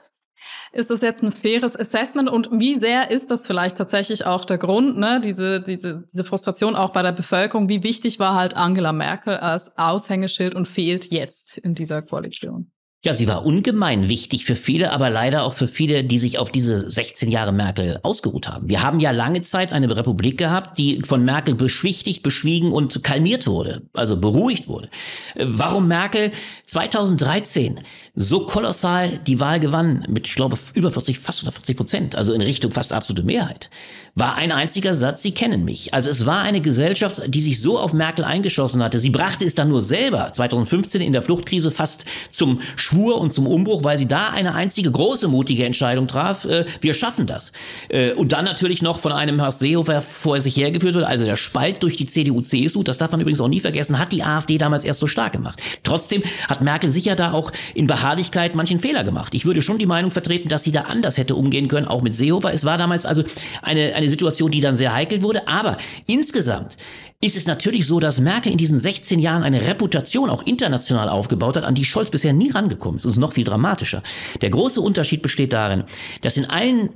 Ist 0.73 0.91
das 0.91 1.01
jetzt 1.03 1.23
ein 1.23 1.33
faires 1.33 1.79
Assessment 1.79 2.29
und 2.29 2.49
wie 2.53 2.81
sehr 2.81 3.11
ist 3.11 3.31
das 3.31 3.41
vielleicht 3.45 3.77
tatsächlich 3.77 4.27
auch 4.27 4.45
der 4.45 4.59
Grund, 4.59 4.99
ne? 4.99 5.21
diese, 5.23 5.61
diese, 5.61 6.09
diese 6.13 6.25
Frustration 6.25 6.75
auch 6.77 6.91
bei 6.91 7.03
der 7.03 7.13
Bevölkerung? 7.13 7.69
Wie 7.69 7.83
wichtig 7.83 8.19
war 8.19 8.35
halt 8.35 8.57
Angela 8.57 8.93
Merkel 8.93 9.37
als 9.37 9.77
Aushängeschild 9.77 10.55
und 10.55 10.67
fehlt 10.67 11.13
jetzt 11.13 11.59
in 11.59 11.75
dieser 11.75 12.03
Koalition? 12.03 12.72
Ja, 13.05 13.13
sie 13.13 13.27
war 13.27 13.45
ungemein 13.45 14.09
wichtig 14.09 14.45
für 14.45 14.55
viele, 14.55 14.93
aber 14.93 15.11
leider 15.11 15.43
auch 15.43 15.55
für 15.55 15.67
viele, 15.67 16.05
die 16.05 16.21
sich 16.21 16.39
auf 16.39 16.53
diese 16.53 16.89
16 16.89 17.33
Jahre 17.33 17.51
Merkel 17.51 17.99
ausgeruht 18.05 18.47
haben. 18.47 18.69
Wir 18.69 18.85
haben 18.85 19.01
ja 19.01 19.11
lange 19.11 19.43
Zeit 19.43 19.73
eine 19.73 19.95
Republik 19.97 20.39
gehabt, 20.39 20.79
die 20.79 21.03
von 21.05 21.25
Merkel 21.25 21.57
beschwichtigt, 21.57 22.23
beschwiegen 22.23 22.71
und 22.71 23.03
kalmiert 23.03 23.49
wurde, 23.49 23.83
also 23.93 24.17
beruhigt 24.17 24.69
wurde. 24.69 24.89
Warum 25.35 25.89
Merkel 25.89 26.31
2013 26.67 27.81
so 28.15 28.47
kolossal 28.47 29.19
die 29.27 29.41
Wahl 29.41 29.59
gewann, 29.59 30.07
mit, 30.09 30.29
ich 30.29 30.37
glaube, 30.37 30.57
über 30.75 30.93
40, 30.93 31.19
fast 31.19 31.41
40 31.41 31.77
Prozent, 31.77 32.15
also 32.15 32.33
in 32.33 32.41
Richtung 32.41 32.71
fast 32.71 32.93
absolute 32.93 33.25
Mehrheit, 33.25 33.69
war 34.15 34.35
ein 34.35 34.53
einziger 34.53 34.95
Satz, 34.95 35.23
Sie 35.23 35.33
kennen 35.33 35.65
mich. 35.65 35.95
Also 35.95 36.11
es 36.11 36.27
war 36.27 36.43
eine 36.43 36.61
Gesellschaft, 36.61 37.23
die 37.29 37.41
sich 37.41 37.63
so 37.63 37.79
auf 37.79 37.95
Merkel 37.95 38.25
eingeschossen 38.25 38.83
hatte. 38.83 38.99
Sie 38.99 39.09
brachte 39.09 39.45
es 39.47 39.55
dann 39.55 39.69
nur 39.69 39.81
selber 39.81 40.31
2015 40.33 41.01
in 41.01 41.15
der 41.15 41.23
Fluchtkrise 41.23 41.71
fast 41.71 42.05
zum 42.31 42.61
Schwur 42.77 43.19
und 43.19 43.33
zum 43.33 43.47
Umbruch, 43.47 43.85
weil 43.85 43.97
sie 43.97 44.07
da 44.07 44.29
eine 44.29 44.55
einzige 44.55 44.91
große 44.91 45.29
mutige 45.29 45.65
Entscheidung 45.65 46.09
traf. 46.09 46.45
Äh, 46.45 46.67
wir 46.83 46.93
schaffen 46.93 47.27
das. 47.27 47.53
Äh, 47.89 48.13
und 48.13 48.33
dann 48.33 48.45
natürlich 48.45 48.83
noch 48.83 48.99
von 48.99 49.13
einem 49.13 49.41
Horst 49.41 49.61
Seehofer 49.61 50.03
vor 50.03 50.43
sich 50.43 50.57
hergeführt 50.57 50.95
wurde. 50.95 51.07
Also 51.07 51.25
der 51.25 51.37
Spalt 51.37 51.83
durch 51.83 51.97
die 51.97 52.07
CDU-CSU, 52.07 52.83
das 52.83 52.99
darf 52.99 53.13
man 53.13 53.21
übrigens 53.21 53.41
auch 53.41 53.49
nie 53.49 53.61
vergessen, 53.61 53.99
hat 53.99 54.13
die 54.13 54.23
AfD 54.23 54.59
damals 54.59 54.85
erst 54.85 55.01
so 55.01 55.07
stark 55.07 55.33
gemacht. 55.33 55.63
Trotzdem 55.85 56.23
hat 56.49 56.61
Merkel 56.61 56.91
sicher 56.91 57.17
da 57.17 57.33
auch 57.33 57.51
in 57.75 57.87
Beharrlichkeit 57.87 58.55
manchen 58.55 58.79
Fehler 58.79 59.05
gemacht. 59.05 59.35
Ich 59.35 59.47
würde 59.47 59.63
schon 59.63 59.79
die 59.79 59.87
Meinung 59.87 60.11
vertreten, 60.11 60.51
dass 60.51 60.65
sie 60.65 60.73
da 60.73 60.83
anders 60.83 61.17
hätte 61.17 61.35
umgehen 61.35 61.69
können, 61.69 61.89
auch 61.89 62.03
mit 62.03 62.15
Seehofer. 62.15 62.53
Es 62.53 62.67
war 62.67 62.77
damals 62.77 63.07
also 63.07 63.25
eine, 63.63 63.95
eine 63.95 64.02
Situation, 64.09 64.51
die 64.51 64.61
dann 64.61 64.77
sehr 64.77 64.95
heikel 64.95 65.23
wurde. 65.23 65.47
Aber 65.49 65.77
insgesamt 66.07 66.77
ist 67.21 67.37
es 67.37 67.47
natürlich 67.47 67.87
so, 67.87 68.01
dass 68.01 68.21
Merkel 68.21 68.51
in 68.51 68.59
diesen 68.59 68.79
16 68.79 69.21
Jahren 69.21 69.43
eine 69.43 69.63
Reputation 69.63 70.29
auch 70.29 70.45
international 70.45 71.09
aufgebaut 71.09 71.57
hat, 71.57 71.65
an 71.65 71.75
die 71.75 71.85
Scholz 71.85 72.11
bisher 72.11 72.33
nie 72.33 72.51
rangekommen 72.51 72.97
ist. 72.97 73.05
Das 73.05 73.13
ist 73.13 73.19
noch 73.19 73.33
viel 73.33 73.45
dramatischer. 73.45 74.03
Der 74.41 74.51
große 74.51 74.81
Unterschied 74.81 75.23
besteht 75.23 75.53
darin, 75.53 75.85
dass 76.23 76.37
in 76.37 76.47
allen 76.47 76.91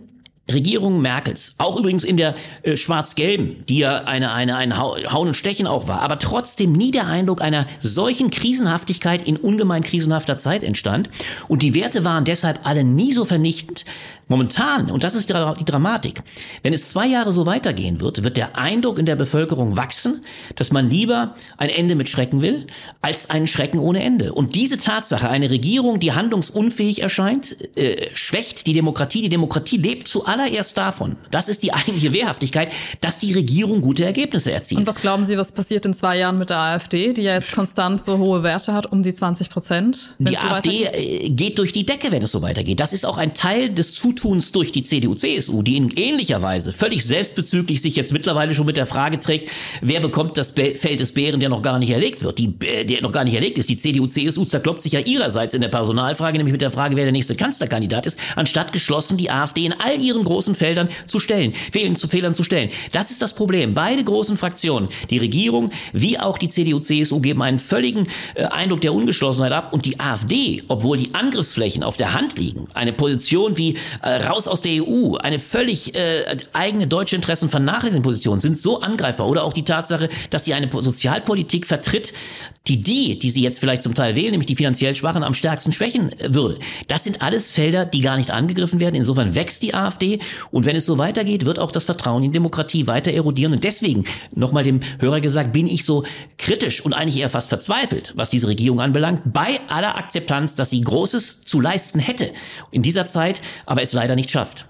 Regierung 0.52 1.00
Merkels, 1.00 1.54
auch 1.58 1.76
übrigens 1.76 2.04
in 2.04 2.16
der 2.16 2.34
äh, 2.62 2.76
schwarz-gelben, 2.76 3.64
die 3.68 3.78
ja 3.78 4.04
eine, 4.04 4.32
eine, 4.32 4.56
ein 4.56 4.76
Hauen 4.78 5.28
und 5.28 5.34
Stechen 5.34 5.66
auch 5.66 5.88
war, 5.88 6.02
aber 6.02 6.20
trotzdem 6.20 6.72
nie 6.72 6.92
der 6.92 7.08
Eindruck 7.08 7.42
einer 7.42 7.66
solchen 7.80 8.30
Krisenhaftigkeit 8.30 9.26
in 9.26 9.36
ungemein 9.36 9.82
krisenhafter 9.82 10.38
Zeit 10.38 10.62
entstand. 10.62 11.10
Und 11.48 11.62
die 11.62 11.74
Werte 11.74 12.04
waren 12.04 12.24
deshalb 12.24 12.60
alle 12.62 12.84
nie 12.84 13.12
so 13.12 13.24
vernichtend. 13.24 13.84
Momentan, 14.28 14.90
und 14.90 15.04
das 15.04 15.14
ist 15.14 15.28
die 15.28 15.64
Dramatik, 15.64 16.20
wenn 16.62 16.72
es 16.72 16.90
zwei 16.90 17.06
Jahre 17.06 17.30
so 17.30 17.46
weitergehen 17.46 18.00
wird, 18.00 18.24
wird 18.24 18.36
der 18.36 18.58
Eindruck 18.58 18.98
in 18.98 19.06
der 19.06 19.14
Bevölkerung 19.14 19.76
wachsen, 19.76 20.24
dass 20.56 20.72
man 20.72 20.90
lieber 20.90 21.36
ein 21.58 21.68
Ende 21.68 21.94
mit 21.94 22.08
Schrecken 22.08 22.42
will, 22.42 22.66
als 23.02 23.30
einen 23.30 23.46
Schrecken 23.46 23.78
ohne 23.78 24.02
Ende. 24.02 24.32
Und 24.32 24.56
diese 24.56 24.78
Tatsache, 24.78 25.30
eine 25.30 25.50
Regierung, 25.50 26.00
die 26.00 26.12
handlungsunfähig 26.12 27.02
erscheint, 27.02 27.56
äh, 27.76 28.08
schwächt 28.14 28.66
die 28.66 28.72
Demokratie. 28.72 29.22
Die 29.22 29.28
Demokratie 29.28 29.76
lebt 29.76 30.08
zu 30.08 30.26
allem 30.26 30.35
zuallererst 30.36 30.76
davon, 30.76 31.16
das 31.30 31.48
ist 31.48 31.62
die 31.62 31.72
eigentliche 31.72 32.12
Wehrhaftigkeit, 32.12 32.70
dass 33.00 33.18
die 33.18 33.32
Regierung 33.32 33.80
gute 33.80 34.04
Ergebnisse 34.04 34.52
erzielt. 34.52 34.80
Und 34.80 34.86
was 34.86 34.96
glauben 34.96 35.24
Sie, 35.24 35.36
was 35.36 35.52
passiert 35.52 35.86
in 35.86 35.94
zwei 35.94 36.18
Jahren 36.18 36.38
mit 36.38 36.50
der 36.50 36.58
AfD, 36.58 37.12
die 37.12 37.22
ja 37.22 37.34
jetzt 37.34 37.52
konstant 37.52 38.04
so 38.04 38.18
hohe 38.18 38.42
Werte 38.42 38.74
hat, 38.74 38.86
um 38.86 39.02
die 39.02 39.14
20 39.14 39.50
Prozent? 39.50 40.14
Die 40.18 40.36
AfD 40.36 40.84
äh, 40.84 41.30
geht 41.30 41.58
durch 41.58 41.72
die 41.72 41.86
Decke, 41.86 42.12
wenn 42.12 42.22
es 42.22 42.32
so 42.32 42.42
weitergeht. 42.42 42.80
Das 42.80 42.92
ist 42.92 43.06
auch 43.06 43.18
ein 43.18 43.34
Teil 43.34 43.70
des 43.70 43.94
Zutuns 43.94 44.52
durch 44.52 44.72
die 44.72 44.82
CDU, 44.82 45.14
CSU, 45.14 45.62
die 45.62 45.76
in 45.76 45.90
ähnlicher 45.96 46.42
Weise 46.42 46.72
völlig 46.72 47.04
selbstbezüglich 47.04 47.80
sich 47.80 47.96
jetzt 47.96 48.12
mittlerweile 48.12 48.54
schon 48.54 48.66
mit 48.66 48.76
der 48.76 48.86
Frage 48.86 49.18
trägt, 49.18 49.50
wer 49.80 50.00
bekommt 50.00 50.36
das 50.36 50.50
Feld 50.50 51.00
des 51.00 51.12
Bären, 51.12 51.40
der 51.40 51.48
noch 51.48 51.62
gar 51.62 51.78
nicht 51.78 51.90
erlegt 51.90 52.22
wird, 52.22 52.38
die, 52.38 52.52
der 52.58 53.00
noch 53.00 53.12
gar 53.12 53.24
nicht 53.24 53.34
erlegt 53.34 53.58
ist. 53.58 53.68
Die 53.68 53.76
CDU, 53.76 54.06
CSU 54.06 54.44
zerkloppt 54.44 54.82
sich 54.82 54.92
ja 54.92 55.00
ihrerseits 55.00 55.54
in 55.54 55.60
der 55.60 55.68
Personalfrage, 55.68 56.36
nämlich 56.36 56.52
mit 56.52 56.60
der 56.60 56.70
Frage, 56.70 56.96
wer 56.96 57.04
der 57.04 57.12
nächste 57.12 57.34
Kanzlerkandidat 57.34 58.06
ist, 58.06 58.18
anstatt 58.34 58.72
geschlossen 58.72 59.16
die 59.16 59.30
AfD 59.30 59.64
in 59.64 59.72
all 59.72 60.00
ihren 60.00 60.24
großen 60.26 60.54
Feldern 60.54 60.88
zu 61.06 61.18
stellen, 61.18 61.52
Fehlen 61.52 61.96
zu 61.96 62.08
Fehlern 62.08 62.34
zu 62.34 62.44
stellen. 62.44 62.70
Das 62.92 63.10
ist 63.10 63.22
das 63.22 63.32
Problem. 63.32 63.74
Beide 63.74 64.04
großen 64.04 64.36
Fraktionen, 64.36 64.88
die 65.10 65.18
Regierung 65.18 65.70
wie 65.92 66.18
auch 66.18 66.36
die 66.36 66.48
CDU, 66.48 66.78
CSU, 66.80 67.20
geben 67.20 67.42
einen 67.42 67.58
völligen 67.58 68.08
äh, 68.34 68.44
Eindruck 68.44 68.80
der 68.80 68.92
Ungeschlossenheit 68.92 69.52
ab 69.52 69.72
und 69.72 69.84
die 69.84 69.98
AfD, 70.00 70.62
obwohl 70.68 70.98
die 70.98 71.14
Angriffsflächen 71.14 71.82
auf 71.82 71.96
der 71.96 72.12
Hand 72.12 72.38
liegen, 72.38 72.68
eine 72.74 72.92
Position 72.92 73.56
wie 73.56 73.76
äh, 74.02 74.08
raus 74.26 74.48
aus 74.48 74.60
der 74.60 74.82
EU, 74.82 75.16
eine 75.16 75.38
völlig 75.38 75.94
äh, 75.94 76.36
eigene 76.52 76.86
deutsche 76.86 77.16
Interessen 77.16 77.48
vernachlässigende 77.48 78.06
Position, 78.06 78.38
sind 78.38 78.58
so 78.58 78.80
angreifbar. 78.80 79.28
Oder 79.28 79.44
auch 79.44 79.52
die 79.52 79.64
Tatsache, 79.64 80.08
dass 80.30 80.44
sie 80.44 80.54
eine 80.54 80.68
Sozialpolitik 80.70 81.66
vertritt, 81.66 82.12
die 82.68 82.82
die, 82.82 83.18
die 83.18 83.30
sie 83.30 83.42
jetzt 83.42 83.60
vielleicht 83.60 83.82
zum 83.82 83.94
Teil 83.94 84.16
wählen, 84.16 84.32
nämlich 84.32 84.46
die 84.46 84.56
finanziell 84.56 84.94
Schwachen, 84.94 85.22
am 85.22 85.34
stärksten 85.34 85.72
schwächen 85.72 86.12
äh, 86.18 86.34
würde. 86.34 86.58
Das 86.88 87.04
sind 87.04 87.22
alles 87.22 87.50
Felder, 87.50 87.84
die 87.84 88.00
gar 88.00 88.16
nicht 88.16 88.30
angegriffen 88.30 88.80
werden. 88.80 88.96
Insofern 88.96 89.34
wächst 89.34 89.62
die 89.62 89.74
AfD 89.74 90.15
und 90.50 90.66
wenn 90.66 90.76
es 90.76 90.86
so 90.86 90.98
weitergeht, 90.98 91.46
wird 91.46 91.58
auch 91.58 91.72
das 91.72 91.84
Vertrauen 91.84 92.22
in 92.22 92.32
Demokratie 92.32 92.86
weiter 92.86 93.12
erodieren. 93.12 93.52
Und 93.52 93.64
deswegen, 93.64 94.04
nochmal 94.34 94.64
dem 94.64 94.80
Hörer 94.98 95.20
gesagt, 95.20 95.52
bin 95.52 95.66
ich 95.66 95.84
so 95.84 96.04
kritisch 96.38 96.84
und 96.84 96.92
eigentlich 96.92 97.20
eher 97.20 97.30
fast 97.30 97.48
verzweifelt, 97.48 98.12
was 98.16 98.30
diese 98.30 98.48
Regierung 98.48 98.80
anbelangt, 98.80 99.22
bei 99.32 99.60
aller 99.68 99.96
Akzeptanz, 99.96 100.54
dass 100.54 100.70
sie 100.70 100.80
Großes 100.80 101.42
zu 101.44 101.60
leisten 101.60 101.98
hätte 101.98 102.30
in 102.70 102.82
dieser 102.82 103.06
Zeit, 103.06 103.40
aber 103.66 103.82
es 103.82 103.92
leider 103.92 104.14
nicht 104.14 104.30
schafft. 104.30 104.66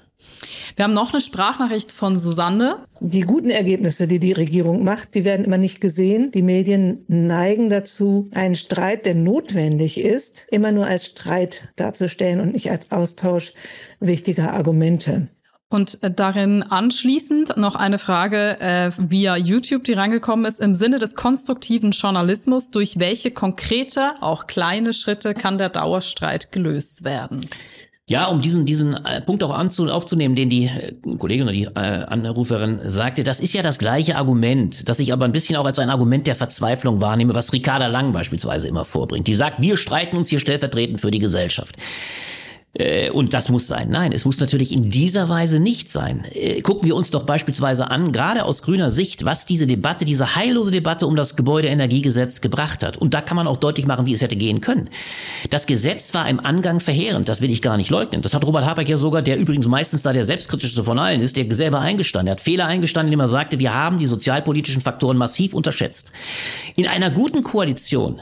Wir 0.74 0.84
haben 0.84 0.92
noch 0.92 1.12
eine 1.12 1.20
Sprachnachricht 1.20 1.92
von 1.92 2.18
Susanne. 2.18 2.84
Die 3.00 3.22
guten 3.22 3.50
Ergebnisse, 3.50 4.06
die 4.06 4.18
die 4.18 4.32
Regierung 4.32 4.84
macht, 4.84 5.14
die 5.14 5.24
werden 5.24 5.44
immer 5.44 5.58
nicht 5.58 5.80
gesehen. 5.80 6.30
Die 6.32 6.42
Medien 6.42 7.04
neigen 7.08 7.68
dazu, 7.68 8.28
einen 8.32 8.54
Streit, 8.54 9.06
der 9.06 9.14
notwendig 9.14 10.00
ist, 10.00 10.46
immer 10.50 10.72
nur 10.72 10.86
als 10.86 11.06
Streit 11.06 11.68
darzustellen 11.76 12.40
und 12.40 12.52
nicht 12.52 12.70
als 12.70 12.90
Austausch 12.90 13.52
wichtiger 14.00 14.52
Argumente. 14.52 15.28
Und 15.68 16.02
äh, 16.02 16.12
darin 16.12 16.62
anschließend 16.62 17.56
noch 17.56 17.74
eine 17.74 17.98
Frage 17.98 18.60
äh, 18.60 18.90
via 18.98 19.36
YouTube, 19.36 19.82
die 19.84 19.94
reingekommen 19.94 20.46
ist. 20.46 20.60
Im 20.60 20.74
Sinne 20.74 20.98
des 20.98 21.14
konstruktiven 21.14 21.90
Journalismus, 21.90 22.70
durch 22.70 23.00
welche 23.00 23.32
konkrete, 23.32 24.14
auch 24.20 24.46
kleine 24.46 24.92
Schritte 24.92 25.34
kann 25.34 25.58
der 25.58 25.70
Dauerstreit 25.70 26.52
gelöst 26.52 27.02
werden? 27.02 27.46
Ja, 28.08 28.26
um 28.26 28.40
diesen, 28.40 28.66
diesen 28.66 28.94
äh, 28.94 29.20
Punkt 29.20 29.42
auch 29.42 29.52
anzu, 29.52 29.90
aufzunehmen, 29.90 30.36
den 30.36 30.48
die 30.48 30.66
äh, 30.66 30.94
Kollegin 31.18 31.42
oder 31.42 31.52
die 31.52 31.64
äh, 31.64 32.04
Anruferin 32.06 32.78
sagte, 32.84 33.24
das 33.24 33.40
ist 33.40 33.52
ja 33.52 33.64
das 33.64 33.80
gleiche 33.80 34.14
Argument, 34.14 34.88
das 34.88 35.00
ich 35.00 35.12
aber 35.12 35.24
ein 35.24 35.32
bisschen 35.32 35.56
auch 35.56 35.64
als 35.64 35.80
ein 35.80 35.90
Argument 35.90 36.28
der 36.28 36.36
Verzweiflung 36.36 37.00
wahrnehme, 37.00 37.34
was 37.34 37.52
Ricarda 37.52 37.88
Lang 37.88 38.12
beispielsweise 38.12 38.68
immer 38.68 38.84
vorbringt. 38.84 39.26
Die 39.26 39.34
sagt, 39.34 39.60
wir 39.60 39.76
streiten 39.76 40.16
uns 40.16 40.28
hier 40.28 40.38
stellvertretend 40.38 41.00
für 41.00 41.10
die 41.10 41.18
Gesellschaft. 41.18 41.74
Äh, 42.78 43.10
und 43.10 43.34
das 43.34 43.48
muss 43.48 43.66
sein. 43.66 43.88
Nein, 43.90 44.12
es 44.12 44.24
muss 44.24 44.38
natürlich 44.38 44.72
in 44.72 44.90
dieser 44.90 45.28
Weise 45.28 45.60
nicht 45.60 45.88
sein. 45.88 46.26
Äh, 46.32 46.60
gucken 46.60 46.86
wir 46.86 46.94
uns 46.94 47.10
doch 47.10 47.24
beispielsweise 47.24 47.90
an, 47.90 48.12
gerade 48.12 48.44
aus 48.44 48.62
grüner 48.62 48.90
Sicht, 48.90 49.24
was 49.24 49.46
diese 49.46 49.66
Debatte, 49.66 50.04
diese 50.04 50.36
heillose 50.36 50.70
Debatte 50.70 51.06
um 51.06 51.16
das 51.16 51.36
Gebäudeenergiegesetz 51.36 52.40
gebracht 52.40 52.82
hat. 52.82 52.96
Und 52.96 53.14
da 53.14 53.20
kann 53.20 53.36
man 53.36 53.46
auch 53.46 53.56
deutlich 53.56 53.86
machen, 53.86 54.06
wie 54.06 54.12
es 54.12 54.20
hätte 54.20 54.36
gehen 54.36 54.60
können. 54.60 54.90
Das 55.50 55.66
Gesetz 55.66 56.12
war 56.14 56.28
im 56.28 56.40
Angang 56.40 56.80
verheerend, 56.80 57.28
das 57.28 57.40
will 57.40 57.50
ich 57.50 57.62
gar 57.62 57.76
nicht 57.76 57.90
leugnen. 57.90 58.22
Das 58.22 58.34
hat 58.34 58.44
Robert 58.44 58.66
Habeck 58.66 58.88
ja 58.88 58.96
sogar, 58.96 59.22
der 59.22 59.38
übrigens 59.38 59.66
meistens 59.66 60.02
da 60.02 60.12
der 60.12 60.24
selbstkritischste 60.24 60.84
von 60.84 60.98
allen 60.98 61.22
ist, 61.22 61.36
der 61.36 61.46
selber 61.54 61.80
eingestanden. 61.80 62.28
Er 62.28 62.32
hat 62.32 62.40
Fehler 62.40 62.66
eingestanden, 62.66 63.12
indem 63.12 63.20
er 63.20 63.28
sagte, 63.28 63.58
wir 63.58 63.74
haben 63.74 63.98
die 63.98 64.06
sozialpolitischen 64.06 64.82
Faktoren 64.82 65.16
massiv 65.16 65.54
unterschätzt. 65.54 66.12
In 66.76 66.86
einer 66.86 67.10
guten 67.10 67.42
Koalition 67.42 68.20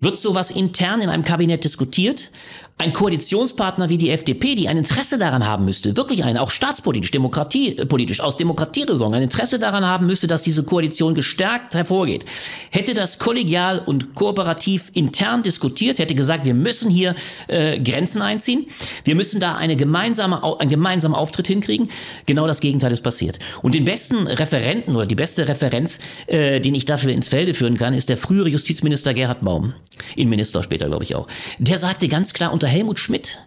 wird 0.00 0.18
sowas 0.18 0.50
intern 0.50 1.00
in 1.00 1.08
einem 1.08 1.24
Kabinett 1.24 1.64
diskutiert 1.64 2.30
ein 2.78 2.92
Koalitionspartner 2.92 3.88
wie 3.88 3.96
die 3.96 4.10
FDP, 4.10 4.54
die 4.54 4.68
ein 4.68 4.76
Interesse 4.76 5.18
daran 5.18 5.46
haben 5.46 5.64
müsste, 5.64 5.96
wirklich 5.96 6.24
ein, 6.24 6.36
auch 6.36 6.50
staatspolitisch, 6.50 7.10
demokratiepolitisch, 7.10 8.20
aus 8.20 8.36
Demokratieräson, 8.36 9.14
ein 9.14 9.22
Interesse 9.22 9.58
daran 9.58 9.84
haben 9.86 10.06
müsste, 10.06 10.26
dass 10.26 10.42
diese 10.42 10.62
Koalition 10.62 11.14
gestärkt 11.14 11.72
hervorgeht, 11.74 12.26
hätte 12.70 12.92
das 12.92 13.18
kollegial 13.18 13.78
und 13.78 14.14
kooperativ 14.14 14.90
intern 14.92 15.42
diskutiert, 15.42 15.98
hätte 15.98 16.14
gesagt, 16.14 16.44
wir 16.44 16.52
müssen 16.52 16.90
hier 16.90 17.14
äh, 17.48 17.80
Grenzen 17.80 18.20
einziehen, 18.20 18.66
wir 19.04 19.14
müssen 19.14 19.40
da 19.40 19.54
eine 19.54 19.76
gemeinsame, 19.76 20.42
einen 20.60 20.70
gemeinsamen 20.70 21.14
Auftritt 21.14 21.46
hinkriegen. 21.46 21.88
Genau 22.26 22.46
das 22.46 22.60
Gegenteil 22.60 22.92
ist 22.92 23.02
passiert. 23.02 23.38
Und 23.62 23.74
den 23.74 23.86
besten 23.86 24.26
Referenten 24.26 24.94
oder 24.94 25.06
die 25.06 25.14
beste 25.14 25.48
Referenz, 25.48 25.98
äh, 26.26 26.60
den 26.60 26.74
ich 26.74 26.84
dafür 26.84 27.12
ins 27.12 27.28
Felde 27.28 27.54
führen 27.54 27.78
kann, 27.78 27.94
ist 27.94 28.10
der 28.10 28.18
frühere 28.18 28.50
Justizminister 28.50 29.14
Gerhard 29.14 29.42
Baum, 29.42 29.72
Innenminister 30.14 30.62
später, 30.62 30.86
glaube 30.86 31.04
ich 31.04 31.14
auch. 31.14 31.26
Der 31.58 31.78
sagte 31.78 32.08
ganz 32.08 32.32
klar 32.32 32.52
unter 32.52 32.68
Helmut 32.68 32.98
Schmidt 32.98 33.38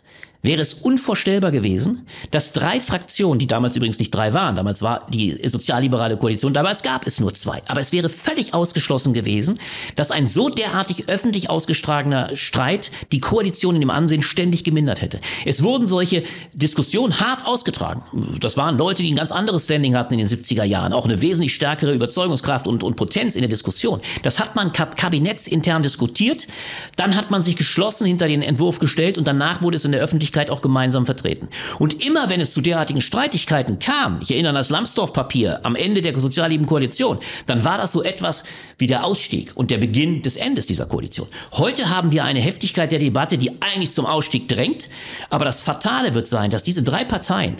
wäre 0.41 0.61
es 0.61 0.73
unvorstellbar 0.73 1.51
gewesen, 1.51 2.05
dass 2.31 2.53
drei 2.53 2.79
Fraktionen, 2.79 3.39
die 3.39 3.47
damals 3.47 3.75
übrigens 3.75 3.99
nicht 3.99 4.11
drei 4.15 4.33
waren, 4.33 4.55
damals 4.55 4.81
war 4.81 5.05
die 5.09 5.37
sozialliberale 5.47 6.15
Koalition, 6.15 6.53
damals 6.53 6.81
gab 6.81 7.05
es 7.05 7.19
nur 7.19 7.33
zwei, 7.33 7.61
aber 7.67 7.81
es 7.81 7.91
wäre 7.91 8.07
völlig 8.07 8.53
ausgeschlossen 8.53 9.13
gewesen, 9.13 9.59
dass 9.97 10.11
ein 10.11 10.27
so 10.27 10.49
derartig 10.49 11.09
öffentlich 11.09 11.49
ausgestragener 11.49 12.35
Streit 12.37 12.91
die 13.11 13.19
Koalition 13.19 13.75
in 13.75 13.81
dem 13.81 13.89
Ansehen 13.89 14.21
ständig 14.21 14.63
gemindert 14.63 15.01
hätte. 15.01 15.19
Es 15.45 15.61
wurden 15.61 15.87
solche 15.87 16.23
Diskussionen 16.53 17.19
hart 17.19 17.45
ausgetragen. 17.45 18.03
Das 18.39 18.55
waren 18.55 18.77
Leute, 18.77 19.03
die 19.03 19.11
ein 19.11 19.17
ganz 19.17 19.33
anderes 19.33 19.65
Standing 19.65 19.97
hatten 19.97 20.13
in 20.13 20.19
den 20.25 20.29
70er 20.29 20.63
Jahren, 20.63 20.93
auch 20.93 21.05
eine 21.05 21.21
wesentlich 21.21 21.53
stärkere 21.53 21.93
Überzeugungskraft 21.93 22.65
und, 22.65 22.83
und 22.83 22.95
Potenz 22.95 23.35
in 23.35 23.41
der 23.41 23.49
Diskussion. 23.49 23.99
Das 24.23 24.39
hat 24.39 24.55
man 24.55 24.71
kabinettsintern 24.71 25.83
diskutiert, 25.83 26.47
dann 26.95 27.15
hat 27.15 27.29
man 27.29 27.41
sich 27.41 27.57
geschlossen 27.57 28.07
hinter 28.07 28.29
den 28.29 28.41
Entwurf 28.41 28.79
gestellt 28.79 29.17
und 29.17 29.27
danach 29.27 29.61
wurde 29.61 29.75
es 29.75 29.83
in 29.83 29.91
der 29.91 30.01
Öffentlichkeit 30.01 30.28
Öffentlichkeit 30.29 30.49
auch 30.51 30.61
gemeinsam 30.61 31.05
vertreten. 31.05 31.49
Und 31.79 32.05
immer 32.05 32.29
wenn 32.29 32.39
es 32.41 32.53
zu 32.53 32.61
derartigen 32.61 33.01
Streitigkeiten 33.01 33.79
kam, 33.79 34.19
ich 34.21 34.31
erinnere 34.31 34.51
an 34.51 34.55
das 34.55 34.69
Lambsdorff-Papier 34.69 35.61
am 35.63 35.75
Ende 35.75 36.01
der 36.01 36.17
soziallieben 36.19 36.67
Koalition, 36.67 37.17
dann 37.47 37.63
war 37.63 37.77
das 37.77 37.91
so 37.91 38.03
etwas 38.03 38.43
wie 38.77 38.87
der 38.87 39.05
Ausstieg 39.05 39.51
und 39.55 39.71
der 39.71 39.79
Beginn 39.79 40.21
des 40.21 40.35
Endes 40.35 40.67
dieser 40.67 40.85
Koalition. 40.85 41.27
Heute 41.53 41.89
haben 41.89 42.11
wir 42.11 42.23
eine 42.23 42.39
Heftigkeit 42.39 42.91
der 42.91 42.99
Debatte, 42.99 43.37
die 43.37 43.51
eigentlich 43.61 43.91
zum 43.91 44.05
Ausstieg 44.05 44.47
drängt, 44.47 44.89
aber 45.29 45.45
das 45.45 45.61
Fatale 45.61 46.13
wird 46.13 46.27
sein, 46.27 46.51
dass 46.51 46.63
diese 46.63 46.83
drei 46.83 47.03
Parteien, 47.03 47.55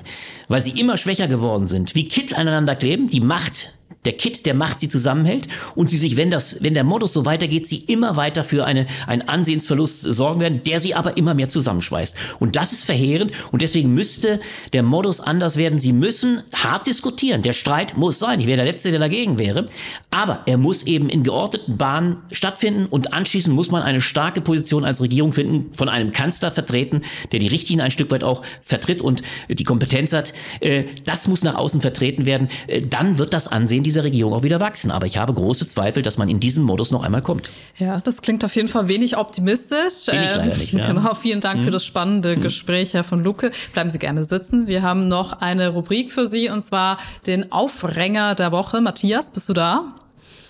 weil 0.48 0.62
sie 0.62 0.80
immer 0.80 0.98
schwächer 0.98 1.28
geworden 1.28 1.66
sind, 1.66 1.96
wie 1.96 2.08
Kitt 2.08 2.38
aneinander 2.38 2.76
kleben, 2.76 3.08
die 3.08 3.22
Macht 3.22 3.74
der 4.06 4.14
Kit 4.14 4.46
der 4.46 4.54
Macht 4.54 4.80
sie 4.80 4.90
zusammenhält 4.90 5.48
und 5.76 5.88
sie 5.88 5.98
sich, 5.98 6.16
wenn 6.16 6.32
das, 6.32 6.58
wenn 6.62 6.74
der 6.74 6.84
Modus 6.84 7.14
so 7.14 7.26
weitergeht, 7.26 7.68
sie 7.68 7.78
immer 7.78 8.16
weiter 8.16 8.44
für 8.44 8.66
eine, 8.66 8.88
einen 9.08 9.24
Ansehensverlust 9.24 10.02
sorgen 10.02 10.40
werden, 10.40 10.62
der 10.64 10.80
sie 10.80 10.96
aber 10.96 11.18
immer 11.18 11.34
mehr 11.34 11.50
zusammenschweißt. 11.50 12.16
Und 12.40 12.56
das 12.56 12.72
ist 12.72 12.86
verheerend 12.86 13.32
und 13.52 13.62
deswegen 13.62 13.94
müsste 13.94 14.40
der 14.74 14.84
Modus 14.84 15.20
anders 15.20 15.58
werden. 15.58 15.80
Sie 15.80 15.94
müssen 15.94 16.44
hart 16.56 16.88
diskutieren. 16.88 17.42
Der 17.42 17.54
Streit 17.54 17.98
muss 17.98 18.20
sein. 18.20 18.40
Ich 18.40 18.48
wäre 18.48 18.58
der 18.58 18.66
Letzte, 18.66 18.92
der 18.92 19.00
dagegen 19.00 19.38
wäre. 19.38 19.68
Aber 20.12 20.44
er 20.46 20.58
muss 20.58 20.84
eben 20.84 21.10
in 21.10 21.24
geordneten 21.24 21.78
Bahnen 21.78 22.18
stattfinden 22.32 22.86
und 22.86 23.14
anschließend 23.14 23.56
muss 23.56 23.70
man 23.70 23.84
eine 23.84 24.02
starke 24.02 24.42
Position 24.42 24.86
als 24.86 25.02
Regierung 25.02 25.34
finden, 25.34 25.74
von 25.76 25.90
einem 25.90 26.12
Kanzler 26.12 26.52
vertreten, 26.52 27.02
der 27.32 27.40
die 27.40 27.48
Richtlinien 27.48 27.86
ein 27.86 27.92
Stück 27.92 28.12
weit 28.12 28.24
auch 28.24 28.44
vertritt 28.62 29.02
und 29.02 29.22
die 29.50 29.64
Kompetenz 29.64 30.14
hat. 30.14 30.34
Äh, 30.62 30.86
das 31.06 31.28
muss 31.28 31.44
nach 31.44 31.56
außen 31.56 31.82
vertreten 31.82 32.26
werden. 32.26 32.50
Äh, 32.68 32.82
dann 32.82 33.18
wird 33.18 33.34
das 33.34 33.48
Ansehen 33.48 33.84
dieser 33.90 34.04
Regierung 34.04 34.34
auch 34.34 34.44
wieder 34.44 34.60
wachsen. 34.60 34.92
Aber 34.92 35.08
ich 35.08 35.18
habe 35.18 35.34
große 35.34 35.68
Zweifel, 35.68 36.04
dass 36.04 36.18
man 36.18 36.30
in 36.30 36.40
diesen 36.40 36.64
Modus 36.64 36.92
noch 36.92 37.04
einmal 37.04 37.24
kommt. 37.24 37.50
Ja, 37.78 38.00
das 38.00 38.22
klingt 38.22 38.46
auf 38.46 38.56
jeden 38.56 38.68
Fall 38.68 38.88
wenig 38.88 39.18
optimistisch. 39.18 40.06
Bin 40.06 40.22
ich 40.22 40.36
leider 40.36 40.56
nicht, 40.56 40.74
ja. 40.74 40.86
Genau, 40.90 41.16
vielen 41.16 41.42
Dank 41.42 41.58
hm. 41.58 41.66
für 41.66 41.72
das 41.72 41.86
spannende 41.86 42.36
hm. 42.36 42.42
Gespräch, 42.42 42.94
Herr 42.94 43.04
von 43.04 43.24
Lucke. 43.24 43.52
Bleiben 43.74 43.90
Sie 43.90 44.00
gerne 44.00 44.24
sitzen. 44.24 44.68
Wir 44.68 44.84
haben 44.84 45.08
noch 45.08 45.34
eine 45.42 45.70
Rubrik 45.70 46.12
für 46.12 46.28
Sie 46.28 46.50
und 46.50 46.62
zwar 46.62 46.98
den 47.26 47.52
Aufränger 47.52 48.36
der 48.36 48.52
Woche. 48.52 48.80
Matthias, 48.80 49.32
bist 49.32 49.50
du 49.50 49.54
da? 49.54 49.96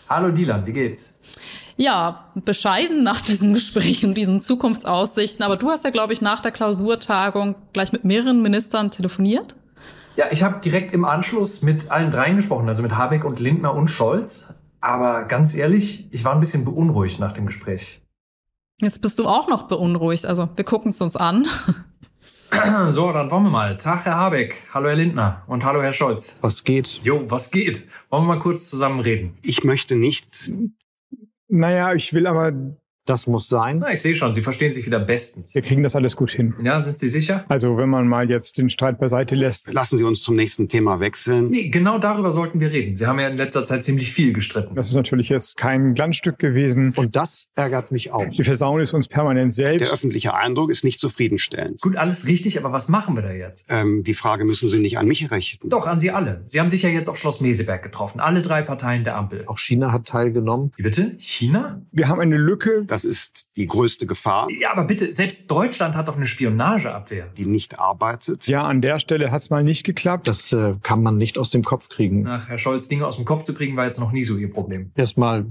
Hallo 0.10 0.32
Dilan, 0.32 0.66
wie 0.66 0.74
geht's? 0.74 1.22
Ja, 1.78 2.26
bescheiden 2.36 3.04
nach 3.04 3.22
diesem 3.22 3.54
Gespräch 3.54 4.06
und 4.06 4.16
diesen 4.16 4.42
Zukunftsaussichten. 4.42 5.46
Aber 5.46 5.56
du 5.56 5.70
hast 5.70 5.86
ja, 5.86 5.92
glaube 5.92 6.12
ich, 6.12 6.20
nach 6.20 6.42
der 6.42 6.52
Klausurtagung 6.52 7.56
gleich 7.72 7.94
mit 7.94 8.04
mehreren 8.04 8.42
Ministern 8.42 8.92
telefoniert. 8.92 9.56
Ja, 10.20 10.26
ich 10.32 10.44
habe 10.44 10.60
direkt 10.60 10.94
im 10.94 11.06
Anschluss 11.06 11.62
mit 11.62 11.92
allen 11.92 12.12
dreien 12.12 12.36
gesprochen, 12.36 12.68
also 12.68 12.84
mit 12.84 12.92
Habeck 12.92 13.24
und 13.24 13.40
Lindner 13.40 13.74
und 13.74 13.88
Scholz. 13.88 14.62
Aber 14.82 15.24
ganz 15.24 15.56
ehrlich, 15.56 16.10
ich 16.12 16.26
war 16.26 16.34
ein 16.34 16.42
bisschen 16.42 16.66
beunruhigt 16.66 17.22
nach 17.22 17.32
dem 17.32 17.46
Gespräch. 17.46 18.02
Jetzt 18.82 19.02
bist 19.02 19.18
du 19.18 19.24
auch 19.24 19.48
noch 19.48 19.70
beunruhigt. 19.70 20.26
Also 20.26 20.50
wir 20.54 20.66
gucken 20.66 20.90
es 20.90 21.00
uns 21.00 21.16
an. 21.16 21.48
So, 22.88 23.14
dann 23.14 23.30
wollen 23.30 23.44
wir 23.44 23.52
mal. 23.52 23.78
Tag, 23.78 24.06
Herr 24.06 24.16
Habeck. 24.16 24.68
Hallo, 24.74 24.90
Herr 24.90 24.96
Lindner. 24.96 25.44
Und 25.46 25.64
hallo, 25.64 25.84
Herr 25.84 25.94
Scholz. 25.94 26.40
Was 26.42 26.64
geht? 26.64 27.00
Jo, 27.04 27.22
was 27.30 27.52
geht? 27.52 27.88
Wollen 28.10 28.24
wir 28.24 28.36
mal 28.36 28.40
kurz 28.40 28.68
zusammen 28.68 29.00
reden? 29.02 29.38
Ich 29.44 29.64
möchte 29.64 29.96
nicht. 29.96 30.52
Naja, 31.48 31.94
ich 31.94 32.12
will 32.12 32.26
aber 32.26 32.52
Das 33.10 33.26
muss 33.26 33.48
sein. 33.48 33.80
Na, 33.80 33.92
ich 33.92 34.04
sehe 34.04 34.14
schon, 34.16 34.36
Sie 34.36 34.42
verstehen 34.44 34.72
sich 34.72 34.86
wieder 34.86 35.00
bestens. 35.00 35.56
Wir 35.56 35.64
kriegen 35.64 35.82
das 35.82 35.96
alles 35.96 36.16
gut 36.16 36.30
hin. 36.30 36.54
Ja, 36.64 36.80
sind 36.80 37.00
Sie 37.00 37.10
sicher? 37.10 37.44
Also, 37.50 37.76
wenn 37.76 37.90
man 37.90 38.08
mal 38.08 38.30
jetzt 38.30 38.60
den 38.60 38.70
Streit 38.70 39.00
beiseite 39.00 39.34
lässt. 39.34 39.74
Lassen 39.74 39.98
Sie 39.98 40.04
uns 40.04 40.22
zum 40.22 40.36
nächsten 40.36 40.68
Thema 40.70 41.00
wechseln. 41.00 41.50
Nee, 41.50 41.70
genau 41.70 41.98
darüber 41.98 42.32
sollten 42.32 42.60
wir 42.60 42.72
reden. 42.72 42.96
Sie 42.96 43.08
haben 43.08 43.20
ja 43.20 43.28
in 43.28 43.36
letzter 43.38 43.66
Zeit 43.66 43.84
ziemlich 43.84 44.12
viel 44.14 44.32
gestritten. 44.32 44.76
Das 44.76 44.90
ist 44.90 44.94
natürlich 44.94 45.28
jetzt 45.30 45.58
kein 45.58 45.96
Glanzstück 45.96 46.38
gewesen. 46.38 46.94
Und 46.96 47.16
das 47.16 47.48
ärgert 47.56 47.92
mich 47.92 48.12
auch. 48.12 48.28
Wir 48.30 48.46
versauen 48.46 48.80
es 48.80 48.94
uns 48.94 49.08
permanent 49.08 49.58
Der 49.58 49.70
selbst. 49.70 49.92
öffentliche 49.92 50.36
Eindruck 50.36 50.70
ist 50.70 50.84
nicht 50.84 51.00
zufriedenstellend. 51.00 51.82
Gut, 51.82 51.96
alles 51.96 52.28
richtig, 52.28 52.60
aber 52.60 52.72
was 52.72 52.90
machen 52.90 53.16
wir 53.16 53.24
da 53.24 53.32
jetzt? 53.32 53.66
Ähm, 53.70 54.04
die 54.04 54.14
Frage 54.14 54.46
müssen 54.46 54.70
Sie 54.70 54.78
nicht 54.78 55.00
an 55.00 55.08
mich 55.08 55.32
richten. 55.32 55.68
Doch, 55.68 55.88
an 55.88 55.98
Sie 55.98 56.12
alle. 56.12 56.44
Sie 56.46 56.60
haben 56.60 56.70
sich 56.70 56.84
ja 56.84 56.90
jetzt 56.90 57.10
auf 57.10 57.18
Schloss 57.18 57.42
Meseberg 57.42 57.82
getroffen. 57.82 58.20
Alle 58.20 58.44
drei 58.44 58.62
Parteien 58.62 59.04
der 59.04 59.16
Ampel. 59.18 59.46
Auch 59.48 59.58
China 59.58 59.92
hat 59.92 60.06
teilgenommen. 60.06 60.74
Wie 60.78 60.84
bitte? 60.84 61.16
China? 61.18 61.82
Wir 61.92 62.08
haben 62.08 62.20
eine 62.22 62.38
Lücke. 62.38 62.84
Das 62.86 62.99
ist 63.04 63.48
die 63.58 63.66
größte 63.68 64.06
Gefahr, 64.06 64.48
Ja, 64.60 64.72
aber 64.72 64.84
bitte, 64.86 65.14
selbst 65.14 65.50
Deutschland 65.50 65.96
hat 65.96 66.08
doch 66.08 66.16
eine 66.16 66.26
Spionageabwehr. 66.28 67.28
die 67.38 67.46
nicht 67.46 67.80
arbeitet. 67.80 68.48
Ja, 68.48 68.64
an 68.64 68.82
der 68.82 69.00
Stelle 69.00 69.32
hat 69.32 69.42
es 69.42 69.50
mal 69.50 69.64
nicht 69.64 69.86
geklappt. 69.86 70.28
Das 70.28 70.52
äh, 70.52 70.76
kann 70.84 71.02
man 71.04 71.18
nicht 71.18 71.38
aus 71.38 71.50
dem 71.52 71.64
Kopf 71.64 71.90
kriegen. 71.90 72.28
Ach, 72.28 72.48
Herr 72.48 72.58
Scholz, 72.58 72.88
Dinge 72.88 73.06
aus 73.08 73.16
dem 73.16 73.26
Kopf 73.26 73.44
zu 73.44 73.54
kriegen, 73.54 73.76
war 73.78 73.86
jetzt 73.86 74.00
noch 74.00 74.12
nie 74.12 74.24
so 74.24 74.38
Ihr 74.38 74.50
Problem. 74.52 74.92
Erstmal 74.96 75.46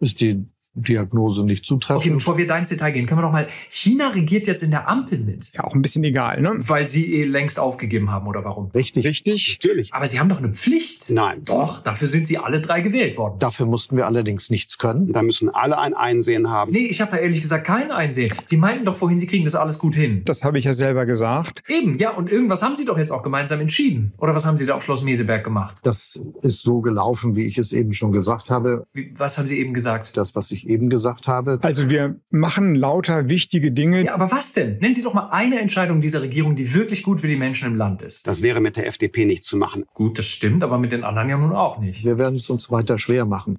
ist 0.00 0.20
die 0.20 0.46
Diagnose 0.82 1.44
nicht 1.44 1.60
Okay, 1.62 1.66
zutreffend. 1.68 2.14
bevor 2.16 2.36
wir 2.38 2.46
da 2.46 2.58
ins 2.58 2.68
Detail 2.68 2.90
gehen, 2.92 3.06
können 3.06 3.18
wir 3.18 3.22
doch 3.22 3.32
mal. 3.32 3.46
China 3.68 4.08
regiert 4.08 4.46
jetzt 4.46 4.62
in 4.62 4.70
der 4.70 4.88
Ampel 4.88 5.18
mit. 5.18 5.50
Ja, 5.52 5.64
auch 5.64 5.74
ein 5.74 5.82
bisschen 5.82 6.04
egal, 6.04 6.40
ne? 6.40 6.52
Weil 6.56 6.86
sie 6.88 7.14
eh 7.14 7.24
längst 7.24 7.58
aufgegeben 7.60 8.10
haben, 8.10 8.26
oder 8.26 8.44
warum? 8.44 8.70
Richtig. 8.74 9.06
Richtig. 9.06 9.58
Natürlich. 9.62 9.92
Aber 9.94 10.06
sie 10.06 10.18
haben 10.20 10.28
doch 10.28 10.38
eine 10.38 10.48
Pflicht. 10.52 11.10
Nein. 11.10 11.42
Doch, 11.44 11.82
dafür 11.82 12.08
sind 12.08 12.26
sie 12.26 12.38
alle 12.38 12.60
drei 12.60 12.80
gewählt 12.80 13.16
worden. 13.16 13.38
Dafür 13.38 13.66
mussten 13.66 13.96
wir 13.96 14.06
allerdings 14.06 14.50
nichts 14.50 14.78
können. 14.78 15.12
Da 15.12 15.22
müssen 15.22 15.48
alle 15.50 15.78
ein 15.78 15.94
Einsehen 15.94 16.50
haben. 16.50 16.72
Nee, 16.72 16.86
ich 16.86 17.00
habe 17.00 17.10
da 17.10 17.16
ehrlich 17.16 17.40
gesagt 17.40 17.66
kein 17.66 17.90
Einsehen. 17.90 18.32
Sie 18.44 18.56
meinten 18.56 18.84
doch 18.84 18.96
vorhin, 18.96 19.18
sie 19.18 19.26
kriegen 19.26 19.44
das 19.44 19.54
alles 19.54 19.78
gut 19.78 19.94
hin. 19.94 20.22
Das 20.24 20.44
habe 20.44 20.58
ich 20.58 20.64
ja 20.64 20.74
selber 20.74 21.06
gesagt. 21.06 21.62
Eben, 21.68 21.96
ja, 21.98 22.10
und 22.10 22.30
irgendwas 22.30 22.62
haben 22.62 22.76
sie 22.76 22.84
doch 22.84 22.98
jetzt 22.98 23.10
auch 23.10 23.22
gemeinsam 23.22 23.60
entschieden. 23.60 24.12
Oder 24.18 24.34
was 24.34 24.46
haben 24.46 24.58
sie 24.58 24.66
da 24.66 24.74
auf 24.74 24.82
Schloss 24.84 25.02
Meseberg 25.02 25.44
gemacht? 25.44 25.76
Das 25.82 26.18
ist 26.42 26.62
so 26.62 26.80
gelaufen, 26.80 27.36
wie 27.36 27.44
ich 27.44 27.58
es 27.58 27.72
eben 27.72 27.92
schon 27.92 28.12
gesagt 28.12 28.50
habe. 28.50 28.86
Wie, 28.92 29.12
was 29.16 29.38
haben 29.38 29.48
sie 29.48 29.58
eben 29.58 29.74
gesagt? 29.74 30.16
Das, 30.16 30.34
was 30.34 30.50
ich 30.50 30.67
eben 30.68 30.90
gesagt 30.90 31.26
habe. 31.26 31.58
Also 31.62 31.90
wir 31.90 32.20
machen 32.30 32.74
lauter 32.74 33.28
wichtige 33.28 33.72
Dinge. 33.72 34.04
Ja, 34.04 34.14
aber 34.14 34.30
was 34.30 34.52
denn? 34.52 34.78
Nennen 34.78 34.94
Sie 34.94 35.02
doch 35.02 35.14
mal 35.14 35.30
eine 35.30 35.58
Entscheidung 35.60 36.00
dieser 36.00 36.22
Regierung, 36.22 36.56
die 36.56 36.74
wirklich 36.74 37.02
gut 37.02 37.20
für 37.20 37.28
die 37.28 37.36
Menschen 37.36 37.66
im 37.66 37.76
Land 37.76 38.02
ist. 38.02 38.26
Das 38.26 38.42
wäre 38.42 38.60
mit 38.60 38.76
der 38.76 38.86
FDP 38.86 39.24
nicht 39.24 39.44
zu 39.44 39.56
machen. 39.56 39.84
Gut, 39.94 40.18
das 40.18 40.26
stimmt, 40.26 40.62
aber 40.62 40.78
mit 40.78 40.92
den 40.92 41.04
anderen 41.04 41.28
ja 41.28 41.38
nun 41.38 41.52
auch 41.52 41.78
nicht. 41.78 42.04
Wir 42.04 42.18
werden 42.18 42.36
es 42.36 42.48
uns 42.50 42.70
weiter 42.70 42.98
schwer 42.98 43.24
machen. 43.24 43.58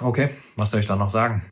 Okay, 0.00 0.30
was 0.56 0.70
soll 0.70 0.80
ich 0.80 0.86
da 0.86 0.96
noch 0.96 1.10
sagen? 1.10 1.42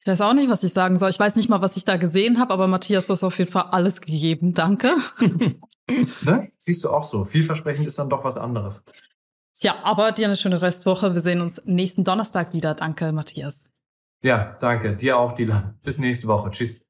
Ich 0.00 0.06
weiß 0.06 0.20
auch 0.20 0.34
nicht, 0.34 0.50
was 0.50 0.62
ich 0.62 0.72
sagen 0.74 0.98
soll. 0.98 1.08
Ich 1.08 1.18
weiß 1.18 1.34
nicht 1.36 1.48
mal, 1.48 1.62
was 1.62 1.78
ich 1.78 1.84
da 1.84 1.96
gesehen 1.96 2.38
habe, 2.38 2.52
aber 2.52 2.66
Matthias, 2.66 3.06
du 3.06 3.14
hast 3.14 3.24
auf 3.24 3.38
jeden 3.38 3.50
Fall 3.50 3.68
alles 3.70 4.00
gegeben. 4.00 4.54
Danke. 4.54 4.88
Ne? 5.86 6.50
Siehst 6.56 6.82
du 6.82 6.88
auch 6.88 7.04
so. 7.04 7.26
Vielversprechend 7.26 7.86
ist 7.86 7.98
dann 7.98 8.08
doch 8.08 8.24
was 8.24 8.38
anderes. 8.38 8.82
Tja, 9.52 9.76
aber 9.82 10.12
dir 10.12 10.26
eine 10.26 10.36
schöne 10.36 10.62
Restwoche. 10.62 11.14
Wir 11.14 11.20
sehen 11.20 11.40
uns 11.40 11.60
nächsten 11.64 12.04
Donnerstag 12.04 12.52
wieder. 12.52 12.74
Danke, 12.74 13.12
Matthias. 13.12 13.70
Ja, 14.24 14.56
danke. 14.58 14.96
Dir 14.96 15.18
auch, 15.18 15.32
Dylan. 15.32 15.74
Bis 15.84 15.98
nächste 15.98 16.26
Woche. 16.28 16.50
Tschüss. 16.50 16.80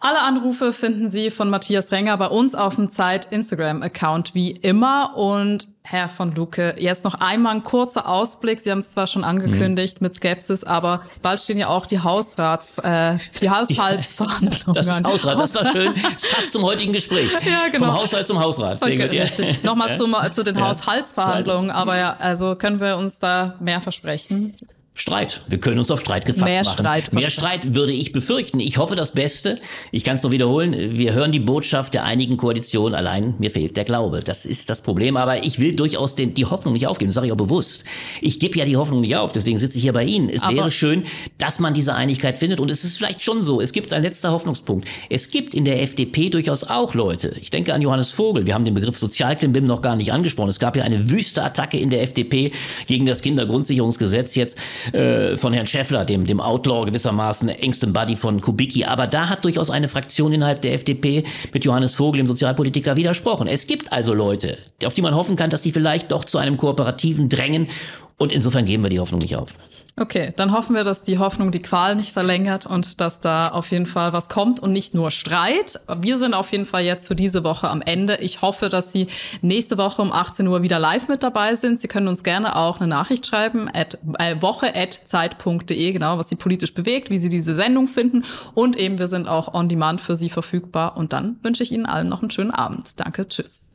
Alle 0.00 0.22
Anrufe 0.22 0.72
finden 0.72 1.08
Sie 1.10 1.30
von 1.30 1.50
Matthias 1.50 1.90
Renger 1.92 2.16
bei 2.16 2.26
uns 2.26 2.54
auf 2.54 2.74
dem 2.74 2.88
Zeit-Instagram-Account 2.88 4.34
wie 4.34 4.50
immer. 4.50 5.16
Und 5.16 5.68
Herr 5.82 6.08
von 6.08 6.34
Lucke, 6.34 6.74
jetzt 6.78 7.04
noch 7.04 7.14
einmal 7.14 7.54
ein 7.54 7.62
kurzer 7.62 8.08
Ausblick. 8.08 8.58
Sie 8.58 8.72
haben 8.72 8.78
es 8.78 8.90
zwar 8.90 9.06
schon 9.06 9.22
angekündigt 9.22 10.00
mit 10.00 10.14
Skepsis, 10.14 10.64
aber 10.64 11.02
bald 11.22 11.40
stehen 11.40 11.58
ja 11.58 11.68
auch 11.68 11.86
die 11.86 12.00
Hausrats, 12.00 12.78
äh, 12.78 13.18
die 13.40 13.50
Haushaltsverhandlungen. 13.50 14.74
Das 14.74 14.88
ist. 14.88 15.04
Hausrat, 15.04 15.38
das 15.38 15.54
war 15.54 15.64
schön. 15.64 15.94
Das 16.12 16.30
passt 16.30 16.52
zum 16.52 16.62
heutigen 16.64 16.92
Gespräch. 16.92 17.32
Ja, 17.32 17.68
genau. 17.70 17.86
Vom 17.86 17.94
Haushalt 18.02 18.26
zum 18.26 18.40
Hausrat. 18.40 18.82
Okay, 18.82 18.96
ja. 18.98 19.22
richtig. 19.22 19.62
Nochmal 19.62 19.90
Ja. 19.90 19.96
zum, 19.96 20.16
zu 20.32 20.42
den 20.42 20.56
Ja. 20.56 20.68
Haushaltsverhandlungen, 20.68 21.70
aber 21.70 21.96
ja, 21.96 22.16
also 22.18 22.56
können 22.56 22.80
wir 22.80 22.96
uns 22.96 23.20
da 23.20 23.54
mehr 23.60 23.80
versprechen. 23.80 24.54
Streit. 25.00 25.42
Wir 25.48 25.58
können 25.60 25.78
uns 25.78 25.92
auf 25.92 26.00
Streit 26.00 26.26
gefasst 26.26 26.44
Mehr 26.52 26.64
machen. 26.64 26.72
Streit, 26.72 27.12
Mehr. 27.12 27.30
Streit 27.30 27.74
würde 27.74 27.92
ich 27.92 28.12
befürchten. 28.12 28.58
Ich 28.58 28.78
hoffe 28.78 28.96
das 28.96 29.12
Beste. 29.12 29.56
Ich 29.92 30.02
kann 30.02 30.16
es 30.16 30.24
nur 30.24 30.32
wiederholen. 30.32 30.74
Wir 30.98 31.12
hören 31.12 31.30
die 31.30 31.38
Botschaft 31.38 31.94
der 31.94 32.02
einigen 32.04 32.36
Koalition. 32.36 32.94
Allein 32.94 33.34
mir 33.38 33.50
fehlt 33.52 33.76
der 33.76 33.84
Glaube. 33.84 34.20
Das 34.24 34.44
ist 34.44 34.68
das 34.70 34.80
Problem. 34.82 35.16
Aber 35.16 35.44
ich 35.44 35.60
will 35.60 35.76
durchaus 35.76 36.16
den, 36.16 36.34
die 36.34 36.46
Hoffnung 36.46 36.74
nicht 36.74 36.88
aufgeben. 36.88 37.10
Das 37.10 37.14
sage 37.14 37.28
ich 37.28 37.32
auch 37.32 37.36
bewusst. 37.36 37.84
Ich 38.20 38.40
gebe 38.40 38.58
ja 38.58 38.64
die 38.64 38.76
Hoffnung 38.76 39.00
nicht 39.00 39.14
auf. 39.14 39.30
Deswegen 39.32 39.60
sitze 39.60 39.78
ich 39.78 39.84
hier 39.84 39.92
bei 39.92 40.02
Ihnen. 40.02 40.28
Es 40.30 40.42
Aber- 40.42 40.56
wäre 40.56 40.70
schön, 40.72 41.04
dass 41.38 41.60
man 41.60 41.74
diese 41.74 41.94
Einigkeit 41.94 42.36
findet. 42.36 42.58
Und 42.58 42.68
es 42.68 42.82
ist 42.82 42.96
vielleicht 42.96 43.22
schon 43.22 43.40
so. 43.40 43.60
Es 43.60 43.72
gibt 43.72 43.92
ein 43.92 44.02
letzter 44.02 44.32
Hoffnungspunkt. 44.32 44.88
Es 45.10 45.30
gibt 45.30 45.54
in 45.54 45.64
der 45.64 45.80
FDP 45.80 46.28
durchaus 46.28 46.64
auch 46.64 46.94
Leute. 46.94 47.36
Ich 47.40 47.50
denke 47.50 47.72
an 47.72 47.82
Johannes 47.82 48.10
Vogel. 48.12 48.46
Wir 48.46 48.54
haben 48.54 48.64
den 48.64 48.74
Begriff 48.74 48.98
Sozialklimbim 48.98 49.64
noch 49.64 49.80
gar 49.80 49.94
nicht 49.94 50.12
angesprochen. 50.12 50.48
Es 50.48 50.58
gab 50.58 50.76
ja 50.76 50.82
eine 50.82 51.08
wüste 51.08 51.44
Attacke 51.44 51.78
in 51.78 51.90
der 51.90 52.02
FDP 52.02 52.50
gegen 52.88 53.06
das 53.06 53.22
Kindergrundsicherungsgesetz 53.22 54.34
jetzt 54.34 54.58
äh, 54.92 55.36
von 55.36 55.52
Herrn 55.52 55.66
Schäffler, 55.66 56.04
dem, 56.04 56.26
dem 56.26 56.40
Outlaw 56.40 56.84
gewissermaßen, 56.84 57.48
engstem 57.48 57.92
Buddy 57.92 58.16
von 58.16 58.40
Kubicki. 58.40 58.84
Aber 58.84 59.06
da 59.06 59.28
hat 59.28 59.44
durchaus 59.44 59.70
eine 59.70 59.88
Fraktion 59.88 60.32
innerhalb 60.32 60.60
der 60.62 60.74
FDP 60.74 61.24
mit 61.52 61.64
Johannes 61.64 61.94
Vogel, 61.94 62.18
dem 62.18 62.26
Sozialpolitiker, 62.26 62.96
widersprochen. 62.96 63.48
Es 63.48 63.66
gibt 63.66 63.92
also 63.92 64.14
Leute, 64.14 64.58
auf 64.84 64.94
die 64.94 65.02
man 65.02 65.14
hoffen 65.14 65.36
kann, 65.36 65.50
dass 65.50 65.62
die 65.62 65.72
vielleicht 65.72 66.12
doch 66.12 66.24
zu 66.24 66.38
einem 66.38 66.56
Kooperativen 66.56 67.28
drängen. 67.28 67.68
Und 68.16 68.32
insofern 68.32 68.64
geben 68.64 68.82
wir 68.82 68.90
die 68.90 69.00
Hoffnung 69.00 69.20
nicht 69.20 69.36
auf. 69.36 69.56
Okay, 70.00 70.32
dann 70.36 70.52
hoffen 70.52 70.76
wir, 70.76 70.84
dass 70.84 71.02
die 71.02 71.18
Hoffnung 71.18 71.50
die 71.50 71.60
Qual 71.60 71.96
nicht 71.96 72.12
verlängert 72.12 72.66
und 72.66 73.00
dass 73.00 73.20
da 73.20 73.48
auf 73.48 73.72
jeden 73.72 73.86
Fall 73.86 74.12
was 74.12 74.28
kommt 74.28 74.60
und 74.60 74.72
nicht 74.72 74.94
nur 74.94 75.10
Streit. 75.10 75.80
Wir 76.00 76.18
sind 76.18 76.34
auf 76.34 76.52
jeden 76.52 76.66
Fall 76.66 76.84
jetzt 76.84 77.08
für 77.08 77.16
diese 77.16 77.42
Woche 77.42 77.68
am 77.68 77.82
Ende. 77.82 78.16
Ich 78.20 78.40
hoffe, 78.40 78.68
dass 78.68 78.92
Sie 78.92 79.08
nächste 79.42 79.76
Woche 79.76 80.00
um 80.00 80.12
18 80.12 80.46
Uhr 80.46 80.62
wieder 80.62 80.78
live 80.78 81.08
mit 81.08 81.24
dabei 81.24 81.56
sind. 81.56 81.80
Sie 81.80 81.88
können 81.88 82.06
uns 82.06 82.22
gerne 82.22 82.54
auch 82.54 82.78
eine 82.78 82.86
Nachricht 82.86 83.26
schreiben, 83.26 83.68
at, 83.72 83.98
äh, 84.18 84.40
woche.zeit.de, 84.40 85.92
genau, 85.92 86.16
was 86.16 86.28
Sie 86.28 86.36
politisch 86.36 86.74
bewegt, 86.74 87.10
wie 87.10 87.18
Sie 87.18 87.28
diese 87.28 87.56
Sendung 87.56 87.88
finden. 87.88 88.24
Und 88.54 88.76
eben, 88.76 89.00
wir 89.00 89.08
sind 89.08 89.26
auch 89.26 89.52
on 89.52 89.68
demand 89.68 90.00
für 90.00 90.14
Sie 90.14 90.28
verfügbar. 90.28 90.96
Und 90.96 91.12
dann 91.12 91.38
wünsche 91.42 91.64
ich 91.64 91.72
Ihnen 91.72 91.86
allen 91.86 92.08
noch 92.08 92.22
einen 92.22 92.30
schönen 92.30 92.52
Abend. 92.52 93.00
Danke, 93.00 93.26
tschüss. 93.26 93.66